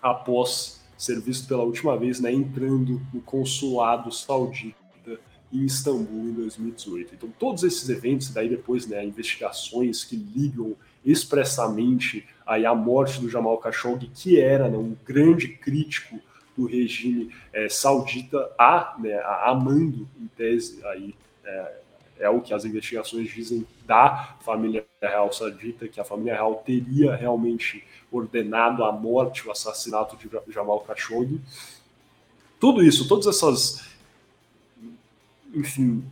[0.00, 4.76] após ser visto pela última vez né, entrando no consulado saudita
[5.52, 7.14] em Istambul em 2018.
[7.14, 13.30] Então, todos esses eventos, daí depois né, investigações que ligam expressamente aí a morte do
[13.30, 16.18] Jamal Khashoggi, que era né, um grande crítico
[16.56, 21.14] do regime é, saudita, a, né, a, amando, em tese, aí,
[21.44, 21.72] é,
[22.20, 27.14] é, o que as investigações dizem da família real saudita, que a família real teria
[27.14, 31.40] realmente ordenado a morte, o assassinato de Jamal Khashoggi.
[32.58, 33.84] Tudo isso, todas essas,
[35.54, 36.04] enfim,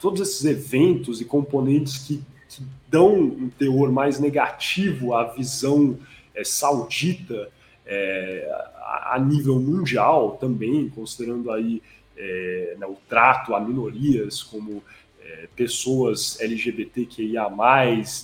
[0.00, 5.98] todos esses eventos e componentes que, que dão um teor mais negativo à visão
[6.34, 7.50] é, saudita
[7.86, 11.82] é, a, a, nível mundial também, considerando aí
[12.16, 14.82] é, né, o trato a minorias como
[15.30, 17.48] é, pessoas LGBTQIA+,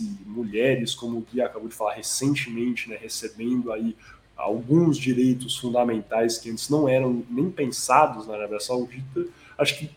[0.00, 3.96] e mulheres, como o Gui acabou de falar recentemente, né, recebendo aí
[4.36, 9.24] alguns direitos fundamentais que antes não eram nem pensados na Arábia Saudita,
[9.56, 9.90] acho que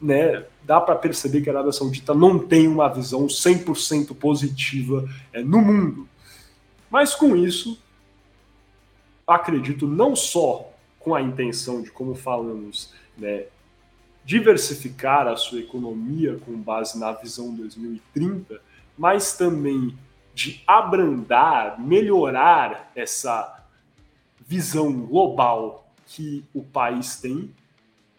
[0.00, 5.42] né, dá para perceber que a Arábia Saudita não tem uma visão 100% positiva é,
[5.42, 6.08] no mundo.
[6.90, 7.80] Mas com isso,
[9.26, 13.44] acredito não só com a intenção de, como falamos, né,
[14.28, 18.60] diversificar a sua economia com base na visão 2030,
[18.96, 19.98] mas também
[20.34, 23.64] de abrandar, melhorar essa
[24.46, 27.54] visão global que o país tem,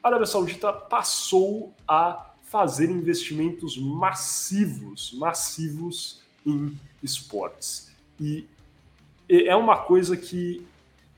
[0.02, 7.94] a Arábia Saudita passou a fazer investimentos massivos, massivos em esportes.
[8.20, 8.48] E
[9.30, 10.66] é uma coisa que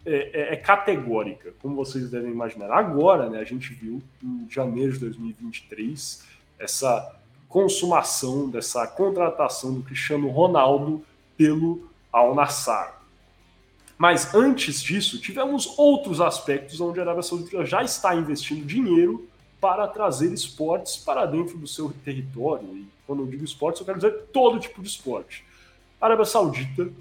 [0.05, 2.71] é, é, é, categórica, como vocês devem imaginar.
[2.71, 6.23] Agora, né, a gente viu em janeiro de 2023
[6.57, 7.15] essa
[7.47, 11.03] consumação dessa contratação do Cristiano Ronaldo
[11.37, 12.93] pelo Al Nassr.
[13.97, 19.29] Mas antes disso, tivemos outros aspectos onde a Arábia Saudita já está investindo dinheiro
[19.59, 22.75] para trazer esportes para dentro do seu território.
[22.75, 25.45] E quando eu digo esportes, eu quero dizer todo tipo de esporte.
[26.01, 26.91] A Arábia Saudita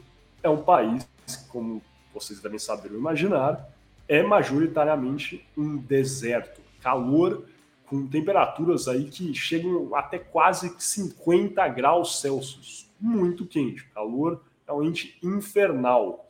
[0.43, 1.09] é um país,
[1.48, 1.81] como
[2.12, 3.69] vocês devem saber ou imaginar,
[4.09, 6.61] é majoritariamente um deserto.
[6.81, 7.45] Calor
[7.87, 12.89] com temperaturas aí que chegam até quase 50 graus Celsius.
[13.01, 13.85] Muito quente.
[13.89, 16.28] Calor realmente infernal.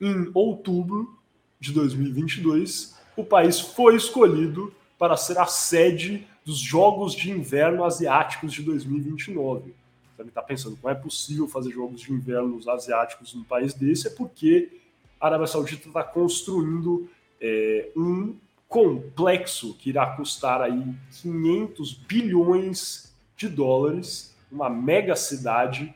[0.00, 1.18] Em outubro
[1.60, 8.52] de 2022, o país foi escolhido para ser a sede dos Jogos de Inverno Asiáticos
[8.52, 9.74] de 2029
[10.16, 14.08] deve estar pensando, como é possível fazer jogos de inverno asiáticos num país desse?
[14.08, 14.80] É porque
[15.20, 17.08] a Arábia Saudita está construindo
[17.40, 18.36] é, um
[18.68, 25.94] complexo que irá custar aí 500 bilhões de dólares, uma mega cidade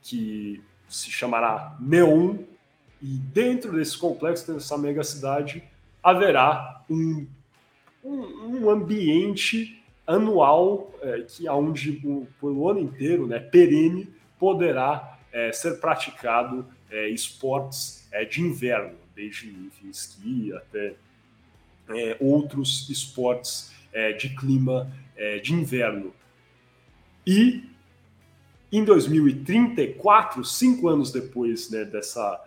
[0.00, 2.38] que se chamará Neon,
[3.00, 5.64] e dentro desse complexo, dessa mega cidade,
[6.02, 7.26] haverá um,
[8.04, 14.08] um, um ambiente anual é, que aonde o, pelo ano inteiro, né, perene,
[14.38, 20.94] poderá é, ser praticado é, esportes é, de inverno, desde enfim, esqui até
[21.88, 24.90] é, outros esportes é, de clima
[25.44, 26.12] de inverno.
[27.24, 27.62] E
[28.72, 32.42] em 2034, cinco anos depois né, dessa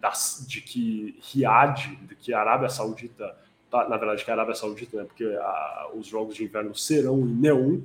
[0.00, 3.36] das, de que Riad, de que a Arábia Saudita
[3.72, 7.32] na verdade, que a Arábia Saudita, né, porque a, os Jogos de Inverno serão em
[7.32, 7.78] Neon.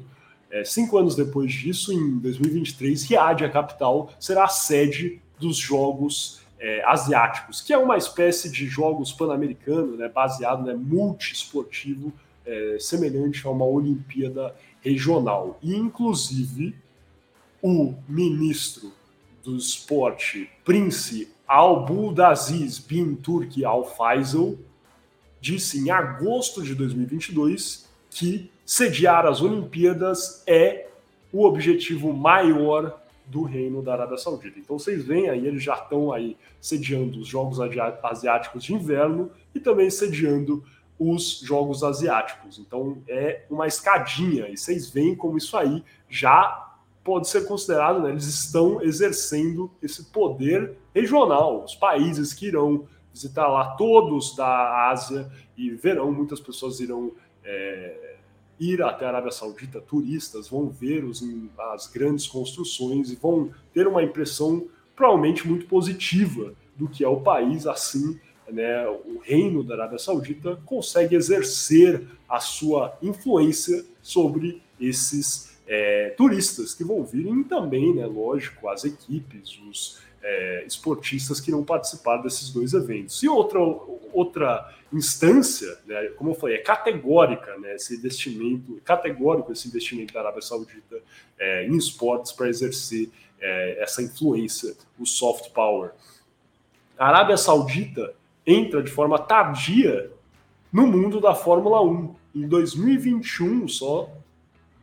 [0.49, 6.41] É, cinco anos depois disso, em 2023, Riad, a capital, será a sede dos Jogos
[6.59, 12.11] é, Asiáticos, que é uma espécie de Jogos Pan-Americano, né, baseado, né, multiesportivo,
[12.45, 15.57] é, semelhante a uma Olimpíada regional.
[15.61, 16.75] E, inclusive,
[17.61, 18.91] o ministro
[19.43, 24.55] do esporte, Prince Al-Budaziz bin Turki Al-Faisal,
[25.45, 30.87] disse em agosto de 2022 que sediar as Olimpíadas é
[31.31, 34.57] o objetivo maior do reino da Arábia Saudita.
[34.57, 39.59] Então vocês veem aí, eles já estão aí sediando os Jogos Asiáticos de Inverno e
[39.59, 40.63] também sediando
[40.97, 42.57] os Jogos Asiáticos.
[42.57, 46.73] Então é uma escadinha e vocês veem como isso aí já
[47.03, 51.63] pode ser considerado, né, eles estão exercendo esse poder regional.
[51.63, 57.13] Os países que irão visitar lá, todos da Ásia, e verão, muitas pessoas irão
[57.45, 58.17] é,
[58.59, 61.23] ir até a Arábia Saudita, turistas, vão ver os,
[61.73, 67.21] as grandes construções e vão ter uma impressão provavelmente muito positiva do que é o
[67.21, 68.19] país, assim,
[68.49, 76.73] né, o reino da Arábia Saudita consegue exercer a sua influência sobre esses é, turistas
[76.73, 82.17] que vão vir e também, né, lógico, as equipes, os é, esportistas que irão participar
[82.17, 83.21] desses dois eventos.
[83.21, 89.67] E outra, outra instância, né, como eu falei, é categórica né, esse investimento, categórico esse
[89.67, 90.99] investimento da Arábia Saudita
[91.37, 95.91] é, em esportes para exercer é, essa influência, o soft power.
[96.97, 98.15] A Arábia Saudita
[98.47, 100.11] entra de forma tardia
[100.73, 102.15] no mundo da Fórmula 1.
[102.33, 104.09] Em 2021, só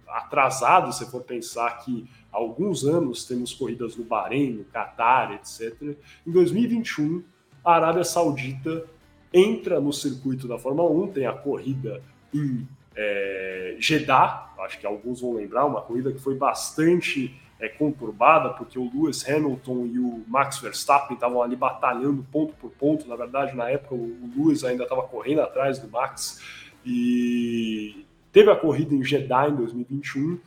[0.07, 5.97] atrasado, se for pensar que há alguns anos temos corridas no Bahrein, no Catar, etc.
[6.27, 7.23] Em 2021,
[7.65, 8.85] a Arábia Saudita
[9.33, 12.03] entra no circuito da Fórmula 1, tem a corrida
[12.35, 18.51] em é, Jeddah, acho que alguns vão lembrar, uma corrida que foi bastante é, conturbada,
[18.51, 23.09] porque o Lewis Hamilton e o Max Verstappen estavam ali batalhando ponto por ponto.
[23.09, 26.43] Na verdade, na época, o Lewis ainda estava correndo atrás do Max.
[26.85, 30.41] E teve a corrida em Jeddah em 2021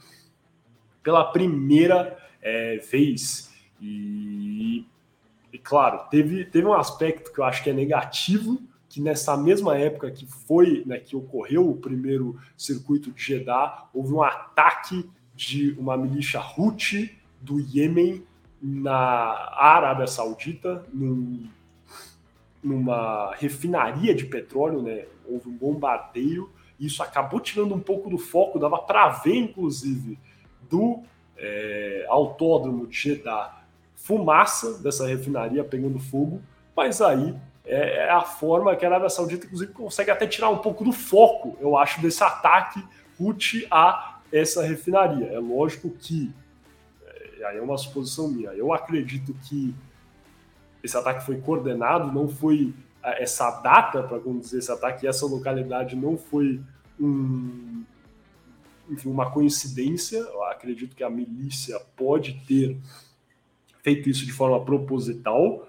[1.05, 3.53] pela primeira é, vez.
[3.79, 4.83] E,
[5.53, 8.59] e, claro, teve, teve um aspecto que eu acho que é negativo,
[8.89, 14.13] que nessa mesma época que foi, né, que ocorreu o primeiro circuito de Jeddah, houve
[14.13, 18.25] um ataque de uma milícia Houthi do Iêmen
[18.59, 21.47] na Arábia Saudita, num,
[22.63, 25.05] numa refinaria de petróleo, né?
[25.27, 26.49] Houve um bombardeio,
[26.79, 30.17] isso acabou tirando um pouco do foco, dava para ver, inclusive,
[30.69, 31.03] do
[31.37, 33.65] é, autódromo de Jeddah
[33.95, 36.41] fumaça dessa refinaria pegando fogo,
[36.75, 37.35] mas aí
[37.65, 40.91] é, é, a forma que a Arábia Saudita, inclusive, consegue até tirar um pouco do
[40.91, 42.83] foco, eu acho, desse ataque
[43.19, 45.27] Houthi a essa refinaria.
[45.27, 46.31] É lógico que,
[47.03, 49.73] é, aí é uma suposição minha, eu acredito que
[50.83, 55.95] esse ataque foi coordenado, não foi é, essa data, para dizer, esse ataque, essa localidade
[55.95, 56.61] não foi
[56.99, 57.83] um,
[58.89, 60.17] enfim, uma coincidência.
[60.17, 62.77] Eu acredito que a milícia pode ter
[63.83, 65.67] feito isso de forma proposital,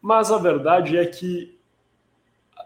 [0.00, 1.56] mas a verdade é que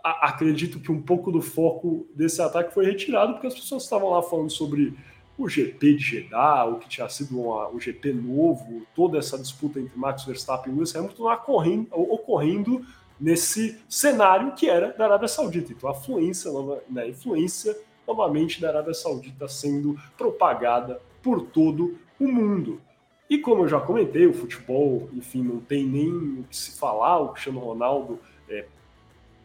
[0.02, 4.10] a, acredito que um pouco do foco desse ataque foi retirado porque as pessoas estavam
[4.10, 4.96] lá falando sobre
[5.36, 9.78] o GP de Jeddah, o que tinha sido uma, o GP novo, toda essa disputa
[9.78, 12.86] entre Max Verstappen e Lewis Hamilton ocorrendo, ocorrendo
[13.20, 15.72] nesse cenário que era da Arábia Saudita.
[15.72, 16.50] Então a fluência,
[16.88, 17.76] né, influência
[18.06, 22.80] novamente da Arábia Saudita sendo propagada por todo o mundo.
[23.28, 27.18] E como eu já comentei, o futebol, enfim, não tem nem o que se falar,
[27.18, 28.66] o Cristiano Ronaldo é,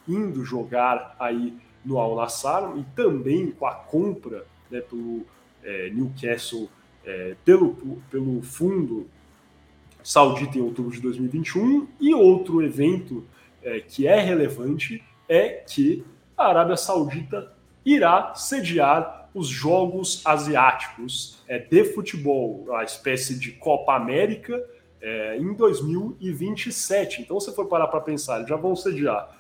[0.07, 5.25] indo jogar aí no Al Nassr e também com a compra né, pelo
[5.63, 6.69] é, Newcastle
[7.03, 7.75] é, pelo,
[8.09, 9.07] pelo fundo
[10.03, 13.23] saudita em outubro de 2021 e outro evento
[13.63, 16.03] é, que é relevante é que
[16.37, 17.53] a Arábia Saudita
[17.85, 24.61] irá sediar os Jogos Asiáticos é, de Futebol, a espécie de Copa América,
[25.01, 27.21] é, em 2027.
[27.21, 29.37] Então, se for parar para pensar, já vão sediar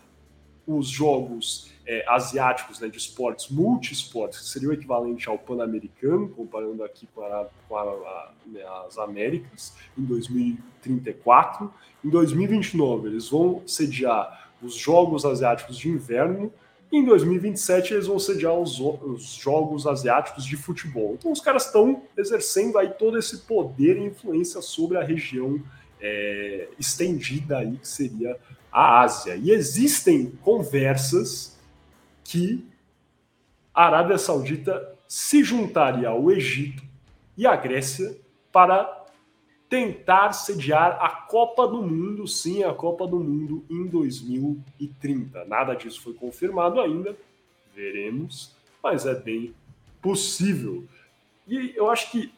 [0.65, 6.83] os Jogos é, Asiáticos né, de esportes multiesportes, que seria o equivalente ao Pan-Americano, comparando
[6.83, 11.71] aqui com, a, com a, a, né, as Américas, em 2034.
[12.03, 16.53] Em 2029, eles vão sediar os Jogos Asiáticos de Inverno,
[16.91, 21.15] em 2027 eles vão sediar os, os, Jogos Asiáticos de Futebol.
[21.17, 25.61] Então os caras estão exercendo aí todo esse poder e influência sobre a região
[26.01, 28.37] é, estendida aí que seria
[28.71, 29.35] a Ásia.
[29.35, 31.57] E existem conversas
[32.23, 32.65] que
[33.73, 36.83] a Arábia Saudita se juntaria ao Egito
[37.37, 38.17] e à Grécia
[38.51, 39.00] para
[39.71, 45.45] tentar sediar a Copa do Mundo, sim, a Copa do Mundo em 2030.
[45.45, 47.15] Nada disso foi confirmado ainda,
[47.73, 48.53] veremos,
[48.83, 49.55] mas é bem
[50.01, 50.83] possível.
[51.47, 52.33] E eu acho que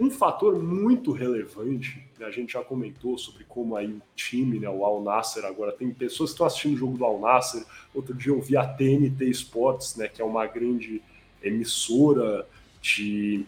[0.00, 4.70] um fator muito relevante, né, a gente já comentou sobre como aí o time, né,
[4.70, 7.62] o Al Nasser, agora tem pessoas que estão assistindo o jogo do Al Nasser.
[7.94, 11.02] Outro dia eu vi a TNT Sports, né, que é uma grande
[11.42, 12.48] emissora
[12.80, 13.44] de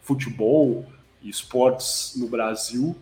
[0.00, 0.86] futebol
[1.22, 2.96] esportes no Brasil,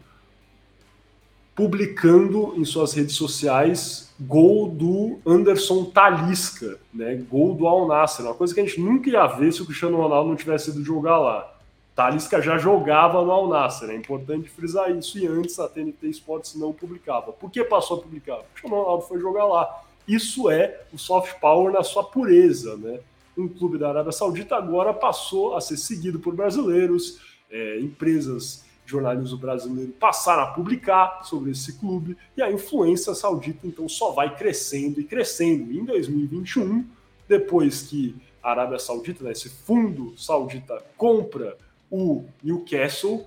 [1.54, 7.14] publicando em suas redes sociais gol do Anderson Talisca, né?
[7.30, 9.96] Gol do Al Nassr, uma coisa que a gente nunca ia ver se o Cristiano
[9.96, 11.52] Ronaldo não tivesse ido jogar lá.
[11.94, 16.54] Talisca já jogava no Al Nassr, é importante frisar isso, e antes a TNT Sports
[16.54, 17.32] não publicava.
[17.32, 18.36] Por que passou a publicar?
[18.36, 19.82] Porque o Cristiano Ronaldo foi jogar lá.
[20.06, 23.00] Isso é o soft power na sua pureza, né?
[23.36, 27.18] Um clube da Arábia Saudita agora passou a ser seguido por brasileiros,
[27.50, 33.66] é, empresas de jornalismo brasileiro passaram a publicar sobre esse clube e a influência saudita
[33.66, 35.72] então só vai crescendo e crescendo.
[35.72, 36.86] Em 2021,
[37.28, 41.56] depois que a Arábia Saudita, né, esse fundo saudita, compra
[41.90, 43.26] o Newcastle,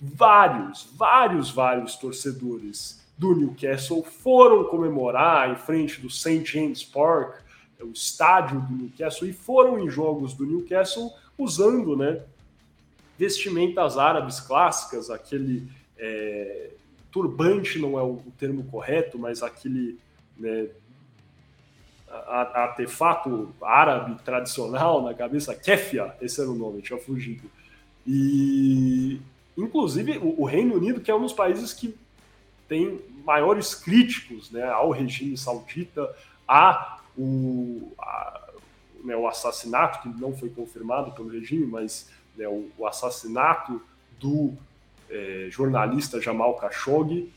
[0.00, 6.44] vários, vários, vários torcedores do Newcastle foram comemorar em frente do St.
[6.44, 7.36] James Park,
[7.80, 12.22] o estádio do Newcastle, e foram em jogos do Newcastle usando né,
[13.18, 15.68] vestimentas árabes clássicas, aquele
[15.98, 16.70] é,
[17.10, 19.98] turbante não é o, termo correto, mas aquele
[20.36, 20.68] né,
[22.08, 27.50] artefato árabe tradicional na cabeça, kefia, esse era o nome, tinha fugido.
[28.06, 29.20] E,
[29.56, 31.96] inclusive, o, o, Reino Unido, que é um dos países que
[32.68, 36.14] tem maiores críticos né, ao regime saudita,
[36.46, 38.50] a o, a,
[39.02, 43.80] né, o assassinato, que não foi confirmado pelo regime, mas né, o, o, assassinato
[44.18, 44.52] do
[45.08, 47.32] é, jornalista Jamal Khashoggi,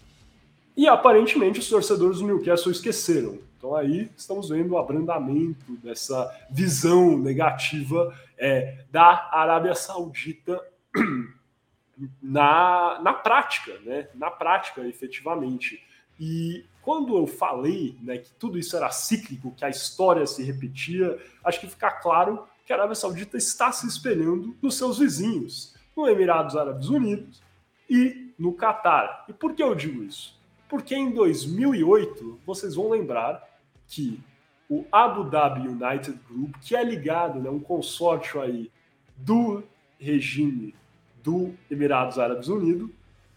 [0.76, 3.40] e aparentemente os torcedores do Newcastle esqueceram.
[3.58, 10.62] Então aí estamos vendo o abrandamento dessa visão negativa é, da Arábia Saudita
[12.22, 14.08] na, na prática, né?
[14.16, 15.84] Na prática, efetivamente.
[16.18, 21.18] E quando eu falei né, que tudo isso era cíclico, que a história se repetia,
[21.44, 26.08] acho que fica claro que a Arábia Saudita está se espelhando nos seus vizinhos, no
[26.08, 27.42] Emirados Árabes Unidos
[27.90, 29.26] e no Catar.
[29.28, 30.40] E por que eu digo isso?
[30.70, 33.44] Porque em 2008, vocês vão lembrar
[33.88, 34.22] que
[34.70, 38.70] o Abu Dhabi United Group, que é ligado, né, um consórcio aí
[39.18, 39.64] do
[40.00, 40.76] regime
[41.24, 42.92] do Emirados Árabes Unidos,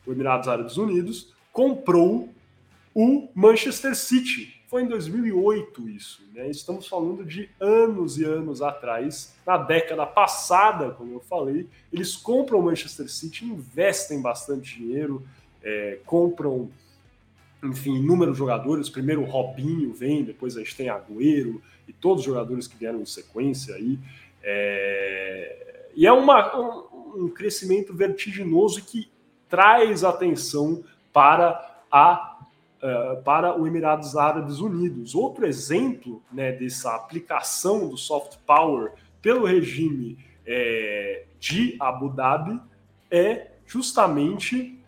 [0.07, 2.29] o Emirados Árabes Unidos, comprou
[2.95, 6.49] o Manchester City, foi em 2008 isso, né?
[6.49, 12.59] Estamos falando de anos e anos atrás, na década passada, como eu falei, eles compram
[12.59, 15.23] o Manchester City, investem bastante dinheiro,
[15.63, 16.71] é, compram,
[17.63, 18.89] enfim, inúmeros jogadores.
[18.89, 23.03] Primeiro o Robinho vem, depois a gente tem Agüero e todos os jogadores que vieram
[23.03, 23.99] em sequência aí.
[24.43, 29.11] É, e é uma, um, um crescimento vertiginoso que
[29.51, 30.83] traz atenção
[31.13, 32.32] para a
[32.83, 35.15] uh, para o Emirados Árabes Unidos.
[35.15, 42.61] Outro exemplo né, dessa aplicação do soft power pelo regime é, de Abu Dhabi
[43.11, 44.79] é justamente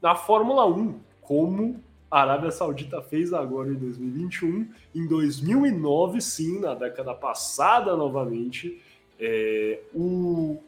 [0.00, 4.68] na Fórmula 1, como a Arábia Saudita fez agora em 2021.
[4.94, 8.80] Em 2009, sim, na década passada novamente,
[9.18, 10.58] é, o,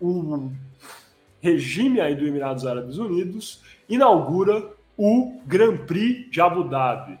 [0.00, 0.50] o
[1.40, 7.18] regime aí do Emirados Árabes Unidos inaugura o Grand Prix de Abu Dhabi.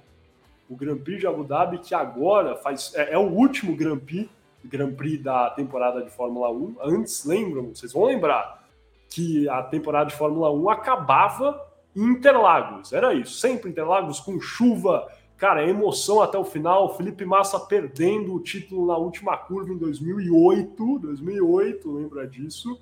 [0.68, 4.28] O Grand Prix de Abu Dhabi, que agora faz é, é o último Grand Prix,
[4.64, 6.76] Grand Prix da temporada de Fórmula 1.
[6.82, 8.66] Antes, lembram, vocês vão lembrar,
[9.08, 11.60] que a temporada de Fórmula 1 acabava
[11.94, 12.92] em Interlagos.
[12.92, 16.96] Era isso, sempre Interlagos com chuva, cara, emoção até o final.
[16.96, 22.80] Felipe Massa perdendo o título na última curva em 2008, 2008, lembra disso?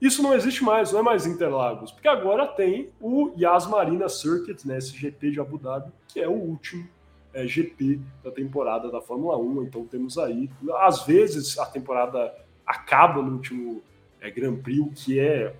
[0.00, 4.66] Isso não existe mais, não é mais Interlagos, porque agora tem o Yas Marina Circuit,
[4.66, 6.86] né, esse GP de Abu Dhabi, que é o último
[7.32, 9.64] é, GP da temporada da Fórmula 1.
[9.64, 10.50] Então temos aí,
[10.80, 12.34] às vezes a temporada
[12.66, 13.82] acaba no último
[14.20, 15.54] é, Grand Prix, o que é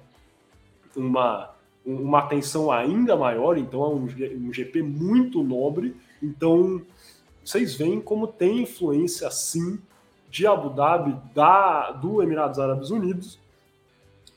[0.94, 1.50] uma,
[1.84, 4.04] uma atenção ainda maior, então é um,
[4.48, 5.96] um GP muito nobre.
[6.22, 6.82] Então
[7.44, 9.78] vocês veem como tem influência sim
[10.28, 13.38] de Abu Dhabi, da, do Emirados Árabes Unidos,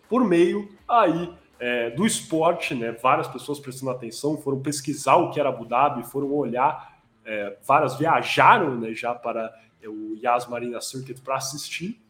[0.09, 2.91] por meio aí é, do esporte, né?
[2.91, 7.97] Várias pessoas prestando atenção, foram pesquisar o que era Abu Dhabi, foram olhar, é, várias
[7.97, 12.01] viajaram né, já para é, o Yas Marina Circuit para assistir.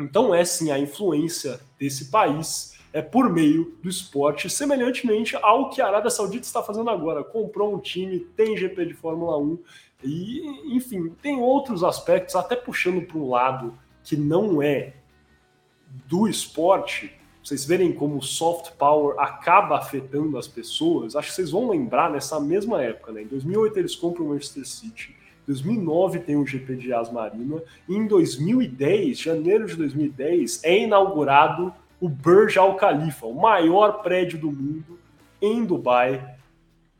[0.00, 5.82] Então é sim a influência desse país é por meio do esporte, semelhantemente ao que
[5.82, 7.22] a Arábia Saudita está fazendo agora.
[7.22, 9.58] Comprou um time, tem GP de Fórmula 1
[10.02, 14.94] e, enfim, tem outros aspectos, até puxando para um lado que não é
[16.06, 17.12] do esporte,
[17.42, 22.10] vocês verem como o soft power acaba afetando as pessoas, acho que vocês vão lembrar
[22.10, 23.22] nessa mesma época, né?
[23.22, 27.94] Em 2008 eles compram o Manchester City, em 2009 tem o GP de Asmarina, e
[27.94, 34.50] em 2010, janeiro de 2010, é inaugurado o Burj Al Khalifa, o maior prédio do
[34.50, 34.98] mundo
[35.40, 36.36] em Dubai.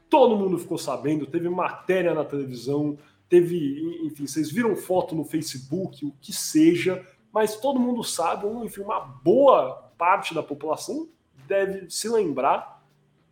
[0.09, 2.97] Todo mundo ficou sabendo, teve matéria na televisão,
[3.29, 7.05] teve, enfim, vocês viram foto no Facebook, o que seja,
[7.37, 11.07] mas todo mundo sabe, enfim, uma boa parte da população
[11.47, 12.83] deve se lembrar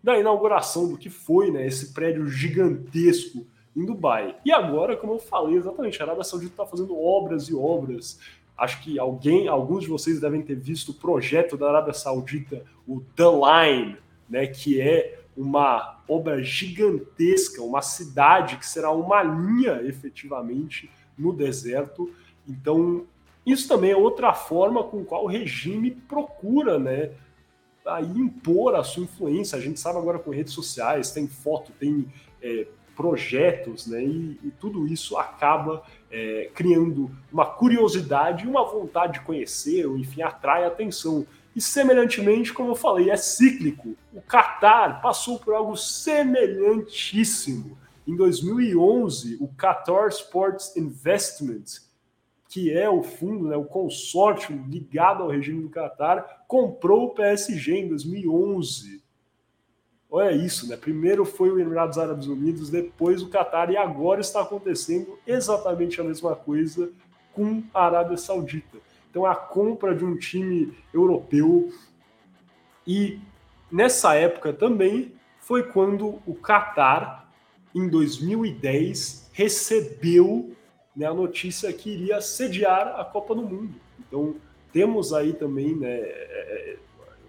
[0.02, 4.36] da inauguração do que foi né, esse prédio gigantesco em Dubai.
[4.44, 8.20] E agora, como eu falei, exatamente, a Arábia Saudita está fazendo obras e obras.
[8.58, 13.00] Acho que alguém, alguns de vocês devem ter visto o projeto da Arábia Saudita, o
[13.16, 13.96] The Line,
[14.28, 22.12] né, que é uma obra gigantesca, uma cidade que será uma linha efetivamente no deserto.
[22.46, 23.06] Então,
[23.46, 27.10] isso também é outra forma com qual o regime procura, né,
[27.84, 29.58] aí impor a sua influência.
[29.58, 32.10] A gente sabe agora com redes sociais, tem foto, tem
[32.42, 32.66] é,
[32.96, 39.20] projetos, né, e, e, tudo isso acaba é, criando uma curiosidade e uma vontade de
[39.20, 41.26] conhecer, ou enfim, atrai atenção.
[41.54, 43.94] E semelhantemente, como eu falei, é cíclico.
[44.12, 47.76] O Qatar passou por algo semelhantíssimo.
[48.06, 51.83] Em 2011, o Qatar Sports Investment
[52.54, 57.78] que é o fundo, né, o consórcio ligado ao regime do Qatar, comprou o PSG
[57.78, 59.02] em 2011.
[60.08, 60.76] Olha isso, né?
[60.76, 66.04] Primeiro foi o Emirados Árabes Unidos, depois o Qatar, e agora está acontecendo exatamente a
[66.04, 66.92] mesma coisa
[67.32, 68.78] com a Arábia Saudita.
[69.10, 71.72] Então, a compra de um time europeu.
[72.86, 73.18] E
[73.68, 77.28] nessa época também foi quando o Qatar,
[77.74, 80.54] em 2010, recebeu
[80.96, 83.74] né, a notícia que iria sediar a Copa do Mundo.
[84.00, 84.36] Então,
[84.72, 86.76] temos aí também né, é,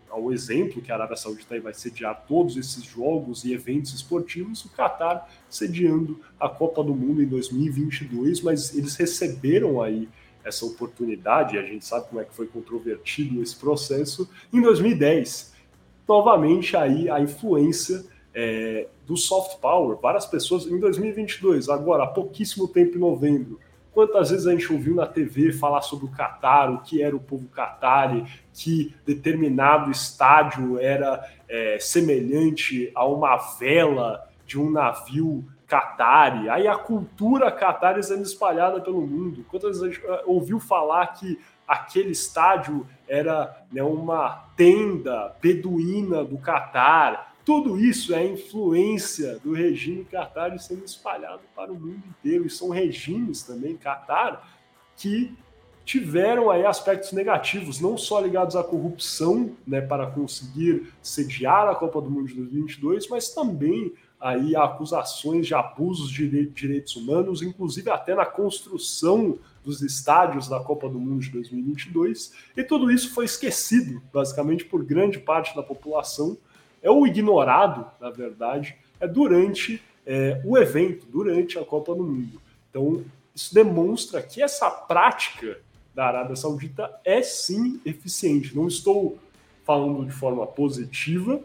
[0.10, 4.64] é o exemplo que a Arábia Saudita vai sediar todos esses jogos e eventos esportivos,
[4.64, 10.08] o Qatar sediando a Copa do Mundo em 2022, mas eles receberam aí
[10.44, 15.54] essa oportunidade, a gente sabe como é que foi controvertido esse processo, em 2010.
[16.08, 18.06] Novamente aí a influência
[18.36, 19.98] é, do soft power.
[19.98, 23.60] Várias pessoas, em 2022, agora, há pouquíssimo tempo, em novembro,
[23.94, 27.20] quantas vezes a gente ouviu na TV falar sobre o Qatar, o que era o
[27.20, 36.49] povo Qatari, que determinado estádio era é, semelhante a uma vela de um navio Qatari.
[36.49, 39.45] Aí a cultura Qatari sendo espalhada pelo mundo.
[39.49, 46.24] Quantas vezes a gente é, ouviu falar que aquele estádio era né, uma tenda beduína
[46.24, 47.35] do Catar.
[47.46, 52.48] Tudo isso é influência do regime Qatar sendo espalhado para o mundo inteiro.
[52.48, 54.50] E são regimes também, Qatar,
[54.98, 55.32] que
[55.86, 62.02] tiveram aí aspectos negativos, não só ligados à corrupção, né, para conseguir sediar a Copa
[62.02, 68.16] do Mundo de 2022, mas também aí acusações de abusos de direitos humanos, inclusive até
[68.16, 72.34] na construção dos estádios da Copa do Mundo de 2022.
[72.58, 76.36] E tudo isso foi esquecido, basicamente, por grande parte da população
[76.86, 82.40] é o ignorado, na verdade, é durante é, o evento, durante a Copa do Mundo.
[82.70, 83.03] Então,
[83.34, 85.57] isso demonstra que essa prática
[85.95, 88.56] da Arábia Saudita é sim eficiente.
[88.56, 89.18] Não estou
[89.64, 91.41] falando de forma positiva,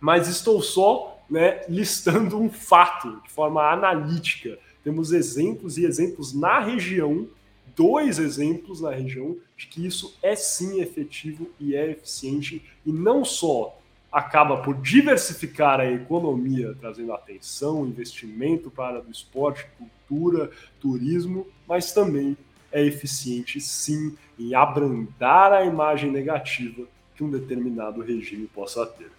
[0.00, 4.58] mas estou só né, listando um fato de forma analítica.
[4.82, 7.28] Temos exemplos e exemplos na região,
[7.76, 13.26] dois exemplos na região, de que isso é sim efetivo e é eficiente, e não
[13.26, 13.77] só
[14.10, 22.36] acaba por diversificar a economia, trazendo atenção, investimento para o esporte, cultura, turismo, mas também
[22.72, 29.10] é eficiente sim em abrandar a imagem negativa que um determinado regime possa ter.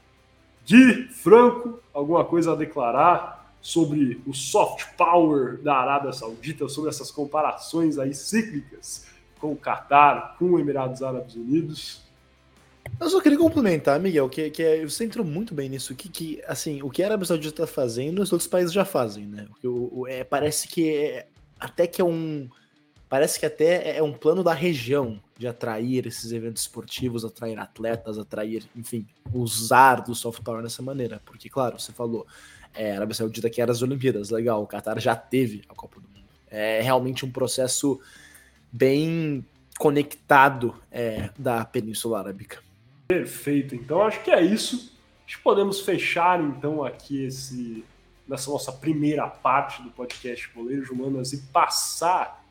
[0.66, 7.12] Gui Franco, alguma coisa a declarar sobre o soft power da Arábia Saudita, sobre essas
[7.12, 9.06] comparações aí cíclicas
[9.40, 12.02] com o Catar, com os Emirados Árabes Unidos?
[13.00, 16.42] Eu só queria complementar, Miguel, que, que é, você entrou muito bem nisso, que, que
[16.48, 19.48] assim, o que a Arábia Saudita está fazendo, os outros países já fazem, né?
[19.64, 21.28] O, o, é, parece que é,
[21.60, 22.50] até que é um.
[23.08, 28.20] Parece que até é um plano da região de atrair esses eventos esportivos, atrair atletas,
[28.20, 31.20] atrair, enfim, usar do soft power dessa maneira.
[31.26, 32.28] Porque, claro, você falou,
[32.74, 36.08] é, a Arábia Saudita quer as Olimpíadas, legal, o Qatar já teve a Copa do
[36.08, 36.28] Mundo.
[36.52, 38.00] É realmente um processo
[38.72, 39.44] bem
[39.80, 42.60] conectado é, da Península Arábica.
[43.10, 43.74] Perfeito.
[43.74, 44.96] Então acho que é isso.
[45.26, 47.84] Acho que podemos fechar então aqui esse
[48.28, 52.46] nessa nossa primeira parte do podcast Boleiros Humanas e passar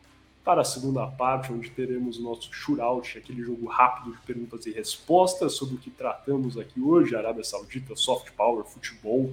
[0.45, 4.73] para a segunda parte, onde teremos o nosso shootout, aquele jogo rápido de perguntas e
[4.73, 9.33] respostas sobre o que tratamos aqui hoje, Arábia Saudita, soft power, futebol,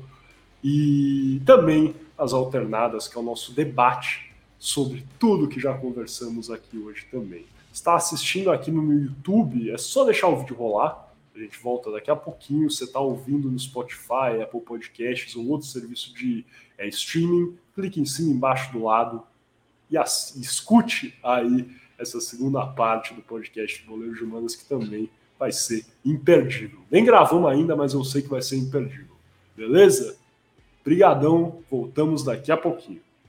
[0.64, 6.78] e também as alternadas, que é o nosso debate sobre tudo que já conversamos aqui
[6.78, 7.48] hoje também.
[7.74, 11.05] Está assistindo aqui no meu YouTube, é só deixar o vídeo rolar,
[11.36, 12.70] a gente volta daqui a pouquinho.
[12.70, 16.46] Você está ouvindo no Spotify, Apple Podcasts ou outro serviço de
[16.78, 19.24] é, streaming, clique em cima embaixo do lado
[19.90, 19.98] e
[20.40, 25.86] escute aí essa segunda parte do podcast do Boleiro de Humanas, que também vai ser
[26.04, 26.80] imperdível.
[26.90, 29.16] Nem gravamos ainda, mas eu sei que vai ser imperdível.
[29.56, 30.18] Beleza?
[30.84, 33.02] Brigadão, voltamos daqui a pouquinho.